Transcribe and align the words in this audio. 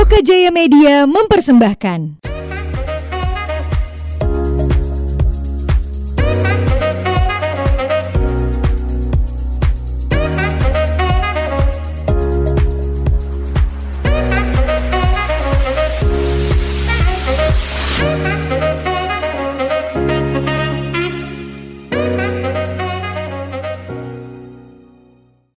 Loka 0.00 0.24
Jaya 0.24 0.48
Media 0.48 1.04
mempersembahkan. 1.04 2.24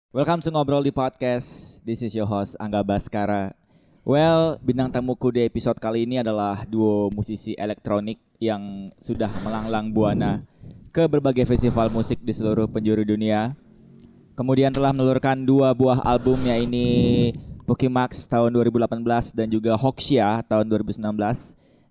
Welcome 0.10 0.42
to 0.42 0.50
Ngobrol 0.50 0.82
di 0.82 0.90
Podcast. 0.90 1.78
This 1.86 2.02
is 2.02 2.18
your 2.18 2.26
host 2.26 2.58
Angga 2.58 2.82
Baskara. 2.82 3.61
Well, 4.02 4.58
bintang 4.66 4.90
tamuku 4.90 5.30
di 5.30 5.46
episode 5.46 5.78
kali 5.78 6.10
ini 6.10 6.18
adalah 6.18 6.66
duo 6.66 7.14
musisi 7.14 7.54
elektronik 7.54 8.18
yang 8.42 8.90
sudah 8.98 9.30
melanglang 9.46 9.94
buana 9.94 10.42
ke 10.90 11.06
berbagai 11.06 11.46
festival 11.46 11.94
musik 11.94 12.18
di 12.18 12.34
seluruh 12.34 12.66
penjuru 12.66 13.06
dunia. 13.06 13.54
Kemudian 14.34 14.74
telah 14.74 14.90
menelurkan 14.90 15.46
dua 15.46 15.78
buah 15.78 16.02
album 16.02 16.42
yaitu 16.50 17.38
Pokimax 17.70 18.26
tahun 18.26 18.58
2018 18.58 19.38
dan 19.38 19.48
juga 19.54 19.78
Hoxia 19.78 20.42
tahun 20.50 20.66
2019. 20.66 20.98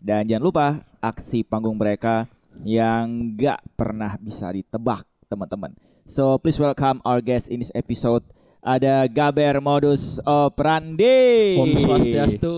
Dan 0.02 0.26
jangan 0.26 0.42
lupa 0.42 0.66
aksi 0.98 1.46
panggung 1.46 1.78
mereka 1.78 2.26
yang 2.66 3.38
gak 3.38 3.62
pernah 3.78 4.18
bisa 4.18 4.50
ditebak, 4.50 5.06
teman-teman. 5.30 5.78
So 6.10 6.42
please 6.42 6.58
welcome 6.58 6.98
our 7.06 7.22
guest 7.22 7.46
in 7.46 7.62
this 7.62 7.70
episode. 7.70 8.26
Ada 8.60 9.08
Gaber 9.08 9.56
Modus 9.64 10.20
Operandi. 10.20 11.56
Om 11.56 11.80
Swastiastu. 11.80 12.52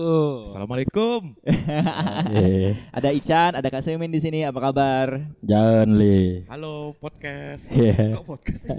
Assalamualaikum. 0.51 1.31
Ada 2.97 3.15
Ican, 3.15 3.55
ada 3.55 3.71
Kak 3.71 3.87
Semin 3.87 4.11
di 4.11 4.19
sini. 4.19 4.43
Apa 4.43 4.59
kabar? 4.59 5.31
Jangan 5.39 5.87
li. 5.95 6.43
Halo 6.51 6.91
podcast. 6.99 7.71
Iya. 7.71 8.19
Kok 8.19 8.25
podcast? 8.27 8.63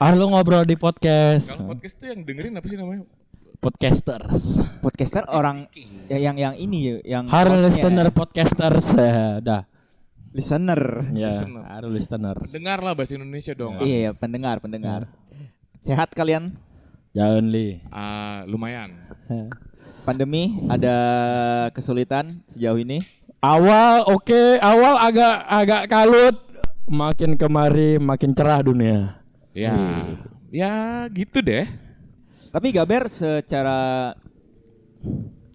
Ah 0.00 0.16
lu 0.16 0.32
ngobrol 0.32 0.64
di 0.64 0.80
podcast. 0.80 1.52
Kalau 1.52 1.76
podcast 1.76 2.00
tuh 2.00 2.08
yang 2.08 2.24
dengerin 2.24 2.56
apa 2.56 2.66
sih 2.66 2.80
namanya? 2.80 3.04
Podcasters. 3.60 4.64
Podcaster 4.80 5.28
orang 5.28 5.68
ya, 6.08 6.16
yang 6.16 6.40
yang 6.40 6.56
ini 6.56 7.04
yang 7.04 7.28
Harus 7.28 7.60
hostnya. 7.60 7.84
listener 7.84 8.08
podcasters. 8.08 8.96
Eh, 8.96 9.44
dah. 9.44 9.68
Listener. 10.30 11.10
Ya, 11.14 11.34
Listener. 11.34 11.64
harus 11.66 11.90
listeners. 11.90 12.50
Dengar 12.50 12.78
lah 12.80 12.92
bahasa 12.94 13.18
Indonesia 13.18 13.52
dong. 13.54 13.82
Iya, 13.82 13.96
iya, 14.08 14.10
pendengar, 14.14 14.62
pendengar. 14.62 15.10
Sehat 15.82 16.12
kalian? 16.14 16.54
Jangan 17.10 17.44
li. 17.50 17.82
Ah, 17.90 18.46
lumayan. 18.46 18.94
Pandemi 20.06 20.56
ada 20.70 20.96
kesulitan 21.76 22.40
sejauh 22.48 22.80
ini? 22.80 23.02
Awal 23.40 24.04
oke, 24.08 24.60
awal 24.60 25.00
agak 25.00 25.36
agak 25.48 25.82
kalut. 25.88 26.36
Makin 26.90 27.38
kemari 27.38 27.96
makin 28.02 28.34
cerah 28.34 28.60
dunia. 28.60 29.22
Ya, 29.54 29.74
ya 30.50 30.72
gitu 31.14 31.38
deh. 31.38 31.66
Tapi 32.50 32.74
Gaber 32.74 33.06
secara 33.06 34.12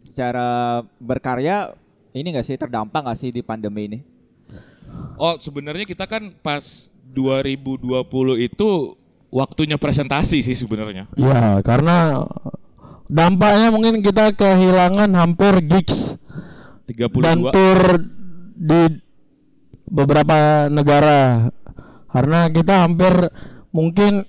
secara 0.08 0.80
berkarya 0.98 1.76
ini 2.16 2.32
enggak 2.32 2.48
sih 2.48 2.56
terdampak 2.56 3.04
nggak 3.04 3.20
sih 3.20 3.30
di 3.36 3.44
pandemi 3.44 3.92
ini? 3.92 4.00
Oh, 5.16 5.36
sebenarnya 5.40 5.88
kita 5.88 6.06
kan 6.06 6.36
pas 6.44 6.92
2020 7.16 7.96
itu 8.40 8.70
waktunya 9.32 9.80
presentasi 9.80 10.44
sih 10.44 10.56
sebenarnya. 10.56 11.08
Ya, 11.16 11.60
karena 11.64 12.28
dampaknya 13.08 13.70
mungkin 13.72 14.02
kita 14.02 14.34
kehilangan 14.34 15.12
hampir 15.14 15.62
gigs 15.64 16.18
32 16.90 17.22
dan 17.22 17.38
tour 17.54 17.80
di 18.56 18.82
beberapa 19.86 20.68
negara 20.72 21.52
karena 22.10 22.50
kita 22.50 22.88
hampir 22.88 23.14
mungkin 23.70 24.26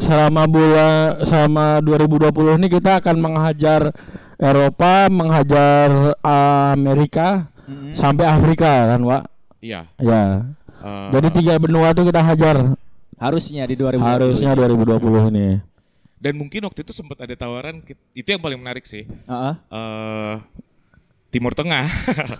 selama 0.00 0.48
bulan 0.48 1.24
selama 1.24 1.66
2020 1.84 2.58
ini 2.60 2.66
kita 2.72 3.04
akan 3.04 3.16
menghajar 3.20 3.92
Eropa, 4.40 5.12
menghajar 5.12 6.16
Amerika 6.24 7.52
Mm-mm. 7.68 7.92
sampai 7.92 8.24
Afrika 8.24 8.88
kan, 8.88 9.00
Pak. 9.04 9.22
Iya. 9.60 9.86
Ya. 9.96 10.22
eh, 10.80 11.08
Jadi 11.12 11.28
tiga 11.36 11.54
benua 11.56 11.92
itu 11.92 12.02
kita 12.02 12.20
hajar 12.20 12.56
Harusnya 13.14 13.62
di 13.64 13.76
2020. 13.76 14.00
harusnya 14.00 14.50
2020 14.54 15.28
ini. 15.28 15.48
dan 16.16 16.36
mungkin 16.36 16.60
waktu 16.64 16.80
itu 16.80 16.92
sempat 16.92 17.16
ada 17.18 17.32
tawaran 17.32 17.80
itu 18.12 18.28
yang 18.28 18.40
paling 18.40 18.56
menarik 18.56 18.84
sih. 18.84 19.04
Heeh. 19.04 19.54
eh 19.66 20.36
Timur 21.30 21.54
Tengah. 21.54 21.86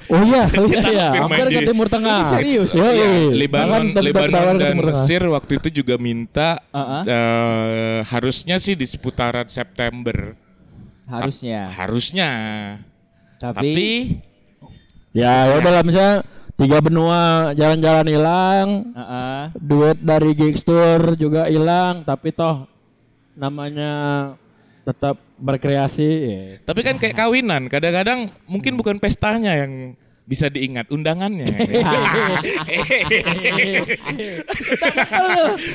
Oh 0.09 0.21
iya, 0.27 0.45
oh 0.51 0.67
iya, 0.67 0.83
Kita 0.83 0.91
iya. 0.91 1.09
hampir 1.15 1.47
ke 1.49 1.61
Timur 1.63 1.87
Tengah. 1.87 2.19
Ini 2.19 2.29
serius? 2.29 2.71
Yoi. 2.75 2.93
Iya, 2.93 3.09
Lebanon, 3.31 3.85
Lebanon 3.95 4.57
dan. 4.59 4.75
Mesir 4.83 5.23
waktu 5.25 5.53
itu 5.57 5.81
juga 5.81 5.95
minta 5.95 6.59
Heeh. 6.69 7.03
eh, 7.07 7.99
harusnya 8.05 8.59
sih 8.59 8.75
di 8.75 8.85
seputaran 8.85 9.47
September. 9.47 10.35
Harusnya. 11.07 11.71
Harusnya. 11.71 12.31
Tapi, 13.39 13.57
Tapi 13.65 13.89
Ya, 15.11 15.49
ya 15.49 15.55
udah 15.57 15.73
lah 15.73 15.83
misalnya 15.83 16.17
tiga 16.61 16.79
benua 16.85 17.57
jalan-jalan 17.57 18.07
hilang, 18.07 18.69
Heeh. 18.93 19.41
duit 19.57 19.97
dari 20.05 20.37
gigs 20.37 20.61
tour 20.61 21.17
juga 21.17 21.49
hilang, 21.49 22.05
tapi 22.05 22.37
toh 22.37 22.69
namanya 23.33 23.93
tetap 24.85 25.17
berkreasi. 25.41 26.05
ya. 26.05 26.61
tapi 26.69 26.85
kan 26.85 27.01
kayak 27.01 27.17
kawinan, 27.17 27.73
kadang-kadang 27.73 28.29
mungkin 28.45 28.77
bukan 28.77 29.01
pestanya 29.01 29.57
yang 29.57 29.97
bisa 30.29 30.47
diingat 30.47 30.87
undangannya. 30.95 31.49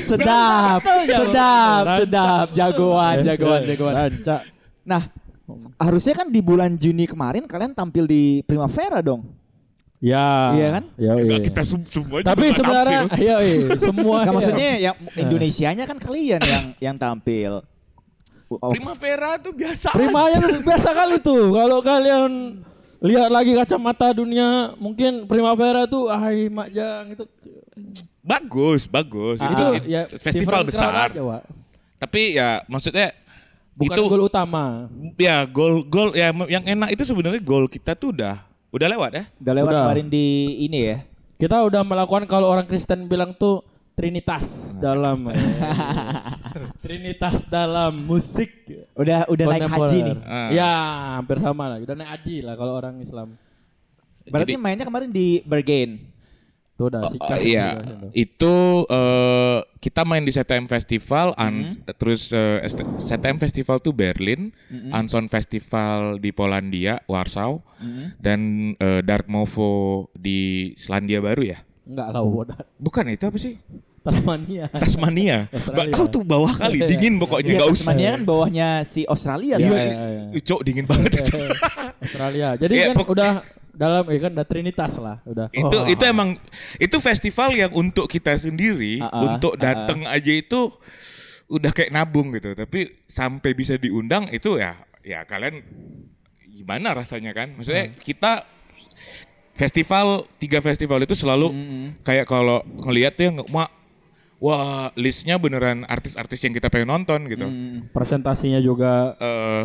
sedap, 0.08 0.80
sedap, 1.04 1.84
sedap, 2.00 2.48
jagoan, 2.56 3.26
jagoan, 3.28 3.62
jagoan. 3.68 3.94
Rancak. 4.00 4.42
Nah, 4.88 5.12
harusnya 5.76 6.14
kan 6.24 6.32
di 6.32 6.40
bulan 6.40 6.80
Juni 6.80 7.04
kemarin 7.04 7.44
kalian 7.50 7.76
tampil 7.76 8.08
di 8.08 8.40
Primavera 8.48 9.04
dong. 9.04 9.28
Ya. 10.06 10.54
Iya 10.54 10.68
kan? 10.70 10.84
Ya, 11.02 11.12
Enggak, 11.18 11.40
iya. 11.42 11.46
kita 11.50 11.62
sem- 11.66 11.88
semua 11.90 12.18
Tapi 12.22 12.46
sebenarnya 12.54 13.00
iya, 13.18 13.36
iya, 13.42 13.58
semua 13.82 14.18
ya. 14.22 14.30
maksudnya 14.30 14.70
yang 14.78 14.96
Indonesianya 15.18 15.84
kan 15.84 15.98
kalian 15.98 16.42
yang 16.46 16.66
yang 16.78 16.96
tampil. 16.96 17.66
Oh, 18.46 18.70
Primavera 18.70 19.42
tuh 19.42 19.50
biasa. 19.50 19.90
Primanya 19.90 20.38
tuh 20.38 20.62
biasa 20.62 20.90
kali 20.94 21.18
tuh. 21.18 21.50
Kalau 21.50 21.82
kalian 21.82 22.62
lihat 23.02 23.34
lagi 23.34 23.58
kacamata 23.58 24.14
dunia, 24.14 24.78
mungkin 24.78 25.26
Primavera 25.26 25.90
tuh 25.90 26.06
Hai 26.06 26.54
Makjang 26.54 27.18
itu 27.18 27.26
Bagus, 28.22 28.86
bagus. 28.86 29.38
Ah, 29.38 29.50
itu 29.50 29.54
itu 29.54 29.66
it- 29.76 29.86
ya 29.86 30.02
festival 30.18 30.62
besar. 30.64 31.10
aja, 31.10 31.22
Wak. 31.22 31.42
Tapi 31.98 32.38
ya 32.38 32.62
maksudnya 32.66 33.14
Bukan 33.74 33.98
itu 33.98 34.02
gol 34.06 34.24
utama. 34.24 34.86
ya 35.18 35.44
gol 35.44 35.82
gol 35.84 36.14
ya 36.14 36.30
yang 36.48 36.64
enak 36.64 36.94
itu 36.94 37.04
sebenarnya 37.04 37.42
gol 37.42 37.66
kita 37.66 37.92
tuh 37.92 38.14
udah 38.14 38.46
udah 38.76 38.88
lewat 38.92 39.12
ya. 39.16 39.24
udah 39.40 39.54
lewat 39.56 39.72
Udah. 39.72 39.82
kemarin 39.88 40.08
di 40.12 40.26
ini 40.68 40.80
ya. 40.84 40.98
Kita 41.36 41.64
udah 41.64 41.82
melakukan 41.84 42.28
kalau 42.28 42.52
orang 42.52 42.68
Kristen 42.68 43.08
bilang 43.08 43.32
tuh 43.36 43.64
Trinitas 43.96 44.76
dalam 44.76 45.24
Trinitas 46.84 47.48
dalam 47.48 47.96
musik 47.96 48.52
Udah 49.00 49.24
udah 49.32 49.46
naik 49.48 49.72
haji 49.72 49.98
nih. 50.04 50.18
Ah. 50.28 50.50
Ya, 50.52 50.72
hampir 51.16 51.40
sama 51.40 51.72
lah. 51.72 51.78
Udah 51.80 51.96
naik 51.96 52.12
haji 52.20 52.44
lah 52.44 52.60
kalau 52.60 52.76
orang 52.76 53.00
Islam. 53.00 53.40
Berarti 54.28 54.60
Jadi- 54.60 54.62
mainnya 54.62 54.84
kemarin 54.84 55.08
di 55.16 55.40
Bergen. 55.48 56.04
Tuh 56.76 56.92
udah 56.92 57.08
si 57.08 57.16
Oh, 57.16 57.24
Cas 57.24 57.40
iya, 57.40 57.80
juga 57.80 58.12
itu 58.12 58.56
eh, 58.86 59.58
kita 59.80 60.04
main 60.04 60.20
di 60.20 60.30
CTM 60.30 60.68
Festival, 60.68 61.32
Ans- 61.34 61.80
Hmm. 61.80 61.96
terus 61.96 62.30
eh, 62.30 62.60
ST 62.62 62.84
CTM 62.94 63.40
Festival 63.40 63.80
tuh 63.80 63.92
Berlin, 63.92 64.52
Mm-mm. 64.68 64.92
Anson 64.92 65.26
Festival 65.26 66.20
di 66.20 66.30
Polandia, 66.30 67.00
Warsaw, 67.06 67.64
Mm-mm. 67.80 68.20
dan 68.20 68.40
eh, 68.76 69.00
Dark 69.02 69.26
Movo 69.26 69.72
di 70.12 70.72
Selandia 70.76 71.20
Baru 71.20 71.48
ya. 71.48 71.64
Enggak 71.86 72.08
lah. 72.12 72.22
Bukan 72.76 73.04
itu 73.08 73.24
apa 73.24 73.38
sih? 73.38 73.56
Tasmania. 74.04 74.68
Tasmania. 74.68 75.38
Australia. 75.56 75.80
Gak 75.82 75.96
tahu 75.96 76.06
tuh 76.12 76.22
bawah 76.22 76.54
kali, 76.60 76.78
dingin 76.84 77.16
pokoknya 77.18 77.46
Iya, 77.48 77.58
nggak 77.58 77.72
usah. 77.72 77.84
Tasmania 77.88 78.10
kan 78.12 78.22
bawahnya 78.22 78.68
si 78.84 79.02
Australia. 79.06 79.56
Iya, 79.58 79.70
kan? 79.72 79.80
iya, 79.80 80.06
iya. 80.30 80.40
Cok 80.44 80.62
dingin 80.62 80.86
banget. 80.86 81.24
Australia. 81.98 82.48
Jadi 82.54 82.74
Iya, 82.76 82.86
kan 82.92 82.96
udah 83.02 83.34
dalam 83.76 84.04
ya 84.08 84.20
kan 84.22 84.32
udah 84.34 84.48
Trinitas 84.48 84.94
lah, 84.98 85.20
udah. 85.24 85.48
itu 85.52 85.78
Oh. 85.78 85.86
itu 85.86 86.04
emang 86.04 86.40
itu 86.78 86.98
festival 86.98 87.52
yang 87.52 87.72
untuk 87.72 88.08
kita 88.08 88.32
sendiri 88.34 88.98
Ah, 88.98 89.12
ah, 89.12 89.22
untuk 89.30 89.54
ah, 89.54 89.62
datang 89.62 90.04
aja 90.06 90.32
itu 90.32 90.72
udah 91.46 91.70
kayak 91.70 91.92
nabung 91.92 92.32
gitu 92.32 92.52
tapi 92.52 92.90
sampai 93.06 93.52
bisa 93.52 93.76
diundang 93.76 94.26
itu 94.30 94.58
ya 94.58 94.80
ya 95.00 95.22
kalian 95.24 95.62
gimana 96.50 96.96
rasanya 96.96 97.30
kan 97.32 97.54
maksudnya 97.54 97.92
Hmm. 97.92 98.00
kita 98.02 98.32
festival 99.54 100.08
tiga 100.36 100.60
festival 100.60 101.00
itu 101.00 101.14
selalu 101.14 101.48
Mm-mm. 101.48 101.84
kayak 102.02 102.26
kalau 102.26 102.60
ngelihat 102.82 103.14
tuh 103.14 103.24
yang 103.24 103.36
wah 103.50 103.70
wah 104.36 104.92
listnya 104.96 105.36
beneran 105.36 105.86
artis-artis 105.86 106.42
yang 106.42 106.52
kita 106.52 106.68
pengen 106.68 106.92
nonton 106.92 107.24
gitu. 107.26 107.46
Hmm. 107.46 107.88
Presentasinya 107.90 108.60
juga 108.60 109.16
Eh, 109.16 109.64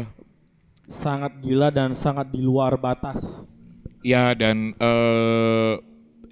sangat 0.87 1.39
gila 1.41 1.71
dan 1.71 1.91
sangat 1.93 2.29
di 2.29 2.39
luar 2.39 2.75
batas. 2.77 3.43
Ya 4.01 4.33
dan 4.37 4.73
eh 4.77 5.75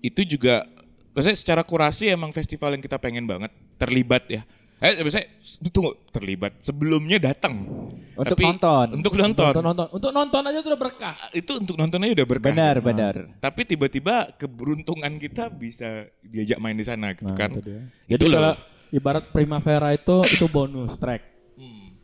itu 0.01 0.25
juga 0.25 0.65
maksudnya 1.13 1.39
secara 1.39 1.63
kurasi 1.67 2.09
emang 2.13 2.31
festival 2.31 2.75
yang 2.77 2.83
kita 2.83 2.97
pengen 2.97 3.27
banget 3.27 3.51
terlibat 3.79 4.25
ya. 4.31 4.43
Eh 4.79 5.03
maksudnya 5.03 5.27
tunggu 5.75 5.99
terlibat 6.15 6.55
sebelumnya 6.63 7.19
datang. 7.19 7.67
Untuk 8.15 8.39
Tapi 8.39 8.45
nonton. 8.47 8.87
Untuk 8.95 9.13
nonton. 9.19 9.51
Untuk 9.51 9.65
nonton, 9.67 9.87
untuk 9.91 10.11
nonton 10.15 10.43
aja 10.47 10.59
udah 10.63 10.79
berkah. 10.79 11.17
Itu 11.35 11.59
untuk 11.59 11.75
nontonnya 11.75 12.15
udah 12.15 12.27
berkah. 12.31 12.55
Benar, 12.55 12.77
benar. 12.79 13.15
Tapi 13.43 13.67
tiba-tiba 13.67 14.31
keberuntungan 14.39 15.11
kita 15.19 15.51
bisa 15.51 16.07
diajak 16.23 16.63
main 16.63 16.79
di 16.79 16.87
sana 16.87 17.11
gitu 17.11 17.35
kan. 17.35 17.59
itu 17.59 17.63
dia. 17.67 17.81
Itu 18.07 18.11
Jadi 18.15 18.25
loh. 18.31 18.35
kalau 18.39 18.53
ibarat 18.95 19.25
Primavera 19.35 19.89
itu 19.99 20.17
itu 20.31 20.47
bonus 20.47 20.95
track. 20.95 21.23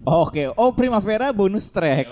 Oke, 0.05 0.52
oh 0.52 0.75
Primavera 0.75 1.31
bonus 1.31 1.70
track. 1.70 2.10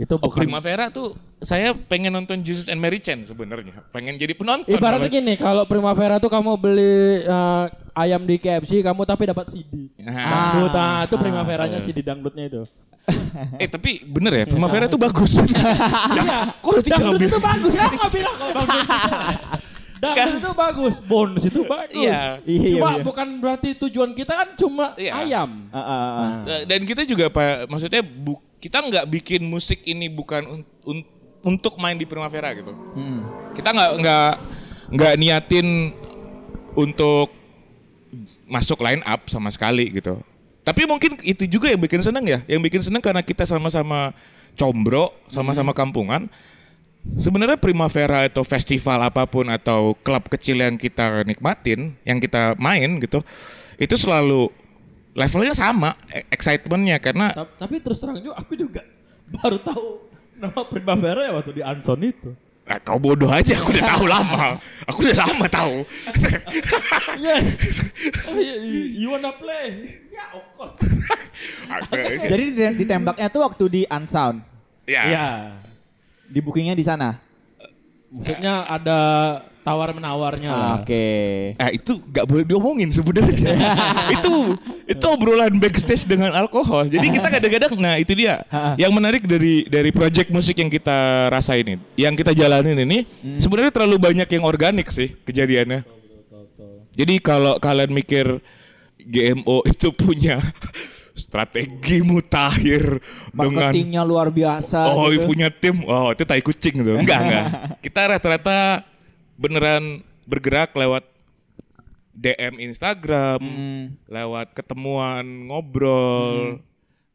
Itu 0.00 0.16
Oh 0.18 0.26
bukan 0.26 0.40
Primavera 0.42 0.88
tuh 0.88 1.14
saya 1.42 1.74
pengen 1.74 2.08
nonton 2.08 2.38
Jesus 2.38 2.66
and 2.66 2.78
Mary 2.78 2.96
Chain 2.96 3.22
sebenarnya. 3.22 3.82
Pengen 3.90 4.14
jadi 4.14 4.30
penonton. 4.32 4.70
Ibaratnya 4.70 5.06
malah. 5.06 5.18
gini, 5.18 5.34
kalau 5.34 5.66
Primavera 5.66 6.16
tuh 6.16 6.26
kamu 6.26 6.54
beli 6.54 6.94
eh, 7.20 7.64
ayam 7.92 8.22
di 8.22 8.38
KFC, 8.38 8.80
kamu 8.80 9.02
tapi 9.02 9.26
dapat 9.26 9.50
CD. 9.50 9.90
Ah. 10.00 10.54
Dangdut, 10.54 10.70
nah, 10.70 10.98
itu 11.02 11.14
Ah. 11.14 11.20
Primaveranya 11.20 11.78
CD 11.78 11.98
dangdutnya 12.00 12.46
itu. 12.46 12.62
Eh 13.58 13.66
tapi 13.66 14.06
bener 14.06 14.30
ya 14.32 14.44
Primavera 14.46 14.86
tuh 14.86 14.94
bagus. 14.96 15.34
Iya, 15.34 16.54
Kok 16.62 16.70
udah 16.70 16.82
tinggal 16.82 17.10
dangdut 17.10 17.26
itu 17.26 17.38
bagus. 17.38 17.72
Saya 17.74 17.90
nggak 17.90 18.10
bilang 18.12 18.36
bagus. 18.38 18.86
Dangdut 20.02 20.34
itu 20.36 20.50
bagus, 20.52 20.94
bonus 20.98 21.42
itu 21.44 21.60
bagus. 21.62 21.94
Iya. 21.94 22.42
Iya, 22.42 22.68
Cuma 22.74 22.90
iya. 22.92 23.02
bukan 23.02 23.26
berarti 23.38 23.78
tujuan 23.78 24.10
kita 24.12 24.34
kan 24.34 24.48
cuma 24.54 24.94
Iya. 24.94 25.14
ayam. 25.16 25.70
Ah, 25.70 25.78
ah, 25.78 25.90
ah. 25.94 26.28
Eh, 26.42 26.62
Dan 26.66 26.82
kita 26.82 27.02
juga 27.02 27.30
pak, 27.30 27.66
maksudnya 27.66 28.02
bu, 28.02 28.34
kita 28.58 28.82
nggak 28.82 29.06
bikin 29.08 29.42
musik 29.42 29.82
ini 29.84 30.06
bukan 30.06 30.42
un- 30.58 30.66
un- 30.84 31.06
untuk 31.42 31.76
main 31.78 31.98
di 31.98 32.06
Primavera 32.06 32.54
gitu. 32.54 32.72
Hmm. 32.94 33.26
Kita 33.52 33.74
nggak 33.74 33.90
nggak 33.98 34.30
nggak 34.92 35.14
niatin 35.18 35.92
untuk 36.72 37.30
masuk 38.48 38.80
line 38.84 39.02
up 39.04 39.26
sama 39.28 39.48
sekali 39.52 39.90
gitu. 39.92 40.20
Tapi 40.62 40.86
mungkin 40.86 41.18
itu 41.26 41.44
juga 41.50 41.66
yang 41.72 41.82
bikin 41.82 42.00
seneng 42.00 42.22
ya. 42.22 42.40
Yang 42.46 42.60
bikin 42.70 42.80
seneng 42.86 43.02
karena 43.02 43.20
kita 43.20 43.42
sama-sama 43.42 44.14
combro, 44.54 45.10
sama-sama 45.26 45.74
kampungan. 45.74 46.30
Sebenarnya 47.18 47.58
Primavera 47.58 48.30
atau 48.30 48.46
festival 48.46 49.02
apa 49.02 49.26
pun 49.26 49.50
atau 49.50 49.98
klub 50.06 50.22
kecil 50.30 50.62
yang 50.62 50.78
kita 50.78 51.26
nikmatin, 51.26 51.98
yang 52.06 52.22
kita 52.22 52.54
main 52.62 53.02
gitu, 53.02 53.26
itu 53.74 53.98
selalu 53.98 54.46
levelnya 55.10 55.50
sama, 55.50 55.98
e- 56.06 56.22
excitementnya 56.30 57.02
karena 57.02 57.34
Ta- 57.34 57.66
Tapi 57.66 57.82
terus 57.82 57.98
terang 57.98 58.22
juga 58.22 58.38
aku 58.38 58.54
juga 58.54 58.86
baru 59.34 59.58
tahu 59.58 60.11
nama 60.42 60.60
Primavera 60.66 61.20
ya 61.22 61.32
waktu 61.38 61.52
di 61.54 61.62
Anson 61.62 62.02
itu. 62.02 62.30
Ah, 62.62 62.78
kau 62.78 62.94
bodoh 62.94 63.26
aja, 63.26 63.58
aku 63.58 63.74
udah 63.74 63.86
tahu 63.90 64.04
lama. 64.06 64.54
Aku 64.86 65.02
udah 65.02 65.18
lama 65.18 65.46
tahu. 65.50 65.82
Yes. 67.18 67.46
Oh, 68.30 68.38
you, 68.38 69.02
you 69.02 69.08
wanna 69.10 69.34
play? 69.34 69.98
Ya, 70.14 70.30
of 70.30 70.46
course. 70.54 70.78
Jadi 72.22 72.54
ditem- 72.54 72.76
ditembaknya 72.78 73.26
tuh 73.28 73.42
waktu 73.42 73.64
di 73.66 73.82
Unsound. 73.86 74.46
ya. 74.86 75.02
Iya. 75.10 75.28
Di 76.30 76.38
bookingnya 76.38 76.78
di 76.78 76.86
sana. 76.86 77.18
Maksudnya 78.14 78.62
ada 78.64 78.98
tawar 79.62 79.94
menawarnya 79.94 80.50
lah. 80.50 80.74
Oke. 80.82 81.06
Ah 81.56 81.70
itu 81.70 82.02
nggak 82.02 82.26
boleh 82.26 82.44
diomongin 82.44 82.90
sebenarnya. 82.90 83.54
itu 84.18 84.58
itu 84.90 85.04
obrolan 85.06 85.54
backstage 85.58 86.04
dengan 86.04 86.34
alkohol. 86.34 86.90
Jadi 86.90 87.06
kita 87.08 87.28
kadang-kadang, 87.38 87.72
nah 87.78 87.94
itu 87.96 88.12
dia. 88.14 88.42
yang 88.76 88.90
menarik 88.90 89.24
dari 89.24 89.64
dari 89.70 89.94
project 89.94 90.28
musik 90.34 90.58
yang 90.58 90.68
kita 90.68 91.30
rasain 91.30 91.64
ini, 91.64 91.78
yang 91.94 92.14
kita 92.18 92.34
jalanin 92.34 92.76
ini, 92.82 93.06
sebenarnya 93.38 93.72
terlalu 93.72 93.96
banyak 94.02 94.28
yang 94.28 94.44
organik 94.44 94.90
sih 94.90 95.14
kejadiannya. 95.22 96.02
Jadi 96.92 97.14
kalau 97.24 97.56
kalian 97.56 97.90
mikir 97.90 98.42
GMO 99.00 99.64
itu 99.72 99.88
punya 99.96 100.38
strategi 101.12 102.00
mutakhir 102.00 103.00
dengan 103.32 103.68
Marketingnya 103.68 104.02
luar 104.04 104.32
biasa. 104.32 104.92
Oh, 104.92 105.12
gitu. 105.12 105.28
punya 105.28 105.48
tim. 105.52 105.84
Oh, 105.84 106.12
itu 106.12 106.24
tai 106.24 106.40
kucing 106.40 106.80
tuh. 106.80 106.96
Enggak, 106.96 107.20
enggak. 107.24 107.46
Kita 107.84 108.00
rata-rata 108.16 108.58
beneran 109.42 109.84
bergerak 110.22 110.70
lewat 110.72 111.02
DM 112.14 112.62
Instagram, 112.62 113.40
Hmm. 113.42 113.82
lewat 114.06 114.54
ketemuan, 114.54 115.24
ngobrol, 115.48 116.62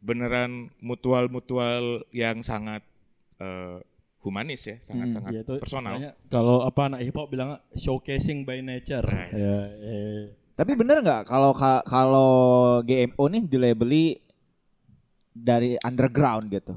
beneran 0.04 0.68
mutual-mutual 0.84 2.04
yang 2.12 2.44
sangat 2.44 2.84
eh, 3.38 3.78
humanis 4.20 4.66
ya, 4.66 4.82
sangat-sangat 4.82 5.30
Iya, 5.32 5.42
itu 5.46 5.54
personal. 5.62 5.94
Kalau 6.28 6.66
apa 6.66 6.90
anak 6.90 7.06
hip 7.06 7.14
hop 7.14 7.30
bilang 7.30 7.62
showcasing 7.78 8.44
by 8.44 8.60
nature. 8.60 9.06
Nice. 9.06 9.38
Ya, 9.38 9.58
eh. 9.86 10.22
Tapi 10.58 10.74
bener 10.74 11.06
nggak 11.06 11.30
kalau 11.30 11.54
ka- 11.54 11.86
kalau 11.86 12.34
GMO 12.82 13.24
nih 13.30 13.44
dilabeli 13.46 14.18
dari 15.32 15.78
underground 15.80 16.50
gitu? 16.50 16.74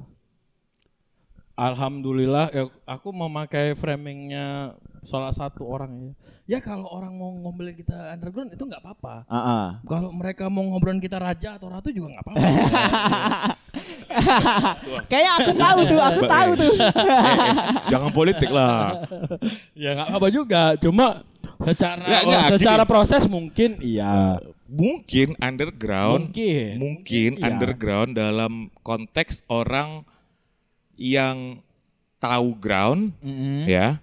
Alhamdulillah 1.57 2.53
ya, 2.53 2.69
aku 2.85 3.09
memakai 3.09 3.73
framingnya 3.73 4.77
salah 5.03 5.31
satu 5.31 5.65
orang 5.65 5.93
ya. 5.97 6.13
Ya 6.47 6.59
kalau 6.59 6.87
orang 6.87 7.15
mau 7.15 7.31
ngobrolin 7.33 7.73
kita 7.73 7.95
underground 8.11 8.51
itu 8.51 8.61
nggak 8.61 8.81
apa-apa. 8.81 9.23
Ah, 9.25 9.39
ah. 9.39 9.67
Kalau 9.83 10.11
mereka 10.11 10.47
mau 10.47 10.67
ngobrolin 10.67 10.99
kita 10.99 11.17
raja 11.17 11.55
atau 11.55 11.69
ratu 11.69 11.89
juga 11.89 12.11
nggak 12.11 12.25
apa-apa. 12.27 12.41
Kayak 15.07 15.33
aku 15.39 15.51
tahu 15.55 15.79
tuh, 15.87 16.01
aku 16.01 16.21
tahu 16.27 16.51
tuh. 16.59 16.75
Jangan 17.93 18.11
politik 18.11 18.51
lah. 18.51 19.07
ya 19.79 19.95
nggak 19.95 20.11
apa 20.11 20.29
juga. 20.29 20.63
Cuma 20.77 21.23
secara 21.63 22.03
Ya, 22.05 22.19
nggak, 22.25 22.47
secara 22.59 22.83
gini. 22.83 22.91
proses 22.91 23.23
mungkin 23.27 23.71
iya. 23.81 24.41
Mungkin 24.67 25.35
underground 25.37 26.31
Mungkin. 26.31 26.71
mungkin 26.79 27.31
Iya. 27.39 27.45
underground 27.47 28.11
dalam 28.15 28.53
konteks 28.83 29.43
orang 29.47 30.07
yang 30.95 31.59
tahu 32.19 32.55
ground 32.55 33.11
Mm-mm. 33.19 33.67
ya 33.67 33.99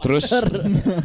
terus 0.00 0.24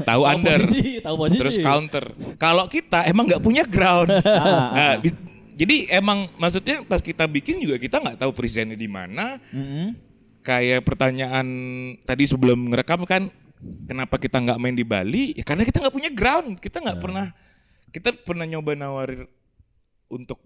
tahu 0.03 0.21
under. 0.23 0.61
posisi, 0.63 1.01
tahu 1.01 1.15
posisi. 1.17 1.39
terus 1.41 1.55
counter. 1.59 2.05
Kalau 2.37 2.65
kita 2.65 3.03
emang 3.03 3.27
nggak 3.27 3.41
punya 3.41 3.63
ground. 3.65 4.09
Ah, 4.23 4.71
Nah, 4.71 4.93
bis- 4.97 5.17
jadi 5.57 5.89
emang 5.91 6.29
maksudnya 6.37 6.85
pas 6.85 7.01
kita 7.01 7.25
bikin 7.25 7.57
juga 7.57 7.75
kita 7.75 7.97
nggak 7.97 8.21
tahu 8.21 8.31
presentnya 8.31 8.77
di 8.77 8.87
mana. 8.87 9.41
Mm-mm. 9.49 9.97
kayak 10.39 10.87
pertanyaan 10.87 11.43
tadi 12.07 12.23
sebelum 12.23 12.71
ngerekam 12.71 13.03
kan 13.03 13.27
kenapa 13.83 14.15
kita 14.15 14.39
nggak 14.39 14.55
main 14.55 14.71
di 14.71 14.87
Bali? 14.87 15.35
Ya 15.35 15.43
karena 15.43 15.67
kita 15.67 15.83
nggak 15.83 15.91
punya 15.91 16.07
ground. 16.07 16.55
Kita 16.57 16.79
nggak 16.79 16.99
pernah 17.01 17.35
kita 17.89 18.15
pernah 18.23 18.45
nyoba 18.45 18.71
nawarin 18.71 19.27
untuk 20.07 20.39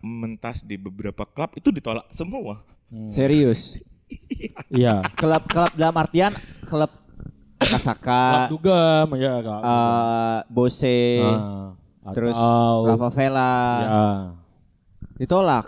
mentas 0.00 0.64
di 0.64 0.74
beberapa 0.74 1.22
klub 1.22 1.52
itu 1.54 1.68
ditolak 1.68 2.08
semua. 2.08 2.64
Serius. 3.10 3.76
Iya. 4.72 5.04
Klub-klub 5.12 5.76
dalam 5.76 5.92
artian 5.94 6.32
Klub 6.64 6.88
Kasaka, 7.60 8.46
dugem 8.48 9.08
ya 9.16 9.34
Kak. 9.38 9.60
eh 9.60 10.38
Bose, 10.46 11.00
Ah, 11.20 11.74
terus 12.10 12.32
atau- 12.32 12.86
Lava 12.86 13.08
Vela, 13.10 13.54
ya. 13.78 14.02
ditolak. 15.16 15.66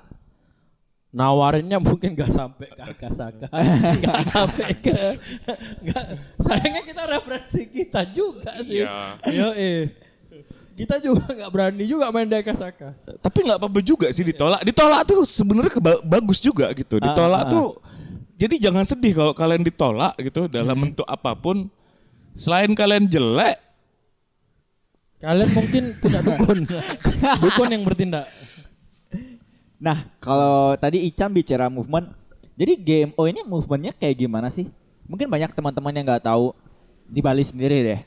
nawarinnya 1.10 1.82
mungkin 1.82 2.14
gak 2.14 2.30
sampai 2.30 2.70
ke 2.70 2.82
Akasaka 2.86 3.50
gak 4.06 4.18
sampai 4.30 4.70
ke 4.78 4.94
gak, 5.82 6.04
sayangnya 6.38 6.86
kita 6.86 7.02
referensi 7.04 7.66
kita 7.66 8.06
juga 8.06 8.54
sih 8.62 8.78
Iya. 8.78 9.18
Yo, 9.26 9.48
eh. 9.50 9.90
kita 10.78 11.02
juga 11.02 11.26
nggak 11.26 11.50
berani 11.50 11.82
juga 11.82 12.08
main 12.08 12.24
di 12.24 12.38
Akasaka 12.38 12.94
tapi 13.18 13.42
nggak 13.42 13.58
apa-apa 13.58 13.80
juga 13.82 14.06
sih 14.08 14.22
ditolak 14.22 14.62
ditolak 14.62 15.02
tuh 15.02 15.26
sebenarnya 15.26 15.74
bagus 16.00 16.38
juga 16.38 16.70
gitu 16.70 16.96
ditolak 16.96 17.42
Ah, 17.42 17.44
ah, 17.44 17.50
tuh 17.50 17.66
jadi 18.38 18.70
jangan 18.70 18.86
sedih 18.86 19.12
kalau 19.12 19.34
kalian 19.34 19.60
ditolak 19.60 20.14
gitu 20.16 20.46
dalam 20.46 20.78
bentuk 20.78 21.04
apa 21.04 21.34
pun 21.34 21.66
selain 22.34 22.72
kalian 22.72 23.06
jelek 23.06 23.58
kalian 25.20 25.50
mungkin 25.52 25.84
tidak 26.00 26.20
dukun 26.28 26.58
dukun 27.42 27.68
yang 27.70 27.82
bertindak 27.84 28.26
Nah, 29.80 30.04
kalau 30.20 30.76
tadi 30.76 31.08
Ican 31.08 31.32
bicara 31.32 31.72
movement, 31.72 32.12
jadi 32.52 32.76
GMO 32.76 33.22
ini 33.24 33.40
movementnya 33.40 33.96
kayak 33.96 34.12
gimana 34.12 34.52
sih? 34.52 34.68
Mungkin 35.08 35.24
banyak 35.24 35.56
teman-teman 35.56 35.96
yang 35.96 36.04
nggak 36.04 36.28
tahu 36.28 36.52
di 37.08 37.24
Bali 37.24 37.40
sendiri 37.40 37.80
deh, 37.80 38.00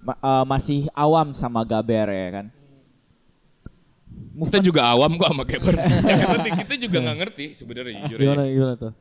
Ma- 0.00 0.16
eh, 0.16 0.44
masih 0.48 0.88
awam 0.96 1.36
sama 1.36 1.60
Gaber 1.68 2.08
ya 2.08 2.28
kan? 2.40 2.46
kita 4.40 4.58
juga 4.64 4.88
awam 4.88 5.20
kok 5.20 5.28
sama 5.28 5.44
jangan 5.44 6.26
sedih 6.40 6.52
kita 6.64 6.74
juga 6.80 6.96
nggak 7.04 7.18
ngerti 7.20 7.44
sebenarnya 7.52 7.92
jujur 8.08 8.16
aja. 8.16 8.24
gimana 8.24 8.42
gimana 8.48 8.74
tuh 8.80 8.92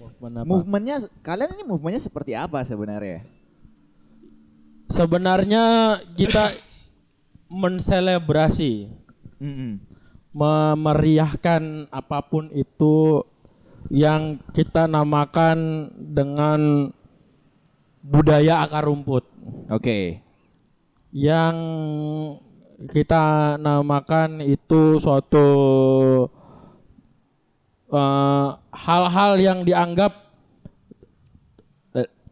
Movement 0.00 0.34
apa? 0.40 0.46
Movementnya, 0.48 0.96
kalian 1.20 1.50
ini 1.52 1.64
movementnya 1.68 2.00
seperti 2.00 2.32
apa 2.32 2.64
sebenarnya? 2.64 3.28
Sebenarnya 4.86 5.98
kita 6.14 6.50
menselebrasi, 7.46 8.90
Mm-mm. 9.38 9.78
memeriahkan 10.34 11.86
apa 11.90 12.18
pun 12.26 12.50
itu 12.50 13.22
yang 13.90 14.42
kita 14.50 14.90
namakan 14.90 15.90
dengan 15.94 16.90
budaya 18.02 18.66
akar 18.66 18.86
rumput. 18.86 19.24
Oke. 19.70 20.22
yang 21.16 21.56
kita 22.92 23.56
namakan 23.56 24.44
itu 24.44 25.00
suatu 25.00 25.48
eh, 27.88 28.48
hal-hal 28.74 29.32
yang 29.40 29.64
dianggap 29.64 30.25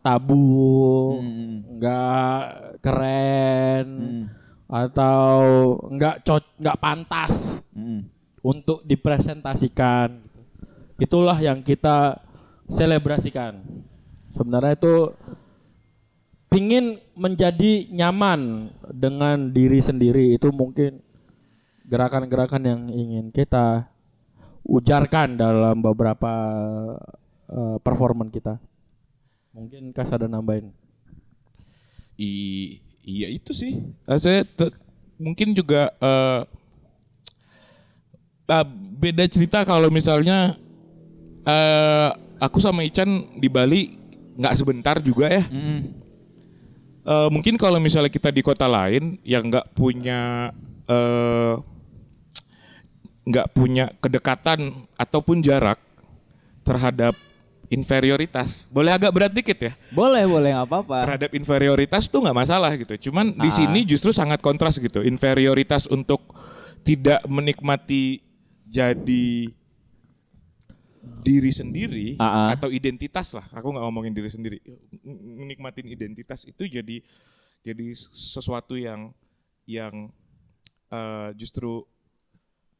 tabu, 0.05 1.17
Hmm. 1.17 1.81
nggak 1.81 2.41
keren 2.85 3.87
Mm. 3.89 4.25
atau 4.69 5.33
nggak 5.89 6.21
cocok, 6.21 6.61
nggak 6.61 6.81
pantas 6.81 7.65
Mm. 7.73 8.05
untuk 8.45 8.85
dipresentasikan. 8.85 10.21
Itulah 11.01 11.41
yang 11.41 11.65
kita 11.65 12.21
selebrasikan. 12.69 13.65
Sebenarnya 14.37 14.77
itu 14.77 15.17
pingin 16.53 17.01
menjadi 17.19 17.89
nyaman 17.91 18.71
dengan 18.93 19.51
diri 19.51 19.81
sendiri 19.83 20.39
itu 20.39 20.53
mungkin 20.55 21.03
gerakan-gerakan 21.89 22.63
yang 22.63 22.81
ingin 22.93 23.35
kita 23.35 23.91
ujarkan 24.65 25.37
dalam 25.37 25.83
beberapa 25.83 26.33
uh, 27.51 27.77
performan 27.83 28.31
kita. 28.33 28.57
Mungkin 29.55 29.95
Kas 29.95 30.11
ada 30.11 30.27
nambahin. 30.27 30.75
I- 32.19 32.83
iya 33.07 33.31
itu 33.31 33.55
sih. 33.55 33.79
Eh, 34.11 34.19
saya 34.19 34.43
te- 34.43 34.75
mungkin 35.15 35.55
juga 35.55 35.95
eh, 36.03 36.41
ah, 38.51 38.67
beda 38.99 39.25
cerita 39.31 39.63
kalau 39.63 39.89
misalnya 39.95 40.59
eh 41.47 42.11
aku 42.43 42.59
sama 42.59 42.83
Ican 42.83 43.39
di 43.39 43.47
Bali 43.47 43.95
nggak 44.35 44.57
sebentar 44.59 44.99
juga 44.99 45.31
ya. 45.31 45.47
Mm. 45.47 45.81
Eh, 47.05 47.29
mungkin 47.31 47.55
kalau 47.55 47.79
misalnya 47.79 48.11
kita 48.11 48.35
di 48.35 48.43
kota 48.43 48.67
lain 48.67 49.23
yang 49.23 49.47
nggak 49.47 49.71
punya 49.77 50.51
eh, 50.91 51.55
nggak 53.25 53.49
punya 53.55 53.89
kedekatan 54.03 54.85
ataupun 54.99 55.41
jarak 55.41 55.79
terhadap 56.67 57.15
inferioritas, 57.75 58.71
boleh 58.71 58.95
agak 58.95 59.11
berat 59.11 59.33
dikit 59.35 59.59
ya. 59.59 59.73
Boleh, 59.91 60.23
boleh 60.25 60.55
nggak 60.55 60.67
apa-apa. 60.71 60.97
terhadap 61.05 61.31
inferioritas 61.35 62.07
tuh 62.07 62.23
nggak 62.23 62.39
masalah 62.39 62.71
gitu. 62.79 63.11
Cuman 63.11 63.35
di 63.35 63.51
Ah. 63.51 63.55
sini 63.55 63.83
justru 63.83 64.15
sangat 64.15 64.39
kontras 64.39 64.79
gitu. 64.79 65.03
Inferioritas 65.03 65.91
untuk 65.91 66.23
tidak 66.87 67.27
menikmati 67.27 68.23
jadi 68.65 69.51
diri 71.25 71.53
sendiri 71.53 72.07
Ah, 72.17 72.25
ah. 72.25 72.49
atau 72.57 72.69
identitas 72.69 73.33
lah. 73.33 73.45
Aku 73.51 73.73
nggak 73.73 73.85
ngomongin 73.85 74.13
diri 74.13 74.31
sendiri. 74.31 74.59
Menikmatin 75.37 75.89
identitas 75.89 76.45
itu 76.45 76.65
jadi 76.65 77.01
jadi 77.61 77.87
sesuatu 78.13 78.77
yang 78.77 79.11
yang 79.65 80.13
eh, 80.89 81.31
justru 81.35 81.83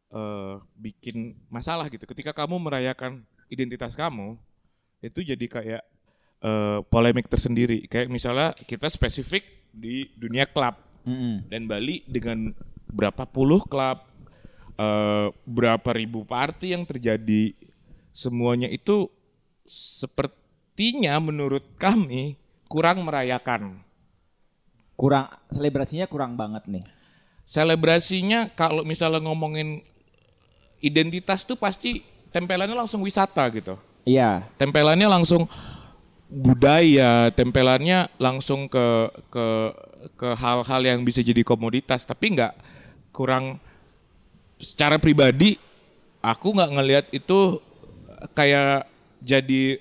eh, 0.09 0.55
bikin 0.79 1.35
masalah 1.49 1.91
gitu. 1.91 2.05
Ketika 2.05 2.31
kamu 2.31 2.61
merayakan 2.61 3.25
identitas 3.49 3.97
kamu, 3.97 4.37
itu 5.05 5.21
jadi 5.21 5.47
kayak 5.47 5.83
eh, 6.41 6.79
polemik 6.89 7.29
tersendiri. 7.29 7.85
Kayak 7.85 8.09
misalnya 8.09 8.57
kita 8.57 8.89
spesifik 8.89 9.45
di 9.75 10.09
dunia 10.17 10.49
klub 10.49 10.81
Mm-mm. 11.05 11.45
dan 11.53 11.69
Bali 11.69 12.01
dengan 12.09 12.57
berapa 12.89 13.29
puluh 13.29 13.61
klub, 13.69 14.01
eh, 14.81 15.29
berapa 15.45 15.91
ribu 15.93 16.25
party 16.25 16.73
yang 16.73 16.89
terjadi, 16.89 17.53
semuanya 18.15 18.71
itu 18.73 19.13
sepertinya 19.69 21.21
menurut 21.21 21.65
kami 21.77 22.41
kurang 22.69 23.05
merayakan. 23.05 23.81
Kurang 24.95 25.27
selebrasinya 25.51 26.07
kurang 26.07 26.39
banget 26.39 26.65
nih. 26.71 26.85
Selebrasinya 27.45 28.49
kalau 28.55 28.87
misalnya 28.87 29.21
ngomongin 29.21 29.83
identitas 30.81 31.43
tuh 31.43 31.59
pasti 31.59 32.01
tempelannya 32.31 32.79
langsung 32.79 33.03
wisata 33.03 33.43
gitu. 33.53 33.75
Iya. 34.05 34.45
Tempelannya 34.61 35.09
langsung 35.09 35.49
budaya, 36.29 37.29
tempelannya 37.33 38.09
langsung 38.21 38.69
ke 38.69 39.11
ke 39.33 39.47
ke 40.15 40.29
hal-hal 40.37 40.83
yang 40.85 41.01
bisa 41.05 41.25
jadi 41.25 41.41
komoditas, 41.41 42.05
tapi 42.05 42.37
nggak 42.37 42.55
kurang 43.11 43.57
secara 44.61 45.01
pribadi 45.01 45.57
aku 46.21 46.53
nggak 46.53 46.73
ngelihat 46.73 47.07
itu 47.13 47.61
kayak 48.37 48.89
jadi 49.25 49.81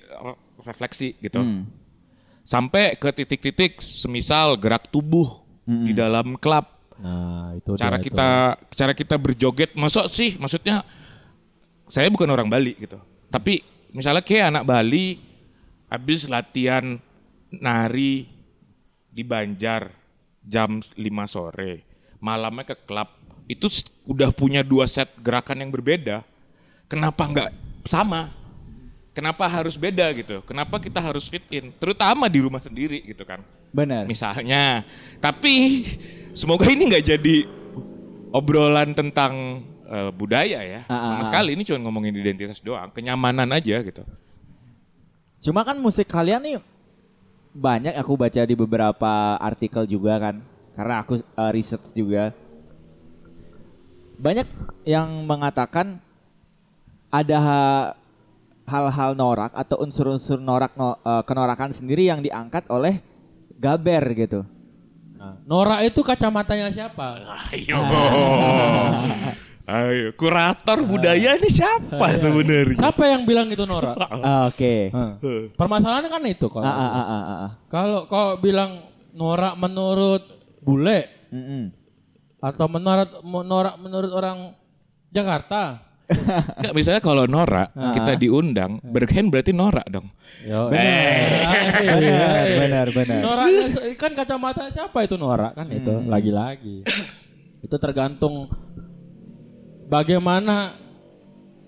refleksi 0.63 1.15
gitu. 1.19 1.39
Mm. 1.39 1.63
Sampai 2.43 2.99
ke 2.99 3.07
titik-titik 3.11 3.79
semisal 3.79 4.59
gerak 4.59 4.91
tubuh 4.91 5.43
Mm-mm. 5.63 5.87
di 5.87 5.93
dalam 5.95 6.35
klub 6.35 6.73
Nah, 7.03 7.57
itu 7.57 7.75
cara 7.75 7.97
dia 7.99 8.05
kita 8.05 8.29
cara 8.71 8.93
kita 8.95 9.15
berjoget 9.19 9.75
masuk 9.75 10.07
sih 10.07 10.39
maksudnya 10.39 10.87
saya 11.89 12.07
bukan 12.07 12.29
orang 12.31 12.47
Bali 12.47 12.79
gitu 12.79 12.95
tapi 13.27 13.59
misalnya 13.93 14.25
kayak 14.25 14.49
anak 14.49 14.63
Bali 14.65 15.21
habis 15.87 16.25
latihan 16.27 16.97
nari 17.53 18.25
di 19.13 19.21
Banjar 19.21 19.93
jam 20.43 20.81
5 20.81 20.97
sore 21.29 21.93
malamnya 22.23 22.63
ke 22.71 22.75
klub. 22.87 23.11
Itu 23.51 23.67
udah 24.07 24.31
punya 24.31 24.63
dua 24.63 24.87
set 24.87 25.11
gerakan 25.19 25.59
yang 25.67 25.71
berbeda. 25.75 26.23
Kenapa 26.87 27.27
nggak 27.27 27.51
sama? 27.91 28.31
Kenapa 29.11 29.45
harus 29.51 29.75
beda 29.75 30.07
gitu? 30.15 30.39
Kenapa 30.47 30.79
kita 30.79 31.03
harus 31.03 31.27
fit 31.27 31.43
in? 31.51 31.75
Terutama 31.75 32.31
di 32.31 32.39
rumah 32.39 32.63
sendiri 32.63 33.03
gitu 33.03 33.27
kan. 33.27 33.43
Benar. 33.75 34.07
misalnya. 34.07 34.87
Tapi 35.19 35.83
semoga 36.39 36.71
ini 36.71 36.87
nggak 36.87 37.05
jadi 37.05 37.37
obrolan 38.31 38.95
tentang 38.95 39.61
eh, 39.93 40.11
budaya 40.11 40.59
ya. 40.65 40.81
Ah, 40.89 40.93
ah, 40.93 41.01
Sama 41.13 41.21
ah. 41.21 41.27
sekali 41.29 41.49
ini 41.53 41.61
cuma 41.61 41.79
ngomongin 41.85 42.17
identitas 42.17 42.57
doang, 42.59 42.89
kenyamanan 42.89 43.49
aja 43.53 43.77
gitu. 43.85 44.01
Cuma 45.43 45.61
kan 45.61 45.77
musik 45.77 46.09
kalian 46.09 46.41
nih 46.41 46.57
banyak 47.53 47.93
aku 47.93 48.17
baca 48.17 48.41
di 48.41 48.55
beberapa 48.57 49.37
artikel 49.37 49.85
juga 49.85 50.17
kan. 50.17 50.35
Karena 50.73 51.05
aku 51.05 51.21
uh, 51.21 51.51
research 51.53 51.93
juga. 51.93 52.33
Banyak 54.17 54.47
yang 54.89 55.29
mengatakan 55.29 56.01
ada 57.13 57.37
ha- 57.37 57.91
hal-hal 58.65 59.13
norak 59.13 59.53
atau 59.53 59.85
unsur-unsur 59.85 60.41
norak 60.41 60.73
no- 60.73 60.97
uh, 61.05 61.21
kenorakan 61.21 61.75
sendiri 61.75 62.09
yang 62.09 62.25
diangkat 62.25 62.65
oleh 62.73 63.03
Gaber 63.53 64.03
gitu. 64.17 64.41
Nah, 65.15 65.39
Nora 65.47 65.79
itu 65.87 66.03
kacamatanya 66.03 66.67
siapa? 66.67 67.21
Ayo. 67.53 67.79
Ayo, 69.63 70.11
kurator 70.19 70.83
budaya 70.83 71.39
ini 71.39 71.47
siapa 71.47 72.11
sebenarnya? 72.19 72.75
Siapa 72.75 73.03
yang 73.07 73.23
bilang 73.23 73.47
itu 73.47 73.63
Nora? 73.63 73.95
Ah, 74.11 74.51
Oke. 74.51 74.91
Nah, 74.91 75.15
Permasalahannya 75.55 76.11
kan 76.11 76.23
itu 76.27 76.51
kalau 76.51 76.67
Ah, 76.67 76.75
ah, 76.75 76.83
ah, 76.83 76.99
ah, 76.99 77.23
ah, 77.23 77.37
ah. 77.39 77.51
kalau 77.71 78.03
kau 78.05 78.35
bilang 78.37 78.83
Nora 79.15 79.55
menurut 79.55 80.19
bule 80.59 81.07
Mm-mm. 81.31 81.71
atau 82.39 82.67
menurut 82.67 83.07
Nora 83.23 83.79
menurut 83.79 84.11
orang 84.11 84.51
Jakarta. 85.09 85.79
Nggak, 86.59 86.73
misalnya 86.75 86.99
kalau 86.99 87.23
Nora 87.23 87.71
Ah. 87.71 87.95
kita 87.95 88.19
diundang, 88.19 88.83
Bergen 88.83 89.31
berarti 89.31 89.55
Nora 89.55 89.79
dong. 89.87 90.11
Yo, 90.43 90.67
Benar, 90.67 92.43
benar, 92.59 92.87
benar. 92.91 93.19
Nora 93.23 93.47
kan 93.95 94.11
kacamata 94.11 94.67
siapa 94.67 95.07
itu 95.07 95.15
Nora 95.15 95.55
kan 95.55 95.71
itu 95.71 95.87
Hmm. 95.87 96.11
lagi-lagi. 96.11 96.83
itu 97.63 97.75
tergantung 97.79 98.51
bagaimana 99.93 100.73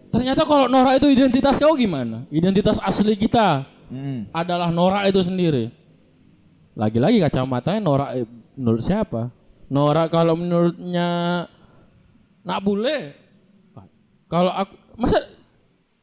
ternyata 0.10 0.42
kalau 0.42 0.66
Nora 0.66 0.98
itu 0.98 1.14
identitas 1.14 1.62
kau 1.62 1.78
gimana? 1.78 2.26
Identitas 2.34 2.82
asli 2.82 3.14
kita 3.14 3.70
Mm. 3.86 4.34
adalah 4.34 4.74
Nora 4.74 5.06
itu 5.06 5.22
sendiri. 5.22 5.70
Lagi-lagi 6.74 7.22
kacamatanya 7.22 7.78
Nora 7.86 8.18
eh, 8.18 8.26
menurut 8.58 8.82
siapa? 8.82 9.30
Nora 9.70 10.10
kalau 10.10 10.34
menurutnya 10.34 11.46
nak 12.42 12.60
bule. 12.66 13.14
Kalau 14.26 14.50
aku 14.50 14.74
masa 14.98 15.22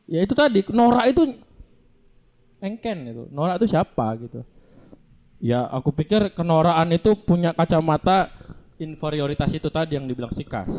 ya 0.06 0.22
itu 0.22 0.30
tadi 0.30 0.62
Nora 0.70 1.10
itu 1.10 1.26
engken 2.62 2.98
itu. 3.10 3.22
Nora 3.34 3.58
itu 3.58 3.66
siapa 3.66 4.14
gitu. 4.22 4.46
Ya 5.42 5.66
aku 5.66 5.90
pikir 5.90 6.30
kenoraan 6.38 6.94
itu 6.94 7.18
punya 7.18 7.50
kacamata 7.50 8.30
inferioritas 8.78 9.50
itu 9.50 9.66
tadi 9.74 9.98
yang 9.98 10.06
dibilang 10.06 10.30
Sikas. 10.30 10.70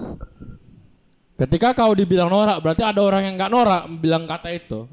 Ketika 1.44 1.76
kau 1.76 1.92
dibilang 1.92 2.32
norak, 2.32 2.64
berarti 2.64 2.88
ada 2.88 3.04
orang 3.04 3.28
yang 3.28 3.36
nggak 3.36 3.52
norak 3.52 3.84
bilang 4.00 4.24
kata 4.24 4.48
itu. 4.56 4.88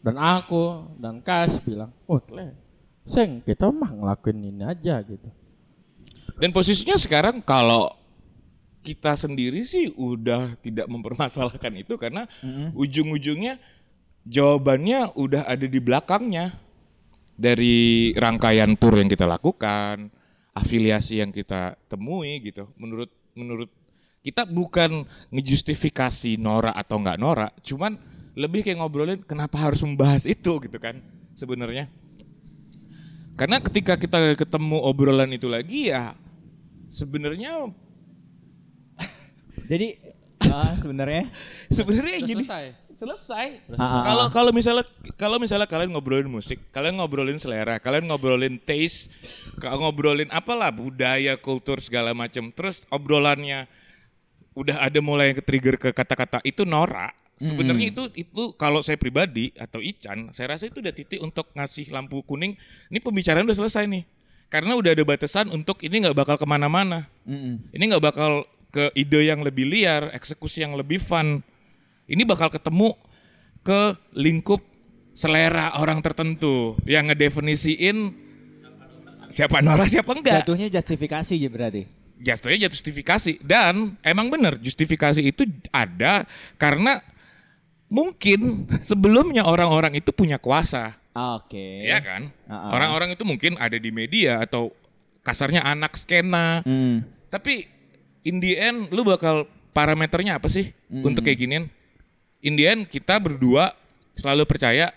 Dan 0.00 0.16
aku 0.16 0.96
dan 0.96 1.20
Kas 1.20 1.60
bilang, 1.60 1.92
oh 2.08 2.16
le, 2.32 2.56
seng 3.04 3.44
kita 3.44 3.68
mah 3.68 3.92
ngelakuin 3.92 4.48
ini 4.48 4.64
aja 4.64 5.04
gitu. 5.04 5.28
Dan 6.40 6.56
posisinya 6.56 6.96
sekarang 6.96 7.44
kalau 7.44 7.92
kita 8.80 9.12
sendiri 9.12 9.60
sih 9.60 9.92
udah 9.92 10.56
tidak 10.64 10.88
mempermasalahkan 10.88 11.84
itu 11.84 12.00
karena 12.00 12.24
ujung-ujungnya 12.72 13.60
jawabannya 14.24 15.12
udah 15.20 15.44
ada 15.44 15.68
di 15.68 15.80
belakangnya 15.84 16.56
dari 17.36 18.16
rangkaian 18.16 18.72
tour 18.80 18.96
yang 18.96 19.12
kita 19.12 19.28
lakukan, 19.28 20.08
afiliasi 20.56 21.20
yang 21.20 21.28
kita 21.28 21.76
temui 21.92 22.40
gitu. 22.40 22.72
Menurut 22.80 23.12
menurut 23.36 23.68
kita 24.20 24.44
bukan 24.44 25.08
ngejustifikasi 25.32 26.36
Nora 26.36 26.76
atau 26.76 27.00
nggak 27.00 27.18
Nora, 27.20 27.48
cuman 27.64 27.96
lebih 28.36 28.62
kayak 28.62 28.78
ngobrolin 28.78 29.20
kenapa 29.24 29.56
harus 29.58 29.80
membahas 29.80 30.28
itu 30.28 30.60
gitu 30.60 30.76
kan 30.76 31.00
sebenarnya. 31.32 31.88
Karena 33.34 33.56
ketika 33.64 33.96
kita 33.96 34.36
ketemu 34.36 34.76
obrolan 34.84 35.32
itu 35.32 35.48
lagi 35.48 35.88
ya 35.88 36.12
sebenarnya 36.92 37.72
Jadi 39.70 39.96
ah, 40.52 40.76
sebenarnya 40.76 41.32
sebenarnya 41.72 42.20
jadi 42.28 42.44
selesai. 42.44 42.66
selesai. 43.00 43.46
Kalau 43.80 44.26
kalau 44.28 44.52
misalnya 44.52 44.84
kalau 45.16 45.40
misalnya 45.40 45.64
kalian 45.64 45.96
ngobrolin 45.96 46.28
musik, 46.28 46.60
kalian 46.68 47.00
ngobrolin 47.00 47.40
selera, 47.40 47.80
kalian 47.80 48.04
ngobrolin 48.12 48.60
taste, 48.60 49.08
ngobrolin 49.56 50.28
apalah 50.28 50.68
budaya, 50.68 51.40
kultur 51.40 51.80
segala 51.80 52.12
macam. 52.12 52.52
Terus 52.52 52.84
obrolannya 52.92 53.79
udah 54.54 54.82
ada 54.82 54.98
mulai 54.98 55.32
ke 55.34 55.42
trigger 55.42 55.76
ke 55.78 55.88
kata-kata 55.94 56.42
itu 56.42 56.66
norak. 56.66 57.14
Sebenarnya 57.40 57.88
itu 57.88 58.04
itu 58.12 58.52
kalau 58.60 58.84
saya 58.84 59.00
pribadi 59.00 59.48
atau 59.56 59.80
Ican, 59.80 60.28
saya 60.36 60.52
rasa 60.56 60.68
itu 60.68 60.84
udah 60.84 60.92
titik 60.92 61.24
untuk 61.24 61.48
ngasih 61.56 61.88
lampu 61.88 62.20
kuning. 62.20 62.52
Ini 62.92 63.00
pembicaraan 63.00 63.48
udah 63.48 63.56
selesai 63.56 63.88
nih. 63.88 64.04
Karena 64.52 64.76
udah 64.76 64.92
ada 64.92 65.04
batasan 65.06 65.48
untuk 65.48 65.80
ini 65.80 66.04
nggak 66.04 66.16
bakal 66.20 66.36
ke 66.36 66.44
mana-mana. 66.44 67.08
Mm-mm. 67.24 67.64
Ini 67.72 67.84
nggak 67.96 68.04
bakal 68.04 68.44
ke 68.68 68.92
ide 68.92 69.24
yang 69.24 69.40
lebih 69.40 69.64
liar, 69.64 70.12
eksekusi 70.12 70.60
yang 70.60 70.76
lebih 70.76 71.00
fun. 71.00 71.40
Ini 72.04 72.28
bakal 72.28 72.52
ketemu 72.52 72.92
ke 73.64 73.96
lingkup 74.12 74.60
selera 75.16 75.80
orang 75.80 76.04
tertentu 76.04 76.76
yang 76.84 77.08
ngedefinisiin 77.08 78.12
siapa 79.30 79.62
Nora 79.62 79.86
siapa 79.86 80.10
enggak. 80.12 80.42
jatuhnya 80.44 80.68
justifikasi 80.68 81.34
ya 81.38 81.48
berarti. 81.48 81.99
Jatuhnya 82.20 82.68
justifikasi 82.68 83.40
dan 83.40 83.96
emang 84.04 84.28
bener 84.28 84.60
justifikasi 84.60 85.24
itu 85.24 85.48
ada 85.72 86.28
karena 86.60 87.00
mungkin 87.88 88.68
sebelumnya 88.84 89.42
orang-orang 89.48 89.96
itu 89.98 90.12
punya 90.12 90.36
kuasa, 90.36 90.94
Oke. 91.16 91.88
ya 91.88 91.98
kan? 91.98 92.28
Ah. 92.46 92.76
Orang-orang 92.76 93.16
itu 93.16 93.24
mungkin 93.24 93.56
ada 93.56 93.80
di 93.80 93.90
media 93.90 94.44
atau 94.44 94.70
kasarnya 95.24 95.64
anak 95.64 95.96
skena, 95.96 96.60
Hmm. 96.62 97.02
tapi 97.32 97.66
in 98.22 98.38
the 98.38 98.54
end 98.54 98.92
lu 98.92 99.02
bakal 99.02 99.48
parameternya 99.72 100.36
apa 100.36 100.46
sih 100.52 100.70
Hmm. 100.92 101.08
untuk 101.08 101.24
kayak 101.24 101.40
ginian? 101.40 101.64
In 102.44 102.54
the 102.54 102.68
end 102.68 102.86
kita 102.86 103.16
berdua 103.16 103.72
selalu 104.12 104.44
percaya 104.44 104.92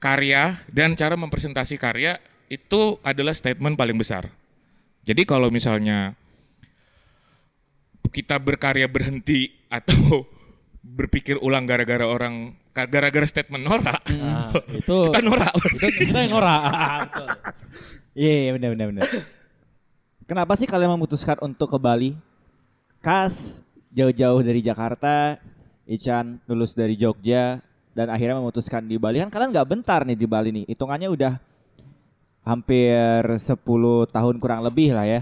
karya 0.00 0.62
dan 0.72 0.96
cara 0.96 1.14
mempresentasi 1.14 1.76
karya 1.76 2.16
itu 2.50 2.96
adalah 3.04 3.36
statement 3.36 3.76
paling 3.76 3.94
besar. 3.94 4.32
Jadi 5.04 5.22
kalau 5.24 5.52
misalnya 5.52 6.16
kita 8.10 8.36
berkarya 8.38 8.90
berhenti 8.90 9.50
atau 9.70 10.26
berpikir 10.98 11.38
ulang 11.38 11.64
gara-gara 11.64 12.04
orang 12.06 12.54
gara-gara 12.70 13.26
statement 13.26 13.66
Nora, 13.66 13.96
Nah, 14.16 14.54
itu 14.80 14.96
kita 15.10 15.20
Nora. 15.20 15.50
itu 15.76 16.02
kita 16.06 16.18
yang 16.24 16.32
norak. 16.38 17.00
Betul. 17.10 17.28
Iya, 18.16 18.34
iya 18.46 18.50
benar 18.56 18.68
benar 18.74 18.86
benar. 18.94 19.06
Kenapa 20.24 20.52
sih 20.54 20.66
kalian 20.70 20.94
memutuskan 20.94 21.36
untuk 21.42 21.74
ke 21.74 21.78
Bali? 21.78 22.14
Kas 23.02 23.66
jauh-jauh 23.90 24.40
dari 24.46 24.62
Jakarta, 24.62 25.36
Ican 25.90 26.38
lulus 26.46 26.78
dari 26.78 26.94
Jogja 26.94 27.58
dan 27.92 28.06
akhirnya 28.08 28.38
memutuskan 28.38 28.86
di 28.86 28.94
Bali. 28.96 29.18
Kan 29.18 29.34
kalian 29.34 29.50
nggak 29.50 29.68
bentar 29.68 30.06
nih 30.06 30.14
di 30.14 30.26
Bali 30.30 30.48
nih. 30.54 30.64
Hitungannya 30.70 31.10
udah 31.10 31.32
hampir 32.46 33.26
10 33.26 33.50
tahun 34.14 34.34
kurang 34.38 34.62
lebih 34.62 34.94
lah 34.94 35.06
ya. 35.06 35.20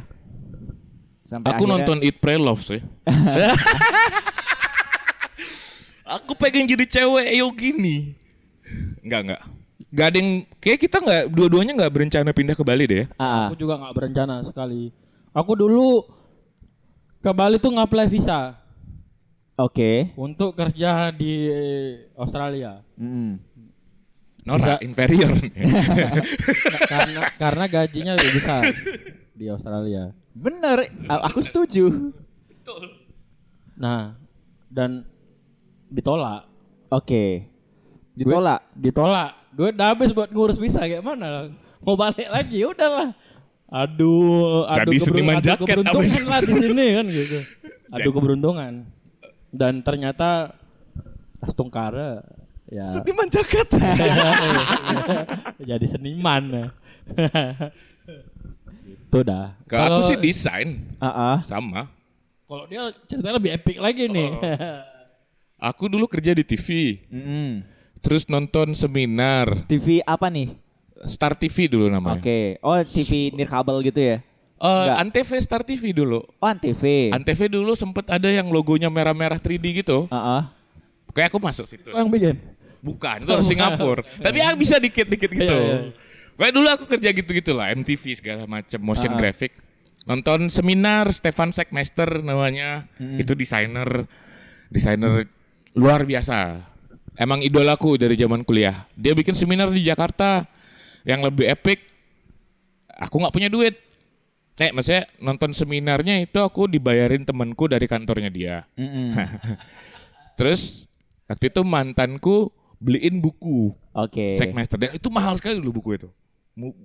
Sampai 1.29 1.53
Aku 1.53 1.69
akhirnya- 1.69 1.85
nonton 1.85 1.99
Eat 2.01 2.17
Pray 2.19 2.41
Love 2.41 2.65
sih. 2.65 2.81
Aku 6.09 6.33
pengen 6.35 6.65
jadi 6.65 6.89
cewek 6.89 7.29
yo 7.37 7.53
gini. 7.53 8.17
Enggak 9.05 9.21
enggak. 9.29 9.43
Gak 9.89 10.07
ada 10.09 10.17
yang 10.21 10.31
kayak 10.57 10.81
kita 10.81 10.97
nggak 11.01 11.23
dua-duanya 11.33 11.73
nggak 11.77 11.93
berencana 11.93 12.31
pindah 12.33 12.57
ke 12.57 12.65
Bali 12.65 12.85
deh. 12.89 12.99
ya. 13.05 13.07
Ah, 13.17 13.25
ah. 13.25 13.45
Aku 13.53 13.61
juga 13.61 13.77
nggak 13.77 13.93
berencana 13.93 14.41
sekali. 14.41 14.89
Aku 15.37 15.53
dulu 15.53 16.09
ke 17.21 17.31
Bali 17.31 17.61
tuh 17.61 17.77
ngapply 17.77 18.09
visa 18.09 18.57
Oke. 19.61 20.13
untuk 20.17 20.57
kerja 20.57 21.13
di 21.13 21.53
Australia. 22.17 22.81
Mm-mm. 22.97 23.37
Nora 24.49 24.81
inferior. 24.81 25.29
karena 26.93 27.21
karena 27.37 27.65
gajinya 27.69 28.13
lebih 28.17 28.33
besar 28.33 28.65
di 29.39 29.47
Australia. 29.47 30.11
Bener, 30.35 30.91
aku 31.07 31.39
setuju. 31.39 32.11
Nah, 33.79 34.19
dan 34.67 35.07
ditolak. 35.87 36.51
Oke. 36.91 37.47
Ditolak. 38.19 38.67
Ditolak. 38.75 39.39
Duit 39.55 39.75
udah 39.79 39.95
habis 39.95 40.11
buat 40.11 40.31
ngurus 40.31 40.59
visa 40.59 40.83
kayak 40.83 41.03
mana? 41.03 41.55
Mau 41.83 41.95
balik 41.95 42.27
lagi 42.27 42.63
ya 42.63 42.75
udahlah. 42.75 43.15
Aduh, 43.69 44.65
aduh, 44.65 44.91
Jadi 44.91 44.97
seniman 44.99 45.39
adu 45.39 45.47
jaket 45.53 45.67
keberuntungan 45.77 46.25
lah 46.25 46.41
di 46.41 46.55
sini 46.57 46.87
kan 46.97 47.07
gitu. 47.13 47.39
Adu 47.95 48.01
Jadi- 48.01 48.15
keberuntungan. 48.17 48.73
Dan 49.49 49.81
ternyata 49.81 50.53
Tas 51.41 51.57
Tungkara 51.57 52.21
ya 52.69 52.85
Seniman 52.85 53.29
jaket. 53.33 53.69
jadi 55.71 55.87
seniman. 55.89 56.69
Itu 59.09 59.25
dah. 59.25 59.57
Kalau 59.65 60.05
aku 60.05 60.13
sih 60.13 60.17
desain 60.21 60.85
ah. 61.01 61.41
sama. 61.41 61.89
kalau 62.49 62.65
dia 62.69 62.93
ceritanya 63.09 63.37
lebih 63.41 63.51
epic 63.57 63.77
lagi 63.77 64.05
nih. 64.09 64.31
Aku 65.69 65.91
dulu 65.91 66.07
kerja 66.07 66.33
di 66.39 66.47
TV, 66.47 67.03
Mm-mm. 67.11 67.67
terus 67.99 68.31
nonton 68.31 68.79
seminar 68.79 69.67
TV 69.67 69.99
apa 70.07 70.31
nih? 70.31 70.55
Star 71.03 71.35
TV 71.35 71.67
dulu 71.67 71.91
namanya. 71.91 72.23
Oke. 72.23 72.63
Oh, 72.63 72.79
TV 72.79 73.35
nirkabel 73.35 73.83
gitu 73.83 73.99
ya? 73.99 74.17
Eh, 74.59 74.67
Enggak. 74.67 74.97
Antv 75.03 75.31
Star 75.43 75.63
TV 75.67 75.91
dulu. 75.91 76.23
Oh, 76.39 76.47
Antv. 76.47 76.83
Antv 77.11 77.41
dulu 77.51 77.75
sempet 77.75 78.07
ada 78.07 78.31
yang 78.31 78.51
logonya 78.51 78.87
merah-merah 78.91 79.39
3D 79.39 79.83
gitu. 79.83 80.07
Ah, 80.11 80.43
ah. 80.43 80.43
Kayak 81.11 81.35
aku 81.35 81.39
masuk 81.43 81.67
situ. 81.67 81.91
yang 81.91 82.07
bikin. 82.07 82.39
Bukan, 82.79 83.27
itu 83.27 83.31
orang 83.35 83.47
Singapura. 83.55 84.03
Tapi 84.19 84.37
ya 84.39 84.55
bisa 84.55 84.79
dikit-dikit 84.79 85.31
gitu. 85.31 85.59
Iya, 85.59 85.59
iya. 85.59 85.79
Kayak 86.39 86.55
dulu 86.55 86.69
aku 86.71 86.85
kerja 86.87 87.11
gitu-gitu 87.11 87.51
lah, 87.51 87.75
MTV 87.75 88.03
segala 88.15 88.47
macam, 88.47 88.79
motion 88.79 89.13
Ah. 89.13 89.19
graphic. 89.19 89.53
Nonton 90.07 90.49
seminar 90.49 91.11
Stefan 91.11 91.51
Sekmester 91.51 92.23
namanya. 92.23 92.87
Mm-mm. 92.97 93.21
Itu 93.21 93.35
desainer 93.35 94.07
desainer 94.71 95.27
luar 95.75 96.07
biasa. 96.07 96.65
Emang 97.19 97.43
idolaku 97.43 97.99
dari 97.99 98.15
zaman 98.15 98.47
kuliah. 98.47 98.87
Dia 98.95 99.13
bikin 99.13 99.35
seminar 99.35 99.69
di 99.69 99.83
Jakarta 99.83 100.47
yang 101.03 101.27
lebih 101.27 101.51
epic. 101.51 101.83
Aku 102.89 103.19
nggak 103.19 103.35
punya 103.35 103.51
duit. 103.51 103.75
Eh, 104.59 104.71
maksudnya 104.71 105.07
nonton 105.19 105.51
seminarnya 105.55 106.19
itu 106.19 106.39
aku 106.39 106.67
dibayarin 106.67 107.27
temanku 107.27 107.67
dari 107.67 107.91
kantornya 107.91 108.31
dia. 108.31 108.57
Mm-mm. 108.79 109.13
Terus 110.39 110.87
waktu 111.27 111.51
itu 111.51 111.61
mantanku 111.67 112.51
beliin 112.79 113.19
buku 113.19 113.75
Oke. 113.91 114.39
Sekmester 114.39 114.79
dan 114.79 114.95
itu 114.95 115.11
mahal 115.11 115.35
sekali 115.35 115.59
dulu 115.59 115.83
buku 115.83 115.99
itu. 115.99 116.09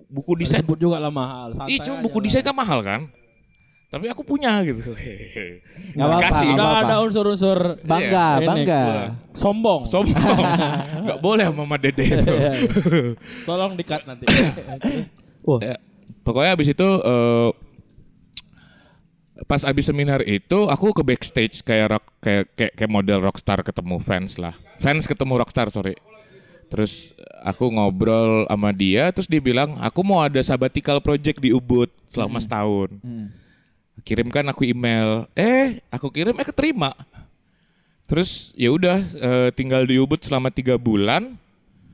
Buku 0.07 0.31
desain. 0.37 0.61
Disebut 0.61 0.77
juga 0.77 0.97
lah 0.97 1.09
mahal. 1.09 1.51
santai 1.51 1.73
Ih, 1.73 1.79
cuma 1.81 1.97
buku 1.99 2.17
lah. 2.17 2.23
desain 2.23 2.43
kan 2.43 2.53
mahal 2.53 2.79
kan? 2.79 3.01
Tapi 3.89 4.09
aku 4.09 4.21
punya 4.21 4.57
gitu. 4.61 4.81
Nggak 5.93 6.07
apa-apa, 6.09 6.23
Kasih. 6.23 6.47
nggak 6.47 6.55
Udah 6.55 6.65
apa-apa. 6.67 6.87
ada 6.87 6.95
unsur-unsur 7.01 7.57
Bangga, 7.81 8.27
ini, 8.35 8.47
bangga. 8.47 8.81
sombong. 9.33 9.81
Sombong. 9.85 10.37
Gak 11.09 11.19
boleh 11.19 11.45
sama 11.45 11.61
Mama 11.61 11.77
Dede 11.77 12.05
itu. 12.07 12.25
Iya, 12.25 12.51
iya. 12.53 12.73
Tolong 13.47 13.73
dikat 13.75 14.01
nanti. 14.05 14.25
Wah, 15.41 15.59
Ya, 15.59 15.75
Pokoknya 16.23 16.55
abis 16.55 16.71
itu 16.71 16.87
eh, 17.03 17.49
pas 19.43 19.61
abis 19.61 19.85
seminar 19.85 20.23
itu 20.23 20.59
aku 20.65 20.93
ke 20.93 21.03
backstage 21.03 21.59
kayak 21.61 21.87
rock 21.91 22.05
kayak 22.17 22.45
kayak, 22.55 22.73
kayak 22.73 22.91
model 22.91 23.19
rockstar 23.19 23.59
ketemu 23.61 23.97
fans 23.99 24.39
lah. 24.39 24.53
Fans 24.79 25.03
ketemu 25.03 25.37
rockstar 25.37 25.67
sorry. 25.69 25.93
Terus 26.73 27.13
aku 27.45 27.69
ngobrol 27.69 28.49
sama 28.49 28.73
dia 28.73 29.13
terus 29.13 29.29
dia 29.29 29.37
bilang 29.37 29.77
aku 29.77 30.01
mau 30.01 30.17
ada 30.25 30.41
sabbatical 30.41 30.97
project 31.05 31.37
di 31.37 31.53
Ubud 31.53 31.85
selama 32.09 32.41
setahun. 32.41 32.89
Hmm. 32.97 33.29
kirimkan 34.01 34.41
aku 34.49 34.65
email. 34.65 35.29
Eh 35.37 35.85
aku 35.93 36.09
kirim 36.09 36.33
eh 36.33 36.47
keterima. 36.49 36.97
Terus 38.09 38.49
ya 38.57 38.73
udah 38.73 39.05
eh, 39.05 39.49
tinggal 39.53 39.85
di 39.85 40.01
Ubud 40.01 40.17
selama 40.25 40.49
tiga 40.49 40.73
bulan. 40.81 41.37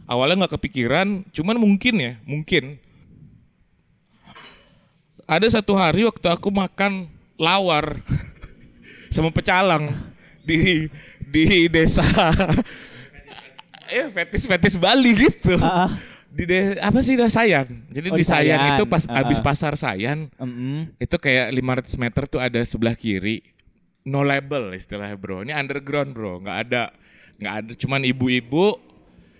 Awalnya 0.08 0.48
nggak 0.48 0.56
kepikiran 0.56 1.28
cuman 1.36 1.60
mungkin 1.60 2.00
ya 2.00 2.14
mungkin. 2.24 2.80
Ada 5.28 5.60
satu 5.60 5.76
hari 5.76 6.08
waktu 6.08 6.32
aku 6.32 6.56
makan 6.56 7.12
lawar 7.36 8.00
sama 9.14 9.28
pecalang 9.28 9.92
di 10.48 10.88
di 11.20 11.68
desa 11.68 12.08
eh 13.90 14.08
fetis-fetis 14.08 14.76
Bali 14.76 15.12
gitu. 15.14 15.58
Ah, 15.58 15.98
Di 16.28 16.44
de- 16.44 16.78
apa 16.78 17.00
sih 17.00 17.14
dah 17.14 17.26
Sayan. 17.26 17.90
Jadi 17.90 18.08
Oh, 18.08 18.16
di 18.16 18.22
di 18.22 18.24
Sayan 18.24 18.60
Sayan. 18.60 18.70
itu 18.72 18.84
pas 18.86 19.04
Ah, 19.04 19.20
habis 19.20 19.40
pasar 19.40 19.74
Sayan 19.74 20.30
mm-mm. 20.32 20.94
itu 20.96 21.16
kayak 21.16 21.50
500 21.52 21.98
meter 21.98 22.24
tuh 22.26 22.38
ada 22.38 22.62
sebelah 22.62 22.94
kiri 22.94 23.42
no 24.04 24.22
label 24.22 24.72
istilahnya 24.72 25.14
bro. 25.14 25.42
Ini 25.42 25.54
underground 25.54 26.12
bro, 26.12 26.38
nggak 26.40 26.58
ada 26.64 26.84
nggak 27.36 27.54
ada 27.56 27.72
cuman 27.74 28.02
ibu-ibu 28.04 28.78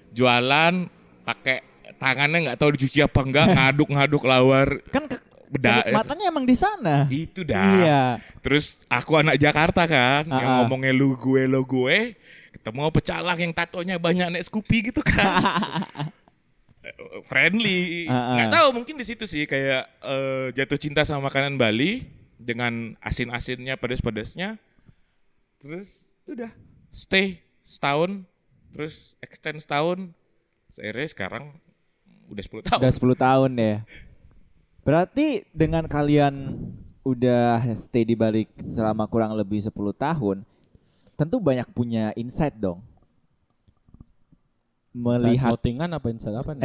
jualan 0.10 0.90
pakai 1.22 1.62
tangannya 1.96 2.40
nggak 2.44 2.58
tahu 2.58 2.70
dicuci 2.74 3.00
apa 3.00 3.20
enggak 3.22 3.46
ngaduk-ngaduk 3.56 4.24
lawar 4.24 4.82
Kan 4.88 5.06
ke- 5.06 5.22
beda 5.48 5.82
kenikmatannya 5.84 6.26
emang 6.28 6.46
di 6.46 6.54
sana. 6.54 7.06
itu 7.08 7.42
dah. 7.42 7.74
Iya. 7.76 8.02
Terus 8.40 8.86
aku 8.86 9.14
anak 9.16 9.36
Jakarta 9.36 9.84
kan, 9.84 10.26
yang 10.26 10.34
Ah, 10.40 10.46
ah. 10.46 10.56
ngomongnya 10.62 10.90
lu 10.90 11.14
gue 11.16 11.46
lo 11.46 11.62
gue, 11.64 12.14
ketemu 12.50 12.90
pecalang 12.90 13.40
yang 13.40 13.54
tatonya 13.54 13.96
banyak 14.02 14.28
nek 14.34 14.46
Scoopy 14.46 14.94
gitu 14.94 15.02
kan. 15.06 15.24
Friendly, 17.30 18.10
nggak 18.10 18.50
tahu 18.50 18.68
mungkin 18.74 18.98
di 18.98 19.06
situ 19.06 19.30
sih 19.30 19.46
kayak 19.46 19.86
eh, 20.02 20.46
jatuh 20.58 20.80
cinta 20.80 21.06
sama 21.06 21.30
makanan 21.30 21.60
Bali 21.60 22.08
dengan 22.40 22.96
asin-asinnya, 23.04 23.76
pedas-pedasnya. 23.76 24.58
Terus 25.60 26.08
udah 26.26 26.50
stay 26.90 27.44
setahun, 27.68 28.24
terus 28.74 29.14
extend 29.22 29.62
setahun, 29.62 30.10
seiring 30.74 31.12
sekarang 31.12 31.44
udah 32.32 32.42
10 32.42 32.66
tahun. 32.66 32.80
Udah 32.80 32.94
10 32.96 33.26
tahun 33.28 33.52
ya. 33.60 33.76
Berarti 34.82 35.28
dengan 35.52 35.86
kalian 35.86 36.56
udah 37.04 37.62
stay 37.76 38.08
di 38.08 38.16
balik 38.16 38.50
selama 38.72 39.06
kurang 39.06 39.36
lebih 39.36 39.62
10 39.62 39.76
tahun, 39.94 40.48
tentu 41.20 41.44
banyak 41.44 41.68
punya 41.76 42.16
insight 42.16 42.56
dong. 42.56 42.80
Melihat 44.96 45.52
Votingan 45.52 45.92
apa 45.92 46.08
insight 46.08 46.32
apa 46.32 46.56
nih? 46.56 46.64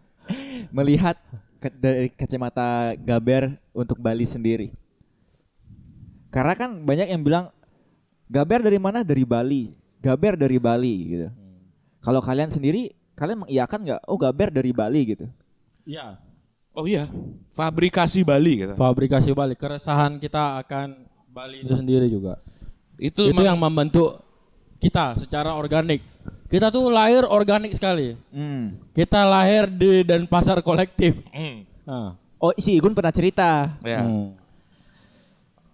melihat 0.76 1.20
ke- 1.60 1.76
dari 1.76 2.08
kacamata 2.08 2.96
Gaber 2.96 3.60
untuk 3.76 4.00
Bali 4.00 4.24
sendiri. 4.24 4.72
Karena 6.32 6.56
kan 6.56 6.80
banyak 6.80 7.12
yang 7.12 7.20
bilang 7.20 7.52
Gaber 8.32 8.64
dari 8.64 8.80
mana? 8.80 9.04
Dari 9.04 9.24
Bali. 9.28 9.76
Gaber 10.00 10.40
dari 10.40 10.56
Bali 10.56 10.94
gitu. 11.12 11.28
Kalau 12.00 12.24
kalian 12.24 12.48
sendiri, 12.48 12.96
kalian 13.12 13.44
mengiyakan 13.44 13.80
nggak? 13.84 14.00
Oh 14.08 14.16
Gaber 14.16 14.48
dari 14.48 14.72
Bali 14.72 15.00
gitu. 15.12 15.26
Iya. 15.84 16.16
Oh 16.78 16.86
iya, 16.86 17.10
fabrikasi 17.58 18.22
Bali 18.22 18.62
gitu. 18.62 18.74
Fabrikasi 18.78 19.34
Bali. 19.34 19.58
Keresahan 19.58 20.22
kita 20.22 20.62
akan 20.62 21.10
Bali 21.26 21.66
itu 21.66 21.74
sendiri 21.74 22.06
juga. 22.06 22.38
Itu, 22.98 23.30
Itu 23.30 23.40
yang 23.40 23.56
membentuk 23.56 24.18
kita 24.78 25.14
secara 25.16 25.54
organik. 25.54 26.02
Kita 26.48 26.68
tuh 26.68 26.88
lahir 26.88 27.22
organik 27.24 27.72
sekali. 27.72 28.16
Hmm. 28.30 28.74
Kita 28.90 29.22
lahir 29.22 29.68
di 29.68 30.02
Denpasar 30.02 30.60
kolektif. 30.60 31.18
Hmm, 31.30 31.62
Nah. 31.84 32.18
Oh 32.38 32.54
si 32.54 32.74
Igun 32.74 32.94
pernah 32.94 33.10
cerita. 33.10 33.78
ya. 33.82 34.02
Hmm. 34.02 34.34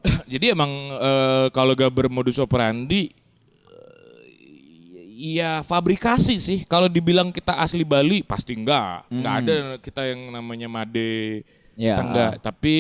Jadi 0.33 0.53
emang 0.53 0.69
eh, 1.01 1.47
kalau 1.51 1.73
gak 1.73 1.93
bermodus 1.93 2.37
operandi 2.37 3.13
Iya 5.15 5.63
fabrikasi 5.63 6.43
sih. 6.43 6.59
Kalau 6.67 6.91
dibilang 6.91 7.31
kita 7.31 7.55
asli 7.55 7.87
Bali 7.87 8.27
pasti 8.27 8.59
enggak. 8.59 9.07
Enggak 9.09 9.33
Hmm. 9.33 9.41
ada 9.47 9.57
kita 9.79 10.03
yang 10.11 10.21
namanya 10.29 10.67
Made. 10.67 11.47
Ya. 11.79 11.95
Kita 11.95 12.03
enggak. 12.03 12.33
Tapi 12.43 12.75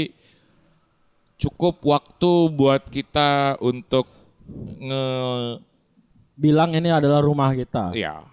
cukup 1.38 1.78
waktu 1.86 2.32
buat 2.50 2.82
kita 2.90 3.56
untuk 3.62 4.10
nge 4.80 5.04
Bilang 6.34 6.74
ini 6.74 6.90
adalah 6.90 7.22
rumah 7.22 7.54
kita. 7.54 7.94
ya 7.94 8.26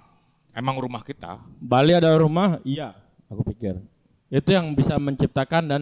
emang 0.55 0.75
rumah 0.79 1.01
kita. 1.05 1.39
Bali 1.61 1.95
adalah 1.95 2.17
rumah? 2.21 2.59
Iya, 2.65 2.95
aku 3.29 3.45
pikir. 3.53 3.79
Itu 4.31 4.49
yang 4.51 4.71
bisa 4.75 4.95
menciptakan 4.97 5.63
dan 5.67 5.81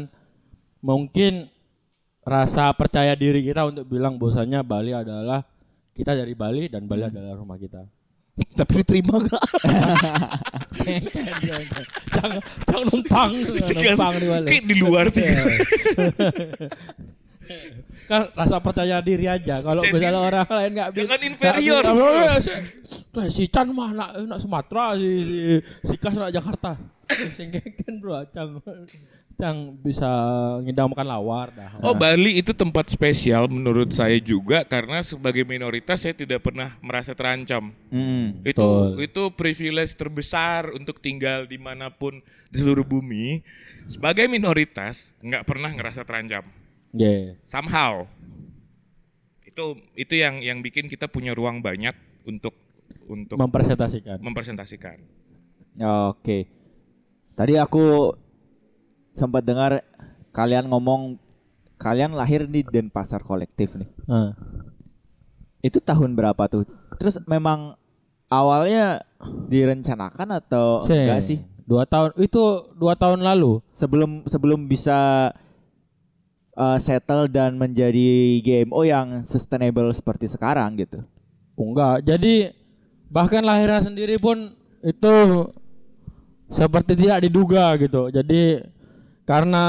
mungkin 0.81 1.49
rasa 2.25 2.69
percaya 2.73 3.13
diri 3.17 3.45
kita 3.45 3.65
untuk 3.69 3.85
bilang 3.89 4.17
bahwasanya 4.17 4.61
Bali 4.61 4.93
adalah 4.93 5.45
kita 5.93 6.15
dari 6.15 6.33
Bali 6.37 6.69
dan 6.69 6.85
Bali 6.85 7.07
adalah 7.07 7.37
rumah 7.37 7.57
kita. 7.57 7.85
Tapi 8.39 8.71
diterima 8.79 9.19
enggak? 9.19 9.43
jangan 12.15 12.39
jangan 12.63 12.83
numpang, 12.87 13.31
numpang 13.75 14.13
di 14.15 14.27
Bali. 14.31 14.47
Kayak 14.47 14.63
di 14.63 14.75
luar 14.79 15.05
tuh. 15.11 15.23
kan 18.09 18.21
rasa 18.33 18.57
percaya 18.61 19.01
diri 19.01 19.25
aja. 19.25 19.61
Kalau 19.61 19.81
misalnya 19.81 20.21
orang 20.21 20.47
lain 20.47 20.71
nggak 20.75 20.89
bisa. 20.93 21.01
Jangan 21.05 21.21
inferior. 21.25 21.83
Tuh, 23.09 23.25
si 23.33 23.49
Chan 23.49 23.67
mah 23.73 23.89
nak, 23.93 24.09
nak 24.25 24.39
Sumatera, 24.41 24.93
si, 24.93 25.09
si, 25.25 25.37
si 25.85 25.95
Kas 25.97 26.13
nak 26.13 26.29
Jakarta. 26.29 26.77
Sing 27.37 27.49
kan 27.49 27.93
bro, 27.97 28.21
Cang, 28.29 28.61
Cang 29.39 29.73
bisa 29.81 30.09
ngidamkan 30.61 31.07
lawar 31.07 31.49
dah. 31.55 31.81
Oh 31.81 31.95
Bali 31.97 32.37
itu 32.37 32.53
tempat 32.53 32.91
spesial 32.91 33.49
menurut 33.49 33.89
saya 33.95 34.19
juga 34.21 34.61
karena 34.67 35.01
sebagai 35.01 35.41
minoritas 35.47 36.05
saya 36.05 36.13
tidak 36.13 36.45
pernah 36.45 36.77
merasa 36.83 37.15
terancam. 37.17 37.73
Hmm. 37.89 38.43
Itu 38.45 38.61
Betul. 38.61 39.09
itu 39.09 39.23
privilege 39.33 39.95
terbesar 39.97 40.75
untuk 40.75 41.01
tinggal 41.01 41.49
di 41.49 41.57
mana 41.57 41.89
pun 41.89 42.21
di 42.51 42.55
seluruh 42.59 42.85
bumi. 42.85 43.41
Sebagai 43.89 44.29
minoritas 44.29 45.17
nggak 45.23 45.47
pernah 45.47 45.73
ngerasa 45.73 46.05
terancam. 46.05 46.45
Yeah. 46.91 47.37
Somehow 47.45 48.09
itu 49.45 49.65
itu 49.97 50.13
yang 50.15 50.39
yang 50.39 50.63
bikin 50.63 50.87
kita 50.87 51.09
punya 51.09 51.35
ruang 51.35 51.59
banyak 51.59 51.93
untuk 52.25 52.55
untuk 53.09 53.37
Mempresentasikan. 53.41 54.21
mempresentasikan. 54.21 54.97
Oke. 56.13 56.45
Tadi 57.33 57.57
aku 57.57 58.13
sempat 59.17 59.41
dengar 59.41 59.81
kalian 60.31 60.69
ngomong 60.69 61.17
kalian 61.79 62.13
lahir 62.13 62.45
di 62.45 62.61
Denpasar 62.61 63.23
kolektif 63.25 63.73
nih. 63.73 63.89
Nah, 64.05 64.35
Itu 65.59 65.83
tahun 65.83 66.15
berapa 66.15 66.39
tuh? 66.47 66.63
Terus 66.95 67.19
memang 67.27 67.75
awalnya 68.31 69.03
direncanakan 69.51 70.39
atau 70.39 70.87
Sih, 70.87 70.95
enggak 70.95 71.19
sih? 71.25 71.39
Dua 71.67 71.83
tahun 71.83 72.15
itu 72.15 72.71
dua 72.79 72.95
tahun 72.95 73.19
lalu. 73.19 73.59
Sebelum 73.75 74.23
sebelum 74.29 74.71
bisa 74.71 75.29
uh, 76.59 76.75
settle 76.77 77.31
dan 77.31 77.55
menjadi 77.55 78.43
GMO 78.43 78.83
yang 78.83 79.23
sustainable 79.23 79.87
seperti 79.95 80.27
sekarang 80.27 80.75
gitu. 80.75 80.99
Oh, 81.55 81.71
enggak. 81.71 82.03
Jadi 82.03 82.51
bahkan 83.07 83.41
lahirnya 83.41 83.79
sendiri 83.79 84.19
pun 84.19 84.51
itu 84.83 85.15
seperti 86.51 86.99
tidak 86.99 87.23
diduga 87.23 87.71
gitu. 87.79 88.11
Jadi 88.11 88.59
karena 89.23 89.65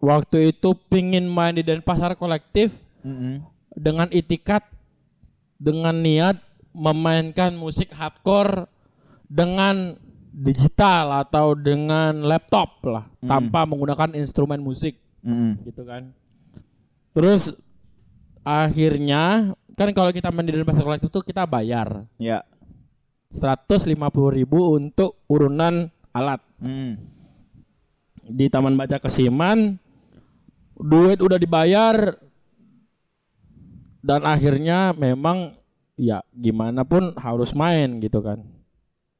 waktu 0.00 0.56
itu 0.56 0.72
pingin 0.88 1.28
main 1.28 1.52
di 1.52 1.62
Denpasar 1.66 2.16
kolektif 2.16 2.72
Mm-mm. 3.04 3.44
dengan 3.76 4.08
itikat 4.08 4.64
dengan 5.60 5.92
niat 5.92 6.40
memainkan 6.72 7.52
musik 7.52 7.92
hardcore 7.92 8.64
dengan 9.28 9.98
digital 10.30 11.26
atau 11.26 11.58
dengan 11.58 12.22
laptop 12.22 12.80
lah 12.86 13.04
Hmm. 13.20 13.28
tanpa 13.28 13.68
menggunakan 13.68 14.16
instrumen 14.16 14.62
musik 14.62 14.96
Mm-mm. 15.20 15.60
gitu 15.64 15.82
kan. 15.84 16.12
Terus 17.12 17.52
akhirnya 18.40 19.52
kan 19.74 19.88
kalau 19.92 20.12
kita 20.12 20.28
main 20.28 20.48
di 20.48 20.52
Denpasar 20.52 20.84
kolektif 20.84 21.08
itu 21.08 21.20
kita 21.24 21.44
bayar 21.44 22.04
Ya. 22.16 22.44
150.000 23.30 23.86
ribu 24.34 24.74
untuk 24.74 25.22
urunan 25.26 25.86
alat 26.10 26.42
Mm. 26.60 26.98
di 28.26 28.46
Taman 28.50 28.76
Baca 28.76 28.98
Kesiman 28.98 29.78
duit 30.76 31.20
udah 31.20 31.38
dibayar 31.38 32.20
dan 34.00 34.24
akhirnya 34.24 34.92
memang 34.92 35.56
ya 35.94 36.24
gimana 36.32 36.84
pun 36.84 37.12
harus 37.16 37.52
main 37.52 38.00
gitu 38.00 38.20
kan 38.20 38.40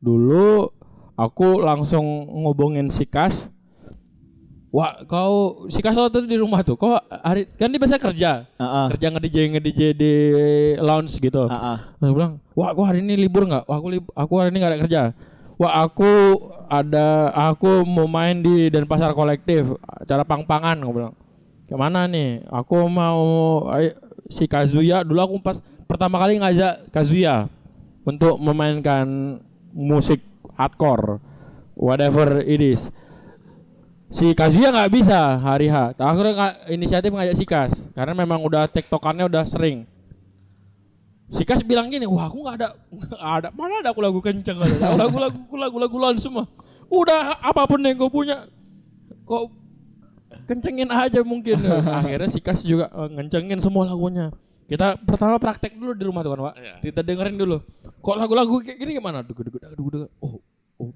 dulu 0.00 0.72
aku 1.14 1.60
langsung 1.60 2.04
ngobongin 2.44 2.88
si 2.88 3.04
Kas 3.04 3.48
Wah, 4.70 5.02
kau 5.02 5.66
si 5.66 5.82
Kas 5.82 5.98
waktu 5.98 6.22
itu 6.22 6.28
di 6.30 6.38
rumah 6.38 6.62
tuh. 6.62 6.78
Kok 6.78 7.10
hari 7.10 7.50
kan 7.58 7.74
dia 7.74 7.80
biasa 7.82 7.98
kerja. 7.98 8.46
Ah. 8.54 8.86
Kerja 8.94 9.10
nge-DJ 9.10 9.36
nge-DJ 9.58 9.80
di 9.98 10.12
lounge 10.78 11.18
gitu. 11.18 11.50
Ah. 11.50 11.90
Terus 11.98 12.14
bilang, 12.14 12.38
wah 12.54 12.70
aku 12.70 12.86
hari 12.86 13.02
ini 13.02 13.18
libur 13.18 13.50
nggak? 13.50 13.66
Wah 13.66 13.76
aku 13.82 13.88
lib- 13.90 14.14
aku 14.14 14.32
hari 14.38 14.54
ini 14.54 14.62
nggak 14.62 14.70
ada 14.70 14.82
kerja. 14.86 15.00
Wah 15.58 15.72
aku 15.82 16.38
ada 16.70 17.34
aku 17.50 17.82
mau 17.82 18.06
main 18.06 18.38
di 18.38 18.70
Denpasar 18.70 19.10
kolektif 19.10 19.74
acara 19.90 20.22
pang-pangan 20.22 20.78
aku 20.86 20.92
bilang. 20.94 21.14
Ke 21.66 21.74
mana 21.74 22.06
nih? 22.06 22.46
Aku 22.46 22.86
mau 22.86 23.20
ayo, 23.74 23.98
si 24.30 24.46
Kazuya 24.46 25.02
dulu 25.02 25.18
aku 25.18 25.34
pas 25.42 25.58
pertama 25.90 26.22
kali 26.22 26.38
ngajak 26.38 26.94
Kazuya 26.94 27.50
untuk 28.06 28.38
memainkan 28.38 29.38
musik 29.74 30.22
hardcore 30.54 31.18
whatever 31.74 32.38
it 32.38 32.62
is. 32.62 32.86
Si 34.10 34.34
Kazuya 34.34 34.74
nggak 34.74 34.90
bisa 34.90 35.38
hari 35.38 35.70
H. 35.70 35.94
Akhirnya 35.96 36.32
nggak 36.34 36.54
inisiatif 36.74 37.10
ngajak 37.14 37.36
Sikas 37.38 37.72
karena 37.94 38.12
memang 38.12 38.42
udah 38.42 38.66
tektokannya 38.66 39.30
udah 39.30 39.46
sering. 39.46 39.86
Sikas 41.30 41.62
bilang 41.62 41.86
gini, 41.86 42.10
wah 42.10 42.26
aku 42.26 42.42
nggak 42.42 42.56
ada, 42.58 42.68
nggak 42.90 43.22
ada, 43.22 43.48
mana 43.54 43.78
ada 43.78 43.94
aku 43.94 44.02
lagu 44.02 44.18
kenceng, 44.18 44.58
ada. 44.58 44.98
lagu 44.98 45.14
lagu 45.14 45.38
lagu 45.54 45.76
lagu 45.78 45.96
lagu 46.02 46.18
semua. 46.18 46.50
Udah 46.90 47.38
apa 47.38 47.70
pun 47.70 47.78
yang 47.86 47.94
kau 47.94 48.10
punya, 48.10 48.50
kok 49.22 49.46
kencengin 50.50 50.90
aja 50.90 51.22
mungkin. 51.22 51.62
Akhirnya 52.02 52.26
Sikas 52.26 52.66
juga 52.66 52.90
eh, 52.90 53.08
ngencengin 53.14 53.62
semua 53.62 53.86
lagunya. 53.86 54.34
Kita 54.66 54.98
pertama 54.98 55.38
praktek 55.38 55.78
dulu 55.78 55.94
di 55.94 56.02
rumah 56.02 56.26
tuh 56.26 56.34
kan, 56.34 56.40
Pak. 56.50 56.54
Iya. 56.58 56.74
Kita 56.90 57.00
dengerin 57.06 57.38
dulu. 57.38 57.62
Kok 58.02 58.16
lagu-lagu 58.18 58.54
kayak 58.62 58.78
gini 58.78 58.98
gimana? 58.98 59.22
Dugu 59.22 59.46
dugu 59.46 59.58
dugu 59.62 59.74
dugu. 59.74 59.90
dugu. 59.90 60.06
Oh, 60.18 60.38
oh. 60.82 60.90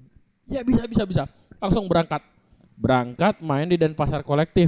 Ya 0.51 0.67
bisa 0.67 0.83
bisa 0.83 1.07
bisa. 1.07 1.23
Langsung 1.63 1.87
berangkat. 1.87 2.34
Berangkat 2.75 3.39
main 3.39 3.67
di 3.67 3.79
Denpasar 3.79 4.21
kolektif. 4.21 4.67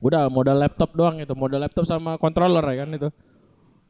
Udah 0.00 0.28
modal 0.28 0.60
laptop 0.60 0.92
doang 0.92 1.20
itu, 1.20 1.32
modal 1.32 1.60
laptop 1.60 1.88
sama 1.88 2.20
controller 2.20 2.64
ya 2.72 2.84
kan 2.84 2.90
itu. 2.92 3.08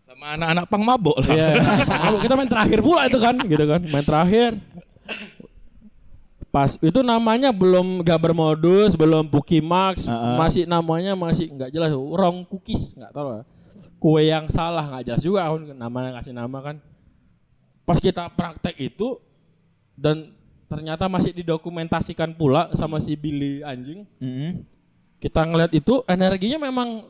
Sama 0.07 0.39
anak-anak 0.39 0.65
pang 0.71 0.83
mabok 0.87 1.17
lah. 1.19 1.29
Iya. 1.35 1.49
Kalau 1.83 2.19
kita 2.25 2.35
main 2.39 2.51
terakhir 2.51 2.79
pula 2.83 3.11
itu 3.11 3.19
kan, 3.19 3.35
gitu 3.43 3.65
kan. 3.67 3.81
Main 3.91 4.07
terakhir. 4.07 4.51
Pas 6.57 6.73
itu 6.81 7.01
namanya 7.05 7.53
belum 7.53 8.01
gak 8.01 8.17
bermodus, 8.17 8.97
belum 8.97 9.29
Pukimax, 9.29 10.09
Heeh. 10.09 10.35
masih 10.41 10.63
namanya 10.65 11.13
masih 11.13 11.53
nggak 11.53 11.69
jelas, 11.69 11.93
wrong 11.93 12.49
cookies, 12.49 12.97
nggak 12.97 13.13
tahu 13.13 13.29
lah. 13.29 13.45
Kue 14.01 14.25
yang 14.25 14.49
salah 14.49 14.89
nggak 14.89 15.05
jelas 15.05 15.21
juga 15.21 15.53
kan 15.53 15.77
namanya 15.77 16.17
kasih 16.17 16.33
nama 16.33 16.59
kan. 16.65 16.81
Pas 17.85 18.01
kita 18.01 18.33
praktek 18.33 18.73
itu 18.81 19.21
dan 20.01 20.33
ternyata 20.67 21.07
masih 21.07 21.31
didokumentasikan 21.35 22.35
pula 22.35 22.71
sama 22.75 22.99
si 22.99 23.15
Billy 23.15 23.63
anjing. 23.63 24.07
Mm-mm. 24.19 24.67
Kita 25.23 25.47
ngeliat 25.47 25.73
itu 25.73 26.03
energinya 26.07 26.69
memang 26.69 27.07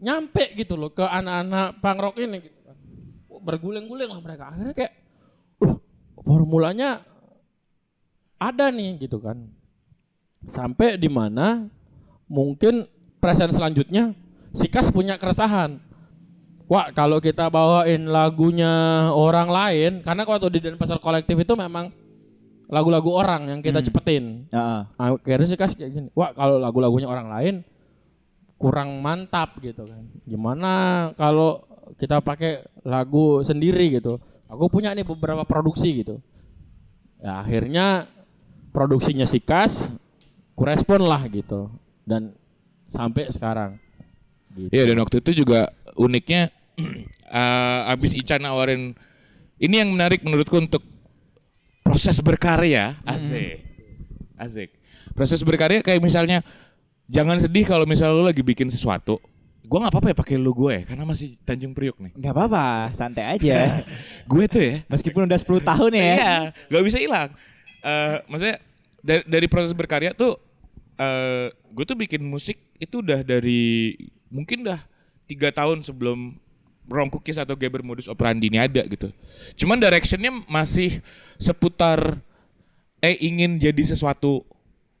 nyampe 0.00 0.56
gitu 0.56 0.74
loh 0.80 0.90
ke 0.90 1.04
anak-anak 1.04 1.78
punk 1.78 1.98
rock 2.00 2.16
ini 2.18 2.38
gitu 2.40 2.60
kan. 2.64 2.76
Berguling-guling 3.40 4.08
lah 4.08 4.20
mereka. 4.20 4.44
Akhirnya 4.52 4.74
kayak 4.74 4.92
"Loh, 5.60 5.76
formulanya 6.24 7.04
ada 8.40 8.72
nih 8.72 9.04
gitu 9.04 9.20
kan. 9.20 9.36
Sampai 10.48 10.96
di 10.96 11.08
mana 11.12 11.68
mungkin 12.24 12.88
present 13.20 13.52
selanjutnya 13.52 14.16
Sikas 14.50 14.90
punya 14.90 15.14
keresahan. 15.14 15.78
Wah, 16.66 16.90
kalau 16.94 17.18
kita 17.18 17.50
bawain 17.50 18.06
lagunya 18.06 19.06
orang 19.10 19.50
lain, 19.50 19.92
karena 20.06 20.22
waktu 20.22 20.46
di 20.54 20.60
Denpasar 20.62 21.02
kolektif 21.02 21.34
itu 21.38 21.54
memang 21.54 21.90
lagu-lagu 22.70 23.10
orang 23.10 23.50
yang 23.50 23.60
kita 23.60 23.82
Hmm. 23.82 23.86
cepetin. 23.90 24.24
Heeh. 24.48 24.80
Akhirnya 24.94 25.46
sih 25.50 25.58
kasih 25.58 25.76
kayak 25.76 25.92
gini. 25.92 26.08
Wah 26.14 26.30
kalau 26.32 26.62
lagu-lagunya 26.62 27.10
orang 27.10 27.26
lain 27.28 27.54
kurang 28.56 29.02
mantap 29.02 29.58
gitu 29.58 29.90
kan. 29.90 30.06
Gimana 30.22 30.72
kalau 31.18 31.66
kita 31.98 32.22
pakai 32.22 32.62
lagu 32.86 33.42
sendiri 33.42 33.98
gitu. 33.98 34.22
Aku 34.46 34.70
punya 34.70 34.94
nih 34.94 35.02
beberapa 35.02 35.42
produksi 35.42 36.06
gitu. 36.06 36.22
Ya 37.18 37.42
akhirnya 37.42 38.06
produksinya 38.70 39.26
Sikas 39.26 39.90
kurespon 40.54 41.02
lah 41.02 41.26
gitu. 41.26 41.74
Dan 42.06 42.38
sampai 42.86 43.30
sekarang. 43.34 43.82
Gitu. 44.54 44.70
Iya 44.70 44.94
dan 44.94 44.98
waktu 45.02 45.22
itu 45.22 45.42
juga 45.42 45.74
uniknya 45.98 46.50
eh, 47.34 47.80
abis 47.90 48.14
Ica 48.14 48.38
nawarin 48.38 48.94
ini 49.58 49.74
yang 49.74 49.90
menarik 49.90 50.22
menurutku 50.22 50.58
untuk 50.58 50.82
proses 51.90 52.18
berkarya. 52.22 52.94
Asik. 53.02 53.66
Asik. 54.38 54.70
Proses 55.12 55.42
berkarya 55.42 55.82
kayak 55.82 55.98
misalnya 55.98 56.46
jangan 57.10 57.36
sedih 57.42 57.66
kalau 57.66 57.82
misalnya 57.84 58.14
lu 58.14 58.24
lagi 58.24 58.40
bikin 58.46 58.70
sesuatu. 58.70 59.18
Gua 59.66 59.86
nggak 59.86 59.92
apa-apa 59.94 60.08
ya 60.10 60.16
pakai 60.18 60.36
lu 60.40 60.50
gue 60.50 60.82
karena 60.82 61.06
masih 61.06 61.38
Tanjung 61.42 61.74
Priok 61.74 61.98
nih. 62.02 62.12
Nggak 62.18 62.32
apa-apa, 62.34 62.66
santai 62.94 63.38
aja. 63.38 63.86
gue 64.30 64.44
tuh 64.50 64.62
ya. 64.62 64.74
Meskipun 64.90 65.26
udah 65.30 65.38
10 65.38 65.62
tahun 65.62 65.90
ya. 65.94 66.02
Iya, 66.02 66.34
nggak 66.70 66.84
bisa 66.86 66.98
hilang. 66.98 67.30
Eh, 67.82 68.16
maksudnya 68.26 68.56
dari, 68.98 69.22
dari 69.30 69.46
proses 69.46 69.70
berkarya 69.74 70.10
tuh, 70.14 70.38
eh 70.98 71.54
gue 71.70 71.84
tuh 71.86 71.98
bikin 71.98 72.22
musik 72.26 72.58
itu 72.82 72.98
udah 72.98 73.22
dari 73.22 73.94
mungkin 74.32 74.66
dah 74.66 74.80
tiga 75.30 75.54
tahun 75.54 75.86
sebelum 75.86 76.34
Wrong 76.90 77.08
Cookies 77.08 77.38
atau 77.38 77.54
Geber 77.54 77.86
Modus 77.86 78.10
Operandi 78.10 78.50
ini 78.50 78.58
ada 78.58 78.82
gitu. 78.84 79.14
Cuman 79.54 79.78
directionnya 79.78 80.34
masih 80.50 80.98
seputar 81.38 82.18
eh 83.00 83.16
ingin 83.22 83.56
jadi 83.56 83.80
sesuatu, 83.86 84.44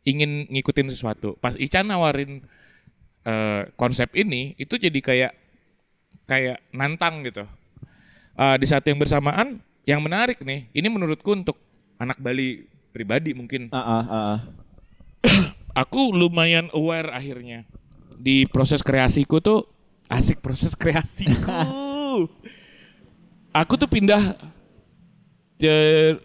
ingin 0.06 0.46
ngikutin 0.48 0.88
sesuatu. 0.94 1.36
Pas 1.42 1.58
Ica 1.58 1.82
nawarin 1.82 2.46
eh, 3.26 3.62
konsep 3.74 4.14
ini, 4.14 4.54
itu 4.56 4.78
jadi 4.78 5.00
kayak 5.02 5.32
kayak 6.30 6.62
nantang 6.70 7.26
gitu. 7.26 7.44
Eh, 8.38 8.56
di 8.56 8.66
saat 8.70 8.86
yang 8.86 8.96
bersamaan, 8.96 9.58
yang 9.84 10.00
menarik 10.00 10.40
nih, 10.40 10.70
ini 10.72 10.88
menurutku 10.88 11.34
untuk 11.34 11.58
anak 12.00 12.16
Bali 12.16 12.64
pribadi 12.90 13.36
mungkin 13.36 13.70
Heeh, 13.70 14.02
heeh. 14.08 14.38
aku 15.76 16.10
lumayan 16.10 16.72
aware 16.74 17.12
akhirnya 17.14 17.62
di 18.18 18.44
proses 18.48 18.82
kreasiku 18.82 19.38
tuh 19.38 19.68
asik 20.10 20.42
proses 20.42 20.74
kreasiku. 20.74 21.46
aku 23.54 23.72
tuh 23.78 23.86
pindah 23.86 24.34
ke 25.54 25.74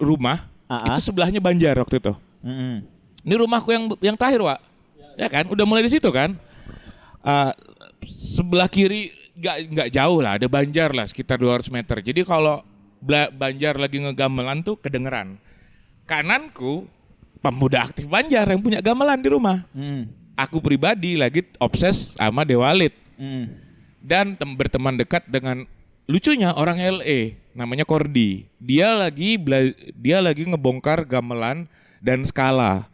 rumah 0.01 0.49
Ah, 0.65 0.97
itu 0.97 1.13
sebelahnya 1.13 1.37
Banjar 1.37 1.77
waktu 1.77 2.01
itu. 2.01 2.13
Mm-mm. 2.41 2.81
Ini 3.21 3.33
rumahku 3.37 3.69
yang 3.69 3.85
yang 4.01 4.17
terakhir, 4.17 4.41
Wak. 4.41 4.59
Ya 5.13 5.29
kan? 5.29 5.45
Udah 5.45 5.61
mulai 5.61 5.85
di 5.85 5.93
situ 5.93 6.09
kan? 6.09 6.33
Eh, 7.21 7.51
sebelah 8.09 8.65
kiri 8.65 9.13
nggak 9.37 9.57
nggak 9.69 9.89
jauh 9.93 10.25
lah, 10.25 10.41
ada 10.41 10.49
Banjar 10.49 10.89
lah 10.89 11.05
sekitar 11.05 11.37
200 11.37 11.69
meter. 11.69 12.01
Jadi 12.01 12.25
kalau 12.25 12.65
Banjar 13.37 13.77
lagi 13.77 14.01
ngegamelan 14.01 14.65
tuh 14.65 14.73
kedengeran. 14.81 15.37
Kananku 16.09 16.89
pemuda 17.45 17.85
aktif 17.85 18.09
Banjar 18.09 18.49
yang 18.49 18.65
punya 18.65 18.81
gamelan 18.81 19.21
di 19.21 19.29
rumah. 19.29 19.69
Mm. 19.69 20.09
Aku 20.33 20.57
pribadi 20.65 21.13
lagi 21.13 21.45
obses 21.61 22.17
sama 22.17 22.41
Dewalit 22.41 23.05
Mm. 23.15 23.47
Dan 24.05 24.37
tem- 24.37 24.53
berteman 24.53 24.93
dekat 25.01 25.25
dengan 25.25 25.65
lucunya 26.05 26.53
orang 26.53 26.77
LA 26.77 27.33
namanya 27.57 27.81
Kordi. 27.87 28.45
Dia 28.61 28.93
lagi 28.93 29.41
dia 29.97 30.21
lagi 30.21 30.45
ngebongkar 30.45 31.09
gamelan 31.09 31.65
dan 31.97 32.21
skala. 32.21 32.85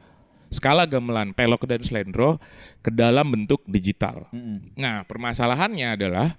Skala 0.51 0.83
gamelan, 0.83 1.31
pelok 1.31 1.63
dan 1.63 1.79
slendro 1.79 2.35
ke 2.83 2.91
dalam 2.91 3.23
bentuk 3.23 3.63
digital. 3.67 4.27
Mm-mm. 4.35 4.75
Nah, 4.75 5.07
permasalahannya 5.07 5.95
adalah 5.95 6.35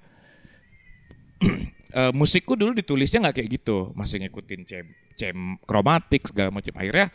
eh, 1.97 2.13
musikku 2.13 2.53
dulu 2.53 2.77
ditulisnya 2.77 3.25
nggak 3.25 3.41
kayak 3.41 3.51
gitu, 3.57 3.89
masih 3.97 4.21
ngikutin 4.21 4.61
cem, 4.69 4.87
cem 5.17 5.57
kromatik 5.65 6.29
segala 6.29 6.53
macam. 6.53 6.77
Akhirnya 6.77 7.09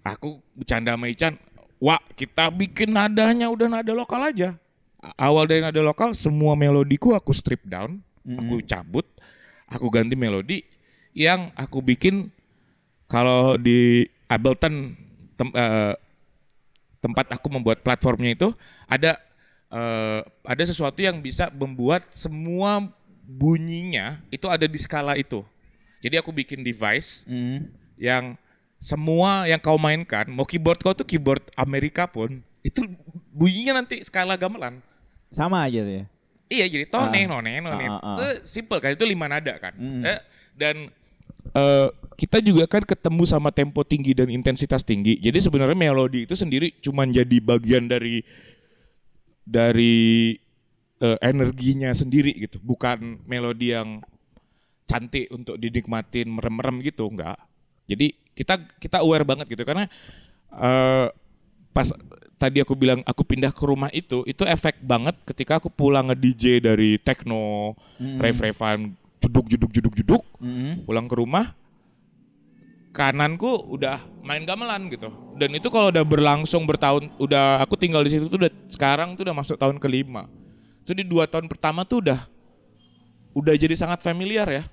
aku 0.00 0.40
bercanda 0.56 0.96
sama 0.96 1.12
Ican, 1.12 1.36
wah 1.76 2.00
kita 2.16 2.48
bikin 2.56 2.96
nadanya 2.96 3.52
udah 3.52 3.68
nada 3.68 3.92
lokal 3.92 4.32
aja. 4.32 4.56
Awal 4.98 5.46
dari 5.46 5.60
nada 5.62 5.78
lokal, 5.78 6.10
semua 6.10 6.58
melodiku 6.58 7.14
aku 7.14 7.30
strip 7.30 7.62
down, 7.62 8.02
aku 8.26 8.58
cabut, 8.66 9.06
aku 9.70 9.86
ganti 9.94 10.18
melodi 10.18 10.66
yang 11.14 11.54
aku 11.54 11.78
bikin 11.78 12.34
kalau 13.06 13.54
di 13.54 14.10
Ableton 14.26 14.98
tem- 15.38 15.54
eh, 15.54 15.94
tempat 16.98 17.30
aku 17.30 17.46
membuat 17.48 17.80
platformnya 17.86 18.34
itu 18.34 18.48
ada 18.90 19.16
eh, 19.70 20.20
ada 20.42 20.62
sesuatu 20.66 20.98
yang 20.98 21.22
bisa 21.22 21.46
membuat 21.54 22.02
semua 22.10 22.90
bunyinya 23.22 24.18
itu 24.32 24.48
ada 24.50 24.66
di 24.66 24.78
skala 24.80 25.14
itu. 25.14 25.46
Jadi 26.02 26.18
aku 26.18 26.34
bikin 26.34 26.64
device 26.64 27.22
Mm. 27.28 27.70
yang 27.98 28.24
semua 28.78 29.46
yang 29.46 29.58
kau 29.58 29.78
mainkan, 29.78 30.26
mau 30.30 30.46
keyboard 30.46 30.78
kau 30.82 30.94
tuh 30.94 31.06
keyboard 31.06 31.42
Amerika 31.54 32.06
pun 32.06 32.42
itu 32.66 32.82
bunyinya 33.30 33.82
nanti 33.82 34.02
skala 34.02 34.34
gamelan. 34.34 34.80
Sama 35.30 35.64
aja 35.64 35.84
tuh 35.84 35.94
ya. 36.02 36.04
Iya 36.48 36.64
jadi 36.72 36.84
tone 36.88 37.20
Ah. 37.28 37.28
none 37.28 37.60
none. 37.60 37.86
Ah, 37.86 38.00
ah, 38.00 38.00
ah. 38.00 38.16
Itu 38.16 38.26
simple 38.48 38.80
kan 38.80 38.96
itu 38.96 39.04
lima 39.04 39.28
nada 39.28 39.54
kan. 39.60 39.76
Mm. 39.76 40.02
Eh, 40.04 40.20
dan 40.56 40.76
eh, 41.52 41.88
kita 42.16 42.40
juga 42.40 42.64
kan 42.66 42.82
ketemu 42.82 43.22
sama 43.28 43.52
tempo 43.52 43.84
tinggi 43.84 44.16
dan 44.16 44.32
intensitas 44.32 44.80
tinggi. 44.82 45.20
Jadi 45.20 45.38
sebenarnya 45.44 45.76
melodi 45.76 46.24
itu 46.24 46.34
sendiri 46.34 46.72
cuman 46.80 47.12
jadi 47.12 47.36
bagian 47.44 47.86
dari 47.86 48.24
dari 49.44 50.34
eh, 50.98 51.18
energinya 51.22 51.92
sendiri 51.92 52.32
gitu, 52.36 52.58
bukan 52.60 53.22
melodi 53.28 53.72
yang 53.76 54.00
cantik 54.88 55.28
untuk 55.30 55.60
dinikmatin 55.60 56.32
merem-merem 56.32 56.80
gitu, 56.80 57.06
enggak. 57.12 57.36
Jadi 57.88 58.16
kita 58.32 58.56
kita 58.80 59.04
aware 59.04 59.24
banget 59.24 59.52
gitu 59.52 59.62
karena 59.68 59.84
eh, 60.52 61.06
pas 61.76 61.88
tadi 62.38 62.62
aku 62.62 62.78
bilang 62.78 63.02
aku 63.02 63.26
pindah 63.26 63.50
ke 63.50 63.62
rumah 63.66 63.90
itu, 63.90 64.22
itu 64.24 64.46
efek 64.46 64.78
banget 64.80 65.18
ketika 65.26 65.58
aku 65.58 65.68
pulang 65.68 66.08
nge-DJ 66.08 66.62
dari 66.62 66.96
techno, 67.02 67.74
Mm-mm. 67.98 68.22
rave-ravean, 68.22 68.94
jeduk-jeduk-jeduk-jeduk, 69.18 70.22
Mm-mm. 70.38 70.86
pulang 70.86 71.10
ke 71.10 71.14
rumah 71.18 71.50
kananku 72.98 73.68
udah 73.70 74.02
main 74.26 74.42
gamelan 74.42 74.90
gitu 74.90 75.06
dan 75.38 75.54
itu 75.54 75.70
kalau 75.70 75.94
udah 75.94 76.02
berlangsung 76.02 76.66
bertahun 76.66 77.06
udah 77.22 77.62
aku 77.62 77.78
tinggal 77.78 78.02
di 78.02 78.10
situ 78.10 78.26
tuh 78.26 78.42
udah 78.42 78.52
sekarang 78.66 79.14
tuh 79.14 79.22
udah 79.22 79.36
masuk 79.38 79.54
tahun 79.54 79.78
kelima 79.78 80.26
itu 80.82 80.98
di 80.98 81.06
dua 81.06 81.30
tahun 81.30 81.46
pertama 81.46 81.86
tuh 81.86 82.02
udah 82.02 82.26
udah 83.38 83.54
jadi 83.54 83.70
sangat 83.78 84.02
familiar 84.02 84.50
ya 84.50 84.66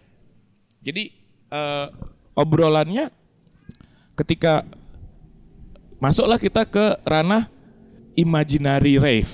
jadi 0.81 1.13
eh, 1.53 1.87
obrolannya 2.33 3.13
ketika 4.17 4.65
masuklah 6.01 6.41
kita 6.41 6.65
ke 6.65 6.97
ranah 7.05 7.45
imaginary 8.15 8.97
rave. 8.97 9.31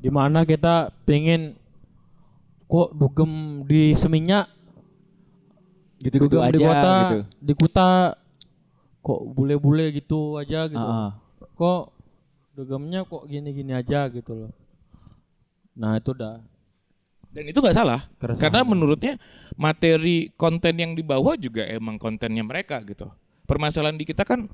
Di 0.00 0.10
mana 0.10 0.46
kita 0.46 0.94
pengen 1.02 1.58
kok 2.70 2.94
dugem 2.94 3.62
di 3.66 3.94
seminyak? 3.98 4.46
Gitu-gitu 6.00 6.38
dugem 6.38 6.46
aja 6.46 6.54
di 6.54 6.60
kota 6.62 6.92
gitu. 6.94 7.22
di 7.42 7.54
kota 7.56 7.88
kok 9.02 9.20
bule-bule 9.34 9.86
gitu 9.94 10.38
aja 10.38 10.70
gitu. 10.70 10.82
Ah. 10.82 11.18
kok 11.56 11.94
dugemnya 12.56 13.04
kok 13.04 13.26
gini-gini 13.26 13.74
aja 13.74 14.06
gitu 14.10 14.32
loh. 14.46 14.52
Nah 15.76 15.98
itu 16.00 16.14
udah 16.14 16.40
dan 17.36 17.44
itu 17.52 17.60
nggak 17.60 17.76
salah 17.76 18.00
Keresahan. 18.16 18.40
karena 18.40 18.60
menurutnya 18.64 19.20
materi 19.60 20.32
konten 20.40 20.72
yang 20.80 20.96
dibawa 20.96 21.36
juga 21.36 21.68
emang 21.68 22.00
kontennya 22.00 22.40
mereka 22.40 22.80
gitu. 22.80 23.12
Permasalahan 23.44 24.00
di 24.00 24.08
kita 24.08 24.24
kan 24.24 24.48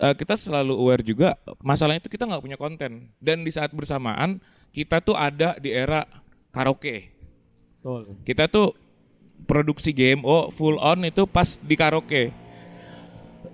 eh, 0.00 0.14
kita 0.16 0.34
selalu 0.34 0.72
aware 0.74 1.04
juga 1.04 1.36
masalahnya 1.60 2.00
itu 2.00 2.10
kita 2.10 2.24
nggak 2.24 2.42
punya 2.42 2.58
konten. 2.58 3.12
Dan 3.20 3.44
di 3.44 3.52
saat 3.52 3.70
bersamaan 3.70 4.40
kita 4.72 5.04
tuh 5.04 5.14
ada 5.14 5.60
di 5.60 5.70
era 5.70 6.08
karaoke. 6.50 7.12
Betul. 7.80 8.16
Kita 8.24 8.48
tuh 8.48 8.72
produksi 9.44 9.92
GMO 9.92 10.52
full 10.52 10.80
on 10.80 11.04
itu 11.04 11.28
pas 11.28 11.60
di 11.60 11.74
karaoke. 11.76 12.32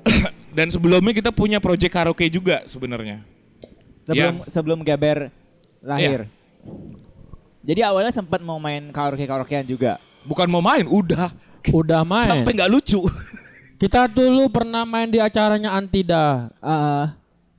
Dan 0.57 0.73
sebelumnya 0.73 1.13
kita 1.13 1.29
punya 1.35 1.61
project 1.61 1.93
karaoke 1.93 2.33
juga 2.33 2.65
sebenarnya. 2.65 3.21
Sebelum 4.07 4.35
Yang- 4.41 4.49
sebelum 4.49 4.79
Gaber 4.87 5.29
lahir. 5.85 6.31
Jadi 7.67 7.81
awalnya 7.83 8.15
sempat 8.15 8.39
mau 8.41 8.57
main 8.63 8.95
karaoke-karaokean 8.95 9.67
juga. 9.67 9.99
bukan 10.27 10.51
mau 10.51 10.59
main 10.59 10.83
udah. 10.87 11.31
Udah 11.71 12.03
main. 12.03 12.27
Sampai 12.27 12.55
nggak 12.55 12.71
lucu 12.71 13.03
kita 13.77 14.09
dulu 14.09 14.49
pernah 14.49 14.89
main 14.89 15.09
di 15.09 15.21
acaranya 15.21 15.77
Antida. 15.77 16.49
Ah, 16.65 17.17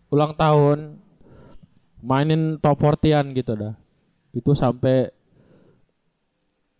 ulang 0.09 0.33
tahun 0.33 0.97
mainin 2.01 2.57
top 2.57 2.81
40 2.81 3.37
gitu 3.37 3.53
dah. 3.53 3.73
Itu 4.33 4.57
sampai 4.57 5.13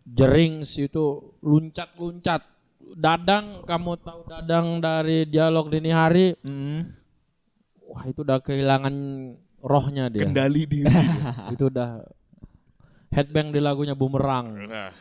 jerings 0.08 0.78
itu 0.78 1.34
luncat-luncat 1.44 2.42
dadang 2.96 3.62
kamu 3.68 4.00
tahu 4.00 4.20
dadang 4.26 4.80
dari 4.80 5.28
dialog 5.28 5.68
dini 5.68 5.90
hari? 5.92 6.32
Mm. 6.40 6.96
wah 7.88 8.04
itu 8.04 8.20
udah 8.20 8.44
kehilangan 8.44 8.94
rohnya 9.64 10.12
dia. 10.12 10.28
Kendali 10.28 10.68
diri 10.68 10.92
itu 11.56 11.72
udah 11.72 12.04
headbang 13.08 13.48
di 13.48 13.60
lagunya 13.64 13.96
bumerang. 13.96 14.68
Nah, 14.68 14.92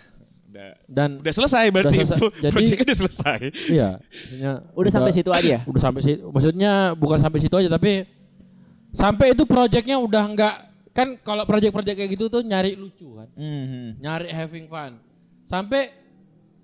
udah 0.47 0.69
dan 0.88 1.10
udah 1.19 1.33
selesai 1.33 1.65
berarti 1.69 1.97
Udah 1.97 2.07
selesai. 2.10 2.31
Jadi- 2.39 2.53
projectnya 2.53 2.86
udah 2.86 2.97
selesai 2.97 3.39
iya 3.67 3.89
maksudnya 3.99 4.51
Udah 4.73 4.91
sampai 4.91 5.12
situ 5.12 5.31
aja 5.31 5.49
ya? 5.49 5.60
udah 5.63 5.81
sampai 5.81 6.01
situ 6.01 6.21
maksudnya 6.25 6.71
bukan 6.93 7.19
sampai 7.19 7.39
situ 7.39 7.55
aja 7.55 7.69
tapi 7.69 7.91
sampai 8.89 9.25
itu 9.31 9.43
projectnya 9.43 9.97
udah 9.97 10.23
enggak 10.25 10.55
kan 10.91 11.13
kalau 11.19 11.43
project-project 11.43 11.95
kayak 11.95 12.12
gitu 12.12 12.25
tuh 12.27 12.41
nyari 12.41 12.73
lucu 12.73 13.05
kan 13.13 13.27
Mhm. 13.33 13.99
nyari 13.99 14.27
having 14.29 14.65
fun 14.65 14.97
sampai 15.45 15.91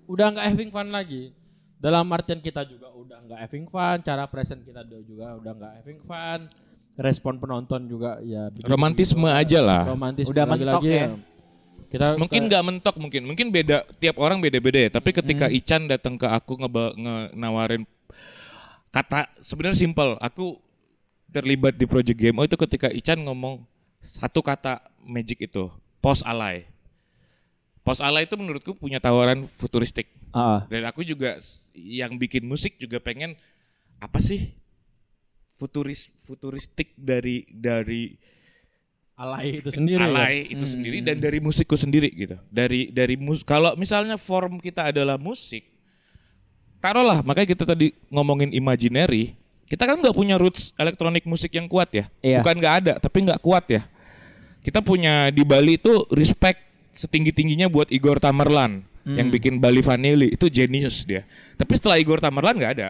udah 0.04 0.26
nggak 0.30 0.46
having 0.46 0.68
fun 0.68 0.88
lagi 0.88 1.30
dalam 1.76 2.08
artian 2.08 2.38
kita 2.38 2.64
juga 2.64 2.88
udah 2.90 3.18
nggak 3.22 3.38
having 3.40 3.66
fun 3.66 3.96
cara 4.00 4.24
present 4.24 4.60
kita 4.60 4.80
juga 4.98 5.36
udah 5.36 5.52
nggak 5.54 5.72
having 5.78 6.00
fun 6.00 6.40
respon 6.94 7.36
penonton 7.36 7.84
juga 7.84 8.18
ya 8.20 8.48
Romantisme 8.64 9.22
begitu. 9.24 9.34
aja 9.36 9.58
lah. 9.60 9.82
romantisme 9.88 10.30
Udah 10.30 10.44
mentok 10.46 10.54
lagi-lagi 10.78 10.88
ya. 10.88 11.06
Kita 11.94 12.18
mungkin 12.18 12.50
nggak 12.50 12.64
mentok 12.66 12.96
mungkin 12.98 13.22
mungkin 13.22 13.46
beda 13.48 13.86
tiap 13.96 14.18
orang 14.18 14.42
beda-beda 14.42 14.78
ya 14.82 14.90
tapi 14.90 15.14
ketika 15.14 15.46
Hmm. 15.46 15.54
Ican 15.54 15.82
datang 15.86 16.18
ke 16.18 16.26
aku 16.26 16.58
ngeba, 16.58 16.90
nge- 16.98 17.30
nawarin 17.38 17.82
kata 18.90 19.30
sebenarnya 19.38 19.78
simpel 19.78 20.18
aku 20.18 20.58
terlibat 21.30 21.74
di 21.74 21.86
project 21.86 22.18
game 22.18 22.38
oh 22.38 22.46
itu 22.46 22.58
ketika 22.58 22.90
Ican 22.90 23.22
ngomong 23.22 23.62
satu 24.02 24.42
kata 24.42 24.82
magic 25.02 25.46
itu 25.46 25.70
post 25.98 26.26
alay 26.26 26.66
post 27.84 28.00
alay 28.00 28.24
itu 28.24 28.34
menurutku 28.34 28.72
punya 28.72 28.96
tawaran 28.96 29.44
futuristik. 29.60 30.08
Ah, 30.32 30.64
dan 30.72 30.88
aku 30.88 31.04
juga 31.04 31.36
yang 31.76 32.16
bikin 32.16 32.42
musik 32.42 32.80
juga 32.80 32.96
pengen 32.98 33.36
apa 34.00 34.18
sih 34.18 34.56
futuris 35.60 36.10
futuristik 36.24 36.90
dari 36.98 37.44
dari 37.52 38.16
alay 39.14 39.62
itu 39.62 39.70
sendiri 39.70 40.02
ya. 40.02 40.10
alay 40.10 40.36
itu 40.50 40.66
sendiri 40.66 40.98
dan 41.02 41.16
dari 41.22 41.38
musikku 41.38 41.78
sendiri 41.78 42.10
gitu. 42.10 42.36
Dari 42.50 42.90
dari 42.90 43.14
mus 43.14 43.46
kalau 43.46 43.74
misalnya 43.78 44.18
form 44.18 44.58
kita 44.58 44.90
adalah 44.90 45.14
musik, 45.14 45.62
taruhlah 46.82 47.22
makanya 47.22 47.48
kita 47.54 47.64
tadi 47.64 47.94
ngomongin 48.10 48.50
imaginary, 48.50 49.38
kita 49.70 49.86
kan 49.86 50.02
nggak 50.02 50.14
punya 50.14 50.34
roots 50.34 50.74
elektronik 50.74 51.22
musik 51.24 51.54
yang 51.54 51.70
kuat 51.70 51.90
ya. 51.94 52.04
Iya. 52.20 52.42
Bukan 52.42 52.54
nggak 52.58 52.74
ada, 52.84 52.92
tapi 52.98 53.22
nggak 53.22 53.40
kuat 53.40 53.64
ya. 53.70 53.82
Kita 54.64 54.80
punya 54.80 55.28
di 55.28 55.44
Bali 55.44 55.76
itu 55.76 56.08
respect 56.10 56.58
setinggi 56.94 57.30
tingginya 57.36 57.68
buat 57.68 57.92
Igor 57.92 58.16
Tamerlan 58.16 58.86
yang 59.04 59.28
bikin 59.28 59.60
Bali 59.60 59.84
Vanilli 59.84 60.32
itu 60.32 60.48
jenius 60.48 61.04
dia. 61.04 61.28
Tapi 61.60 61.76
setelah 61.76 62.00
Igor 62.00 62.24
Tamerlan 62.24 62.56
nggak 62.56 62.72
ada. 62.80 62.88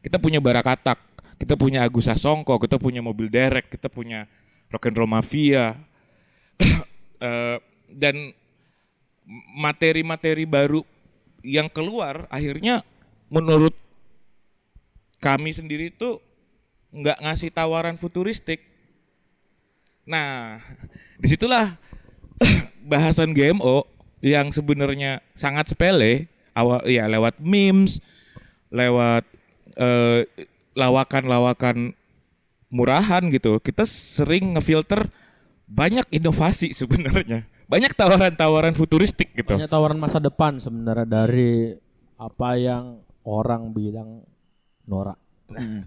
Kita 0.00 0.16
punya 0.22 0.38
Barakatak, 0.38 0.96
kita 1.36 1.58
punya 1.58 1.84
Agus 1.84 2.06
Sasongko, 2.06 2.56
kita 2.62 2.78
punya 2.78 3.02
Mobil 3.02 3.28
Derek, 3.28 3.68
kita 3.74 3.90
punya 3.90 4.30
Rock 4.70 4.86
and 4.90 4.96
Roll 4.96 5.10
Mafia. 5.10 5.76
Eh, 7.20 7.60
dan 7.92 8.32
materi-materi 9.60 10.48
baru 10.48 10.80
yang 11.44 11.68
keluar 11.68 12.24
akhirnya 12.32 12.80
menurut 13.28 13.76
kami 15.20 15.52
sendiri 15.52 15.92
itu 15.92 16.16
nggak 16.96 17.20
ngasih 17.20 17.52
tawaran 17.52 18.00
futuristik. 18.00 18.64
Nah, 20.08 20.58
di 21.20 21.28
situlah 21.28 21.76
bahasan 22.92 23.36
GMO 23.36 23.84
yang 24.24 24.48
sebenarnya 24.48 25.20
sangat 25.36 25.76
sepele, 25.76 26.24
awal 26.56 26.80
ya 26.88 27.04
lewat 27.04 27.36
memes, 27.36 28.00
lewat 28.72 29.28
eh, 29.76 30.24
lawakan-lawakan 30.72 31.92
murahan 32.70 33.26
gitu. 33.28 33.58
Kita 33.60 33.84
sering 33.84 34.56
ngefilter 34.56 35.10
banyak 35.70 36.06
inovasi 36.10 36.74
sebenarnya, 36.80 37.46
banyak 37.70 37.94
tawaran-tawaran 37.94 38.74
futuristik 38.74 39.30
gitu. 39.38 39.54
banyak 39.54 39.70
tawaran 39.70 39.98
masa 40.02 40.18
depan 40.18 40.58
sebenarnya 40.58 41.06
dari 41.06 41.70
apa 42.18 42.58
yang 42.58 42.98
orang 43.22 43.70
bilang 43.70 44.26
norak 44.90 45.14
mm. 45.54 45.86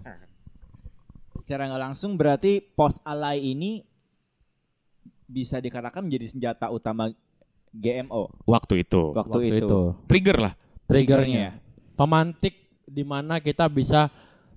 Secara 1.44 1.68
nggak 1.68 1.82
langsung 1.92 2.16
berarti 2.16 2.64
post 2.64 3.04
alay 3.04 3.52
ini 3.52 3.84
bisa 5.28 5.60
dikatakan 5.60 6.08
menjadi 6.08 6.32
senjata 6.32 6.72
utama 6.72 7.12
GMO 7.74 8.32
Waktu 8.48 8.86
itu, 8.86 9.12
waktu, 9.12 9.28
waktu 9.28 9.44
itu. 9.52 9.66
itu 9.68 9.80
trigger 10.08 10.38
lah. 10.40 10.52
triggernya 10.88 11.60
pemantik 12.00 12.80
di 12.88 13.04
mana 13.04 13.44
kita 13.44 13.68
bisa 13.68 14.08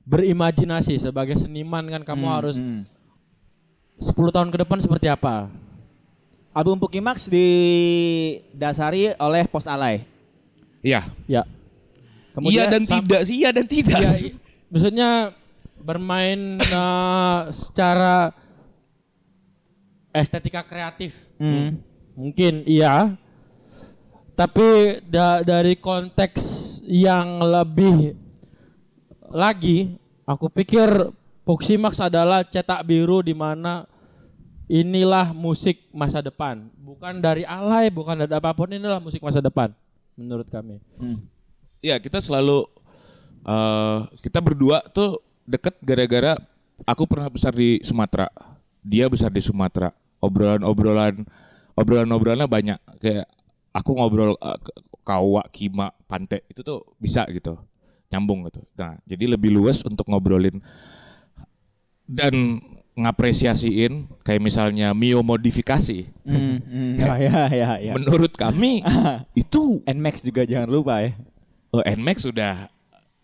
berimajinasi 0.08 0.96
sebagai 0.98 1.36
seniman 1.36 1.84
kan 1.86 2.02
kamu 2.02 2.24
Hmm, 2.24 2.34
harus 2.34 2.56
hmm. 2.56 2.88
10 4.00 4.08
tahun 4.32 4.48
ke 4.48 4.58
depan 4.64 4.80
seperti 4.80 5.06
apa 5.06 5.52
Album 6.50 6.80
Pukimax 6.80 7.28
didasari 7.28 9.14
oleh 9.14 9.46
post 9.46 9.68
alay. 9.68 10.02
Iya, 10.82 11.06
ya 11.28 11.44
iya 12.44 12.66
dan 12.66 12.82
sam- 12.82 13.02
tidak 13.02 13.22
sih, 13.26 13.36
iya 13.38 13.50
dan 13.50 13.66
tidak. 13.66 13.98
ya, 13.98 14.12
maksudnya 14.68 15.10
bermain 15.78 16.58
eh, 16.78 17.40
secara 17.52 18.34
estetika 20.12 20.64
kreatif 20.64 21.14
Hmm. 21.38 21.78
mungkin 22.14 22.66
iya 22.66 23.14
tapi 24.34 24.98
da- 25.06 25.42
dari 25.42 25.78
konteks 25.78 26.42
yang 26.84 27.38
lebih 27.38 28.18
lagi 29.30 29.96
aku 30.24 30.48
pikir 30.48 30.88
Puximax 31.44 32.04
adalah 32.04 32.44
cetak 32.44 32.84
biru 32.84 33.24
di 33.24 33.32
mana 33.32 33.88
inilah 34.68 35.32
musik 35.32 35.88
masa 35.90 36.20
depan 36.20 36.68
bukan 36.76 37.18
dari 37.18 37.48
alay 37.48 37.88
bukan 37.88 38.20
dari 38.20 38.36
apa 38.36 38.52
pun 38.52 38.68
inilah 38.68 39.00
musik 39.00 39.24
masa 39.24 39.40
depan 39.40 39.72
menurut 40.14 40.48
kami 40.48 40.84
Hmm. 40.98 41.24
Iya, 41.78 42.02
kita 42.02 42.18
selalu 42.18 42.66
eh 43.46 44.00
kita 44.20 44.42
berdua 44.42 44.82
tuh 44.90 45.22
deket 45.46 45.78
gara-gara 45.80 46.36
aku 46.84 47.06
pernah 47.06 47.30
besar 47.30 47.54
di 47.54 47.80
Sumatera. 47.80 48.28
Dia 48.82 49.06
besar 49.08 49.30
di 49.30 49.40
Sumatera. 49.40 49.94
Obrolan-obrolan 50.18 51.22
obrolan-obrolannya 51.78 52.50
banyak 52.50 52.80
kayak 52.98 53.30
aku 53.72 53.94
ngobrol 53.94 54.34
eh, 54.36 54.58
ke- 54.58 54.78
kawa, 55.06 55.46
kima, 55.54 55.94
pante 56.10 56.42
itu 56.50 56.66
tuh 56.66 56.82
bisa 56.98 57.24
gitu. 57.30 57.56
Nyambung 58.08 58.48
gitu. 58.48 58.64
Nah, 58.76 58.96
jadi 59.04 59.36
lebih 59.36 59.52
luas 59.52 59.84
untuk 59.84 60.08
ngobrolin 60.08 60.64
dan 62.08 62.64
ngapresiasiin 62.98 64.10
kayak 64.26 64.42
misalnya 64.42 64.90
Mio 64.96 65.22
modifikasi. 65.22 66.10
Hmm, 66.26 66.58
hmm, 66.64 66.92
ya, 66.98 67.14
ya, 67.30 67.42
ya, 67.54 67.70
ya. 67.78 67.94
Menurut 67.94 68.34
kami 68.34 68.82
itu 69.42 69.86
Nmax 69.86 70.26
juga 70.26 70.48
jangan 70.48 70.72
lupa 70.72 71.06
ya. 71.06 71.12
oh, 71.70 71.84
Nmax 71.86 72.26
sudah 72.26 72.72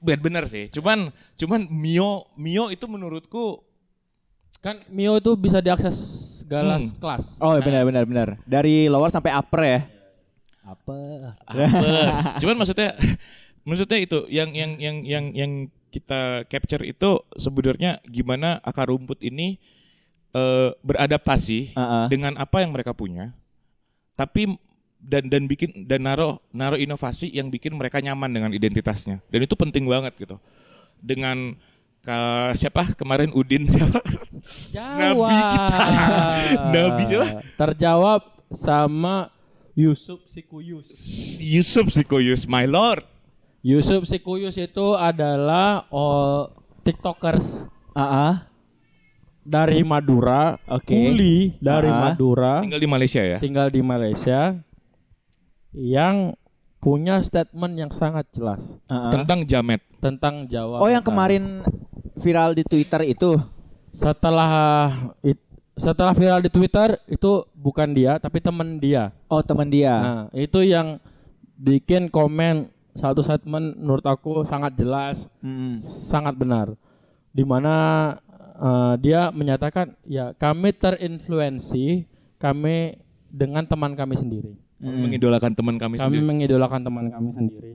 benar 0.04 0.46
sih. 0.46 0.70
Cuman 0.70 1.10
cuman 1.40 1.66
Mio 1.72 2.28
Mio 2.38 2.70
itu 2.70 2.86
menurutku 2.86 3.64
Kan 4.64 4.80
Mio 4.88 5.20
itu 5.20 5.36
bisa 5.36 5.60
diakses 5.60 5.98
segala 6.44 6.80
Hmm. 6.80 6.88
kelas. 6.96 7.36
Oh, 7.44 7.52
benar 7.60 7.84
benar 7.84 8.04
benar. 8.08 8.28
Dari 8.48 8.88
lower 8.88 9.12
sampai 9.12 9.36
upper 9.36 9.62
ya. 9.64 9.82
Apa? 10.64 10.96
apa? 11.44 11.64
cuman 12.40 12.56
maksudnya 12.64 12.96
maksudnya 13.64 14.00
itu 14.00 14.28
yang 14.28 14.52
yang 14.52 14.76
yang 14.78 14.98
yang 15.04 15.26
yang 15.34 15.52
kita 15.90 16.44
capture 16.48 16.82
itu 16.82 17.22
sebenarnya 17.38 18.02
gimana 18.06 18.58
akar 18.60 18.90
rumput 18.90 19.22
ini 19.22 19.62
eh, 20.34 20.70
beradaptasi 20.82 21.78
Heeh. 21.78 22.06
dengan 22.10 22.34
apa 22.36 22.66
yang 22.66 22.74
mereka 22.74 22.92
punya 22.92 23.32
tapi 24.14 24.58
dan 25.04 25.28
dan 25.28 25.46
bikin 25.46 25.84
dan 25.84 26.08
naruh 26.08 26.40
naruh 26.50 26.80
inovasi 26.80 27.28
yang 27.28 27.52
bikin 27.52 27.76
mereka 27.76 28.00
nyaman 28.00 28.32
dengan 28.32 28.52
identitasnya 28.56 29.20
dan 29.28 29.40
itu 29.44 29.54
penting 29.54 29.84
banget 29.84 30.16
gitu 30.16 30.40
dengan 31.04 31.60
ka- 32.02 32.56
siapa 32.56 32.96
kemarin 32.96 33.36
Udin 33.36 33.68
siapa 33.72 34.00
Nabi 34.74 35.36
kita. 35.36 35.78
Nabi 36.72 37.04
siapa? 37.12 37.28
Terjawab 37.60 38.22
sama 38.54 39.28
Yusuf 39.74 40.22
Sikuyus. 40.30 40.90
Yusuf 41.42 41.90
Sikoyus 41.90 42.46
my 42.46 42.64
lord 42.64 43.02
Yusuf 43.64 44.04
Sikuyus 44.04 44.60
itu 44.60 44.88
adalah 44.94 45.88
oh, 45.88 46.52
TikTokers 46.84 47.64
Heeh. 47.96 48.34
dari 49.40 49.80
Madura, 49.82 50.60
Oke. 50.68 50.92
kuli 50.92 51.56
dari 51.58 51.88
Ah. 51.88 52.12
Madura, 52.12 52.60
tinggal 52.60 52.80
di 52.80 52.90
Malaysia 52.90 53.22
ya 53.24 53.38
tinggal 53.40 53.68
di 53.68 53.80
Malaysia, 53.80 54.60
yang 55.72 56.36
punya 56.78 57.24
statement 57.24 57.74
yang 57.78 57.88
sangat 57.90 58.28
jelas 58.32 58.76
Heeh. 58.86 59.12
tentang 59.16 59.48
jamet 59.48 59.80
tentang 60.00 60.44
Jawa. 60.44 60.84
Oh, 60.84 60.92
yang 60.92 61.00
kemarin 61.00 61.64
viral 62.20 62.52
di 62.52 62.64
Twitter 62.64 63.08
itu. 63.08 63.40
setelah 63.94 64.50
it- 65.22 65.38
setelah 65.78 66.18
viral 66.18 66.42
di 66.42 66.50
Twitter 66.50 66.98
itu 67.06 67.46
bukan 67.54 67.94
dia 67.94 68.18
tapi 68.18 68.42
teman 68.42 68.82
dia. 68.82 69.14
Oh, 69.30 69.38
teman 69.40 69.70
dia. 69.70 69.94
Nah, 69.94 70.24
itu 70.34 70.66
yang 70.66 70.98
bikin 71.54 72.10
komen 72.10 72.73
satu 72.94 73.26
statement 73.26 73.78
menurut 73.78 74.06
aku 74.06 74.46
sangat 74.46 74.78
jelas, 74.78 75.26
Mm-mm. 75.42 75.82
sangat 75.82 76.38
benar. 76.38 76.78
Di 77.34 77.42
mana 77.42 77.76
eh, 78.58 78.94
dia 79.02 79.34
menyatakan 79.34 79.98
ya 80.06 80.38
kami 80.38 80.74
terinfluensi 80.78 82.06
kami 82.38 83.02
dengan 83.34 83.66
teman 83.66 83.98
kami 83.98 84.14
sendiri. 84.20 84.54
mengidolakan 84.84 85.56
teman 85.56 85.80
kami, 85.80 85.96
Kami 85.96 86.12
sendiri 86.12 86.28
mengidolakan 86.28 86.82
teman 86.84 87.08
kami 87.08 87.30
sendiri. 87.32 87.72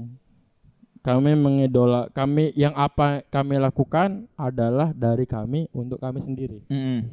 Kami 1.00 1.32
mengidola 1.40 2.12
kami 2.12 2.52
yang 2.52 2.76
apa 2.76 3.24
kami 3.32 3.56
lakukan 3.56 4.28
adalah 4.36 4.92
dari 4.92 5.24
kami 5.24 5.72
untuk 5.72 6.04
kami 6.04 6.20
sendiri. 6.20 6.60
Mm-mm. 6.68 7.08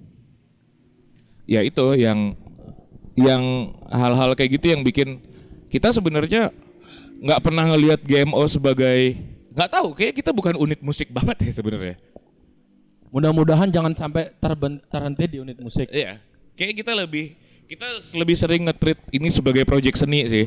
ya 1.45 1.61
itu 1.63 1.95
yang 1.95 2.35
yang 3.15 3.71
hal-hal 3.87 4.35
kayak 4.35 4.59
gitu 4.59 4.75
yang 4.75 4.83
bikin 4.83 5.23
kita 5.71 5.95
sebenarnya 5.95 6.51
nggak 7.25 7.41
pernah 7.41 7.65
ngelihat 7.73 8.05
GMO 8.05 8.45
sebagai 8.45 9.17
nggak 9.57 9.69
tahu 9.73 9.87
kayak 9.97 10.13
kita 10.13 10.29
bukan 10.29 10.53
unit 10.61 10.77
musik 10.85 11.09
banget 11.17 11.49
ya 11.49 11.51
sebenarnya. 11.57 11.97
Mudah-mudahan 13.09 13.71
jangan 13.71 13.95
sampai 13.95 14.29
terben- 14.37 14.83
terhenti 14.91 15.25
di 15.25 15.37
unit 15.41 15.57
musik. 15.57 15.89
iya. 15.89 16.21
Kayak 16.53 16.85
kita 16.85 16.91
lebih 16.93 17.33
kita 17.65 17.87
lebih 18.13 18.35
sering 18.37 18.61
nge-treat 18.69 18.99
ini 19.09 19.27
sebagai 19.33 19.65
project 19.65 19.97
seni 19.97 20.21
sih. 20.29 20.45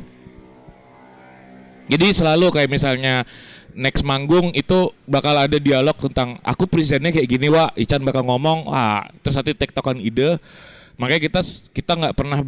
Jadi 1.88 2.06
selalu 2.12 2.52
kayak 2.52 2.68
misalnya 2.68 3.24
next 3.72 4.04
manggung 4.04 4.52
itu 4.52 4.92
bakal 5.08 5.32
ada 5.32 5.56
dialog 5.56 5.96
tentang 5.96 6.36
aku 6.44 6.68
presentnya 6.68 7.08
kayak 7.08 7.28
gini 7.28 7.48
wa 7.48 7.72
Ican 7.74 8.04
bakal 8.04 8.22
ngomong 8.28 8.68
wah 8.68 9.08
terus 9.24 9.34
nanti 9.34 9.56
tektokan 9.56 9.98
ide. 9.98 10.36
Makanya 11.00 11.20
kita 11.24 11.40
kita 11.72 11.92
nggak 11.96 12.14
pernah 12.14 12.44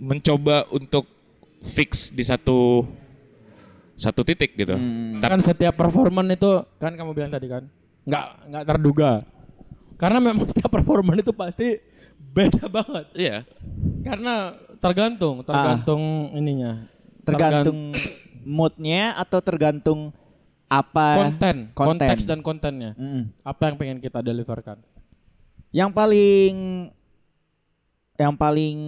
mencoba 0.00 0.64
untuk 0.72 1.04
fix 1.60 2.08
di 2.08 2.24
satu 2.24 2.88
satu 3.98 4.22
titik 4.22 4.54
gitu 4.54 4.78
Hmm. 4.78 5.18
Kan 5.18 5.42
setiap 5.42 5.74
performan 5.74 6.30
itu 6.30 6.62
kan 6.78 6.94
kamu 6.94 7.10
bilang 7.12 7.34
tadi 7.34 7.50
kan 7.50 7.66
nggak 8.06 8.26
nggak 8.48 8.64
terduga. 8.64 9.10
Karena 9.98 10.18
memang 10.22 10.46
setiap 10.50 10.70
performan 10.70 11.18
itu 11.18 11.34
pasti 11.34 11.76
beda 12.18 12.70
banget. 12.70 13.06
iya 13.18 13.36
Karena 14.06 14.54
tergantung, 14.78 15.42
tergantung 15.42 16.32
ininya. 16.32 16.86
Tergantung 17.26 17.92
moodnya 18.46 19.18
atau 19.18 19.42
tergantung 19.42 20.14
apa 20.68 21.16
konten, 21.16 21.56
konten. 21.72 22.06
konteks 22.06 22.22
dan 22.24 22.40
kontennya. 22.40 22.92
Mm-mm. 22.94 23.32
Apa 23.42 23.72
yang 23.72 23.76
pengen 23.76 23.98
kita 23.98 24.22
deliverkan? 24.22 24.78
Yang 25.74 25.90
paling 25.92 26.56
yang 28.18 28.34
paling 28.34 28.78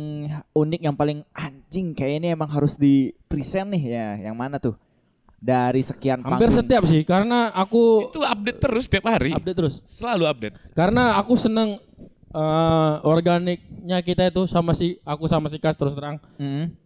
unik, 0.52 0.80
yang 0.82 0.96
paling 0.96 1.18
anjing 1.30 1.94
kayaknya 1.94 2.34
emang 2.34 2.50
harus 2.50 2.74
di 2.76 3.14
present 3.30 3.70
nih 3.72 3.84
ya. 3.96 4.08
Yang 4.30 4.36
mana 4.36 4.56
tuh? 4.58 4.74
Dari 5.40 5.80
sekian 5.80 6.20
Hampir 6.20 6.52
panggung. 6.52 6.60
setiap 6.60 6.82
sih 6.84 7.00
karena 7.00 7.48
aku 7.50 8.12
itu 8.12 8.20
update 8.20 8.60
terus 8.60 8.84
setiap 8.84 9.08
hari 9.08 9.32
update 9.32 9.56
terus. 9.56 9.74
selalu 9.88 10.28
update 10.28 10.54
Karena 10.76 11.16
aku 11.16 11.32
seneng 11.34 11.80
eh, 12.28 12.94
organiknya 13.02 13.98
kita 14.00 14.28
itu 14.28 14.44
sama 14.44 14.70
si 14.70 15.00
aku 15.00 15.24
sama 15.26 15.48
si 15.48 15.56
Kas 15.56 15.80
terus 15.80 15.96
terang. 15.96 16.20
Mm. 16.36 16.76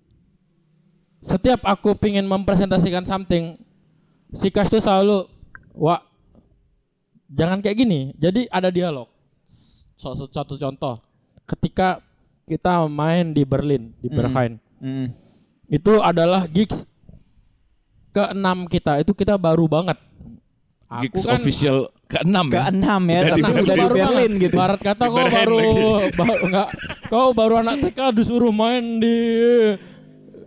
Setiap 1.18 1.64
aku 1.64 1.96
pingin 1.96 2.24
mempresentasikan 2.24 3.02
something, 3.02 3.56
si 4.30 4.48
Kas 4.48 4.68
tuh 4.68 4.78
selalu, 4.78 5.24
wah 5.72 6.04
jangan 7.26 7.58
kayak 7.58 7.74
gini. 7.76 8.00
Jadi 8.14 8.46
ada 8.48 8.68
dialog. 8.68 9.08
Suatu, 9.96 10.28
suatu 10.28 10.54
contoh, 10.54 11.00
ketika 11.42 12.04
kita 12.44 12.84
main 12.86 13.32
di 13.32 13.40
Berlin, 13.42 13.96
di 13.98 14.06
Hmm. 14.06 14.16
Berlin, 14.16 14.52
Mm. 14.78 15.06
itu 15.72 15.92
adalah 15.98 16.44
gigs 16.44 16.84
keenam 18.14 18.64
kita. 18.64 19.02
Itu 19.02 19.12
kita 19.12 19.34
baru 19.34 19.66
banget. 19.66 19.98
Aku 20.86 21.02
gigs 21.10 21.26
kan 21.26 21.42
official 21.42 21.90
keenam 22.06 22.46
ya 22.46 22.70
Keenam 22.70 23.02
ya, 23.10 23.18
Udah 23.18 23.34
di 23.34 23.42
keenam 23.42 23.50
Berlin. 23.50 23.66
dari 23.66 23.80
baru 23.82 23.94
Berlin 23.98 24.14
banget. 24.30 24.42
gitu. 24.46 24.54
Barat 24.54 24.80
kata 24.80 25.04
kau 25.10 25.26
baru, 25.26 25.62
baru 26.22 26.34
enggak, 26.46 26.68
kau 27.10 27.28
baru 27.34 27.54
anak 27.66 27.76
TK 27.82 27.98
disuruh 28.14 28.54
main 28.54 28.84
di 29.02 29.16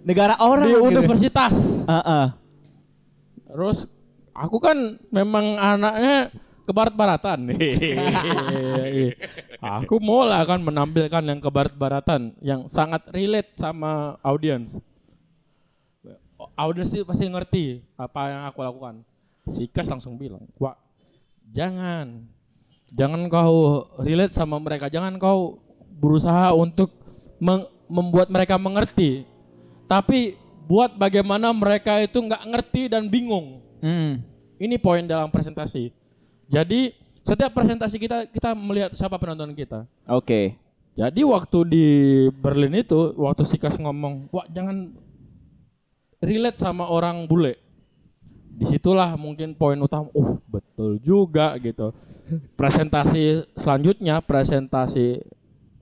Negara 0.07 0.39
orang 0.39 0.71
di 0.71 0.79
gitu. 0.79 0.87
universitas. 0.87 1.83
Heeh. 1.83 2.25
Terus 3.43 3.91
aku 4.31 4.63
kan 4.63 4.77
memang 5.11 5.59
anaknya 5.59 6.31
ke 6.63 6.71
barat-baratan. 6.71 7.39
aku 9.59 9.95
mau 9.99 10.23
lah 10.23 10.47
kan 10.47 10.63
menampilkan 10.63 11.23
yang 11.23 11.39
ke 11.39 11.49
barat-baratan 11.51 12.39
yang 12.39 12.71
sangat 12.71 13.03
relate 13.11 13.51
sama 13.59 14.15
audiens. 14.23 14.79
Audiens 16.53 16.93
sih 16.93 17.01
pasti 17.01 17.25
ngerti 17.25 17.81
apa 17.97 18.21
yang 18.29 18.41
aku 18.45 18.61
lakukan. 18.61 19.01
Si 19.49 19.65
Kas 19.65 19.89
langsung 19.89 20.19
bilang, 20.19 20.45
"Wah, 20.61 20.77
jangan. 21.49 22.27
Jangan 22.93 23.27
kau 23.27 23.87
relate 23.99 24.37
sama 24.37 24.61
mereka. 24.61 24.87
Jangan 24.87 25.19
kau 25.19 25.59
berusaha 25.97 26.53
untuk 26.53 26.93
membuat 27.89 28.29
mereka 28.29 28.55
mengerti. 28.55 29.25
Tapi 29.89 30.37
buat 30.67 30.95
bagaimana 30.99 31.51
mereka 31.55 31.99
itu 32.03 32.19
nggak 32.19 32.43
ngerti 32.43 32.81
dan 32.91 33.07
bingung. 33.07 33.63
Mm. 33.79 34.23
Ini 34.57 34.75
poin 34.81 35.03
dalam 35.07 35.31
presentasi. 35.31 35.95
Jadi 36.47 36.91
setiap 37.23 37.51
presentasi 37.55 37.95
kita 37.99 38.27
kita 38.27 38.51
melihat 38.55 38.91
siapa 38.95 39.15
penonton 39.19 39.51
kita. 39.55 39.87
Oke. 40.07 40.55
Jadi 40.97 41.21
waktu 41.21 41.59
di 41.69 41.85
Berlin 42.41 42.81
itu 42.81 43.13
waktu 43.21 43.45
Sikas 43.45 43.77
ngomong, 43.77 44.33
wah 44.33 44.49
jangan 44.49 44.97
relate 46.21 46.59
sama 46.61 46.87
orang 46.89 47.25
bule. 47.29 47.57
Di 48.57 48.65
situlah 48.65 49.13
mungkin 49.15 49.53
poin 49.53 49.77
utama. 49.77 50.09
Oh 50.17 50.41
betul 50.49 50.97
juga 51.01 51.53
gitu. 51.61 51.93
Presentasi 52.57 53.45
selanjutnya, 53.55 54.19
presentasi 54.19 55.21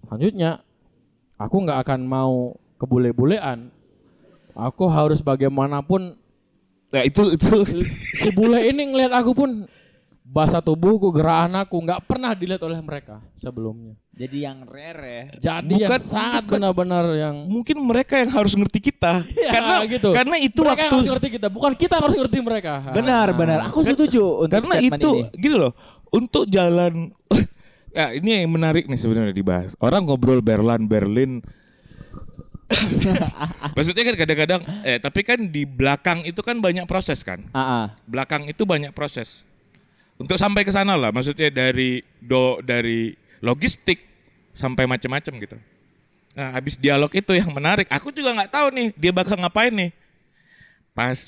selanjutnya, 0.05 0.61
aku 1.39 1.55
nggak 1.65 1.79
akan 1.87 2.01
mau 2.05 2.53
kebule-bulean. 2.77 3.71
Aku 4.55 4.87
harus 4.87 5.19
bagaimanapun 5.19 6.15
nah 6.93 7.03
itu 7.03 7.27
itu 7.27 7.51
si 8.15 8.31
bule 8.31 8.61
ini 8.71 8.87
ngelihat 8.87 9.11
aku 9.19 9.35
pun 9.35 9.67
bahasa 10.25 10.57
tubuhku, 10.57 11.13
gerakan 11.13 11.61
aku 11.61 11.77
nggak 11.77 12.01
pernah 12.09 12.33
dilihat 12.33 12.57
oleh 12.65 12.81
mereka 12.81 13.21
sebelumnya. 13.37 13.93
Jadi 14.09 14.37
yang 14.41 14.65
rare 14.65 15.05
ya. 15.05 15.23
Jadi 15.37 15.85
yang 15.85 15.91
Bukan- 15.93 16.01
sangat 16.01 16.43
bukan. 16.43 16.57
benar-benar 16.57 17.05
yang 17.13 17.35
Mungkin 17.45 17.77
mereka 17.79 18.17
yang 18.17 18.31
harus 18.33 18.57
ngerti 18.57 18.79
kita. 18.81 19.21
Ya, 19.37 19.51
karena 19.53 19.75
gitu. 19.85 20.09
karena 20.11 20.35
itu 20.41 20.59
mereka 20.59 20.73
yang 20.73 20.81
waktu 20.81 20.95
harus 20.97 21.09
ngerti 21.13 21.27
kita, 21.31 21.47
bukan 21.47 21.71
kita 21.77 21.93
yang 21.93 22.03
harus 22.09 22.17
ngerti 22.17 22.37
mereka. 22.41 22.73
Benar, 22.89 23.27
benar. 23.31 23.59
Aku 23.69 23.85
setuju 23.85 24.23
untuk 24.43 24.51
karena 24.51 24.75
itu 24.81 25.09
ini. 25.21 25.29
gini 25.37 25.55
loh 25.55 25.73
untuk 26.09 26.47
jalan 26.47 27.11
ya 27.95 28.11
ini 28.11 28.43
yang 28.43 28.49
menarik 28.49 28.87
nih 28.87 28.95
sebenarnya 28.95 29.31
dibahas 29.31 29.75
orang 29.79 30.03
ngobrol 30.03 30.39
Berlin 30.39 30.83
Berlin 30.83 31.31
maksudnya 33.75 34.03
kan 34.03 34.15
kadang-kadang 34.17 34.61
eh 34.81 34.97
tapi 34.97 35.21
kan 35.21 35.37
di 35.37 35.63
belakang 35.63 36.23
itu 36.23 36.39
kan 36.39 36.57
banyak 36.57 36.83
proses 36.85 37.21
kan 37.21 37.45
Ah, 37.51 37.59
ah. 37.59 37.85
belakang 38.03 38.47
itu 38.47 38.65
banyak 38.65 38.89
proses 38.89 39.43
untuk 40.15 40.39
sampai 40.39 40.63
ke 40.63 40.71
sana 40.71 40.95
lah 40.95 41.11
maksudnya 41.11 41.51
dari 41.51 41.99
do 42.19 42.59
dari 42.63 43.11
logistik 43.39 43.99
sampai 44.55 44.87
macam-macam 44.87 45.33
gitu. 45.43 45.57
Nah 46.35 46.51
habis 46.51 46.75
dialog 46.75 47.11
itu 47.11 47.31
yang 47.31 47.51
menarik 47.51 47.87
aku 47.87 48.11
juga 48.11 48.31
nggak 48.31 48.51
tahu 48.51 48.67
nih 48.71 48.87
dia 48.95 49.11
bakal 49.11 49.35
ngapain 49.35 49.71
nih. 49.71 49.91
Pas 50.91 51.27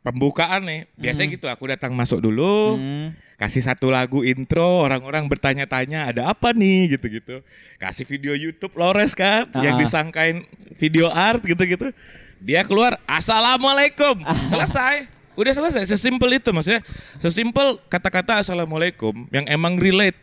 pembukaan 0.00 0.64
nih 0.64 0.80
biasanya 0.96 1.28
gitu 1.28 1.46
aku 1.46 1.68
datang 1.68 1.92
masuk 1.92 2.22
dulu 2.22 2.78
Hmm. 2.80 3.12
kasih 3.36 3.60
satu 3.60 3.92
lagu 3.92 4.24
intro 4.24 4.82
orang-orang 4.82 5.28
bertanya-tanya 5.28 6.08
ada 6.08 6.32
apa 6.32 6.50
nih? 6.50 6.96
gitu-gitu. 6.96 7.44
Kasih 7.76 8.08
video 8.08 8.32
YouTube 8.32 8.72
Lores 8.74 9.12
kan 9.12 9.46
yang 9.60 9.76
Ah. 9.76 9.80
disangkain 9.80 10.48
video 10.80 11.12
art 11.12 11.44
gitu-gitu. 11.44 11.92
Dia 12.40 12.64
keluar 12.64 12.96
assalamualaikum 13.04 14.22
selesai 14.46 15.06
udah 15.38 15.52
selesai 15.54 15.86
sesimpel 15.86 16.34
itu 16.34 16.50
maksudnya 16.50 16.82
sesimpel 17.22 17.78
kata-kata 17.86 18.42
assalamualaikum 18.42 19.30
yang 19.30 19.46
emang 19.46 19.78
relate 19.78 20.18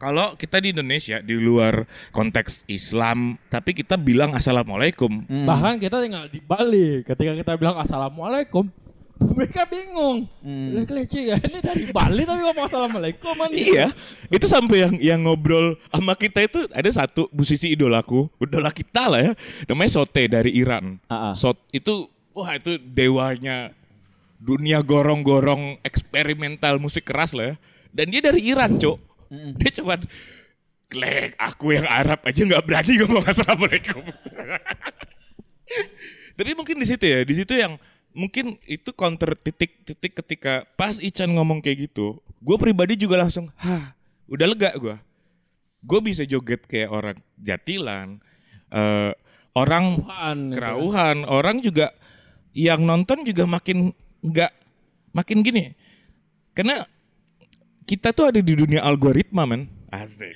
kalau 0.00 0.34
kita 0.40 0.58
di 0.58 0.72
Indonesia 0.72 1.20
di 1.20 1.36
luar 1.36 1.84
konteks 2.16 2.64
Islam 2.64 3.36
tapi 3.52 3.76
kita 3.76 4.00
bilang 4.00 4.32
assalamualaikum 4.32 5.24
Hmm. 5.34 5.46
Bahkan 5.50 5.82
kita 5.82 5.98
tinggal 5.98 6.30
di 6.30 6.40
Bali, 6.40 7.02
ketika 7.02 7.32
kita 7.34 7.52
bilang 7.58 7.76
assalamualaikum, 7.78 8.70
mereka 9.36 9.66
bingung. 9.66 10.30
Hmm. 10.42 10.78
Lah 10.78 10.84
kelece 10.86 11.20
ya, 11.32 11.36
ini 11.38 11.58
dari 11.58 11.84
Bali 11.90 12.22
tapi 12.22 12.40
ngomong 12.44 12.66
assalamualaikum 12.70 13.32
man. 13.34 13.50
Iya, 13.50 13.90
itu 14.30 14.46
sampai 14.46 14.86
yang 14.86 14.94
yang 15.02 15.20
ngobrol 15.26 15.74
sama 15.90 16.14
kita 16.14 16.44
itu 16.46 16.66
ada 16.70 16.90
satu 16.90 17.26
musisi 17.34 17.74
idolaku, 17.74 18.30
idola 18.38 18.70
kita 18.70 19.10
lah 19.10 19.20
ya, 19.20 19.32
namanya 19.66 19.90
Sote 19.90 20.24
dari 20.30 20.54
Iran. 20.54 21.02
Ah, 21.10 21.30
ah. 21.30 21.34
Sot 21.34 21.58
itu 21.74 22.08
wah 22.34 22.54
itu 22.54 22.78
dewanya 22.78 23.74
dunia 24.44 24.84
gorong-gorong 24.84 25.80
eksperimental 25.80 26.76
musik 26.76 27.08
keras 27.08 27.32
lah 27.32 27.52
ya. 27.52 27.54
Dan 27.88 28.12
dia 28.12 28.20
dari 28.20 28.44
Iran, 28.44 28.76
Cok. 28.76 28.98
Dia 29.56 29.70
cuman 29.80 30.04
Klek, 30.84 31.34
aku 31.40 31.74
yang 31.74 31.88
Arab 31.88 32.20
aja 32.22 32.44
nggak 32.44 32.64
berani 32.68 32.92
ngomong 33.00 33.24
assalamualaikum. 33.32 34.04
Tapi 36.36 36.50
mungkin 36.52 36.76
di 36.76 36.86
situ 36.86 37.04
ya, 37.08 37.24
di 37.24 37.34
situ 37.34 37.56
yang 37.56 37.80
mungkin 38.14 38.60
itu 38.68 38.92
counter 38.94 39.34
titik-titik 39.34 40.12
ketika 40.22 40.68
pas 40.78 41.00
Ican 41.00 41.34
ngomong 41.34 41.64
kayak 41.64 41.90
gitu, 41.90 42.20
gue 42.38 42.56
pribadi 42.60 42.94
juga 43.00 43.18
langsung, 43.18 43.50
hah, 43.58 43.96
udah 44.28 44.46
lega 44.46 44.70
gue. 44.76 44.94
Gue 45.82 46.00
bisa 46.04 46.22
joget 46.28 46.62
kayak 46.68 46.90
orang 46.92 47.18
Jatilan, 47.40 48.20
eh, 48.70 49.12
orang 49.56 49.98
Kerauhan, 49.98 50.36
gitu. 50.38 50.54
kerauhan, 50.58 51.16
orang 51.26 51.56
juga 51.64 51.86
yang 52.54 52.86
nonton 52.86 53.26
juga 53.26 53.50
makin 53.50 53.90
nggak 54.24 54.50
makin 55.12 55.44
gini, 55.44 55.76
karena 56.56 56.88
kita 57.84 58.16
tuh 58.16 58.32
ada 58.32 58.40
di 58.40 58.56
dunia 58.56 58.80
algoritma 58.80 59.44
men, 59.44 59.68
asik. 59.92 60.32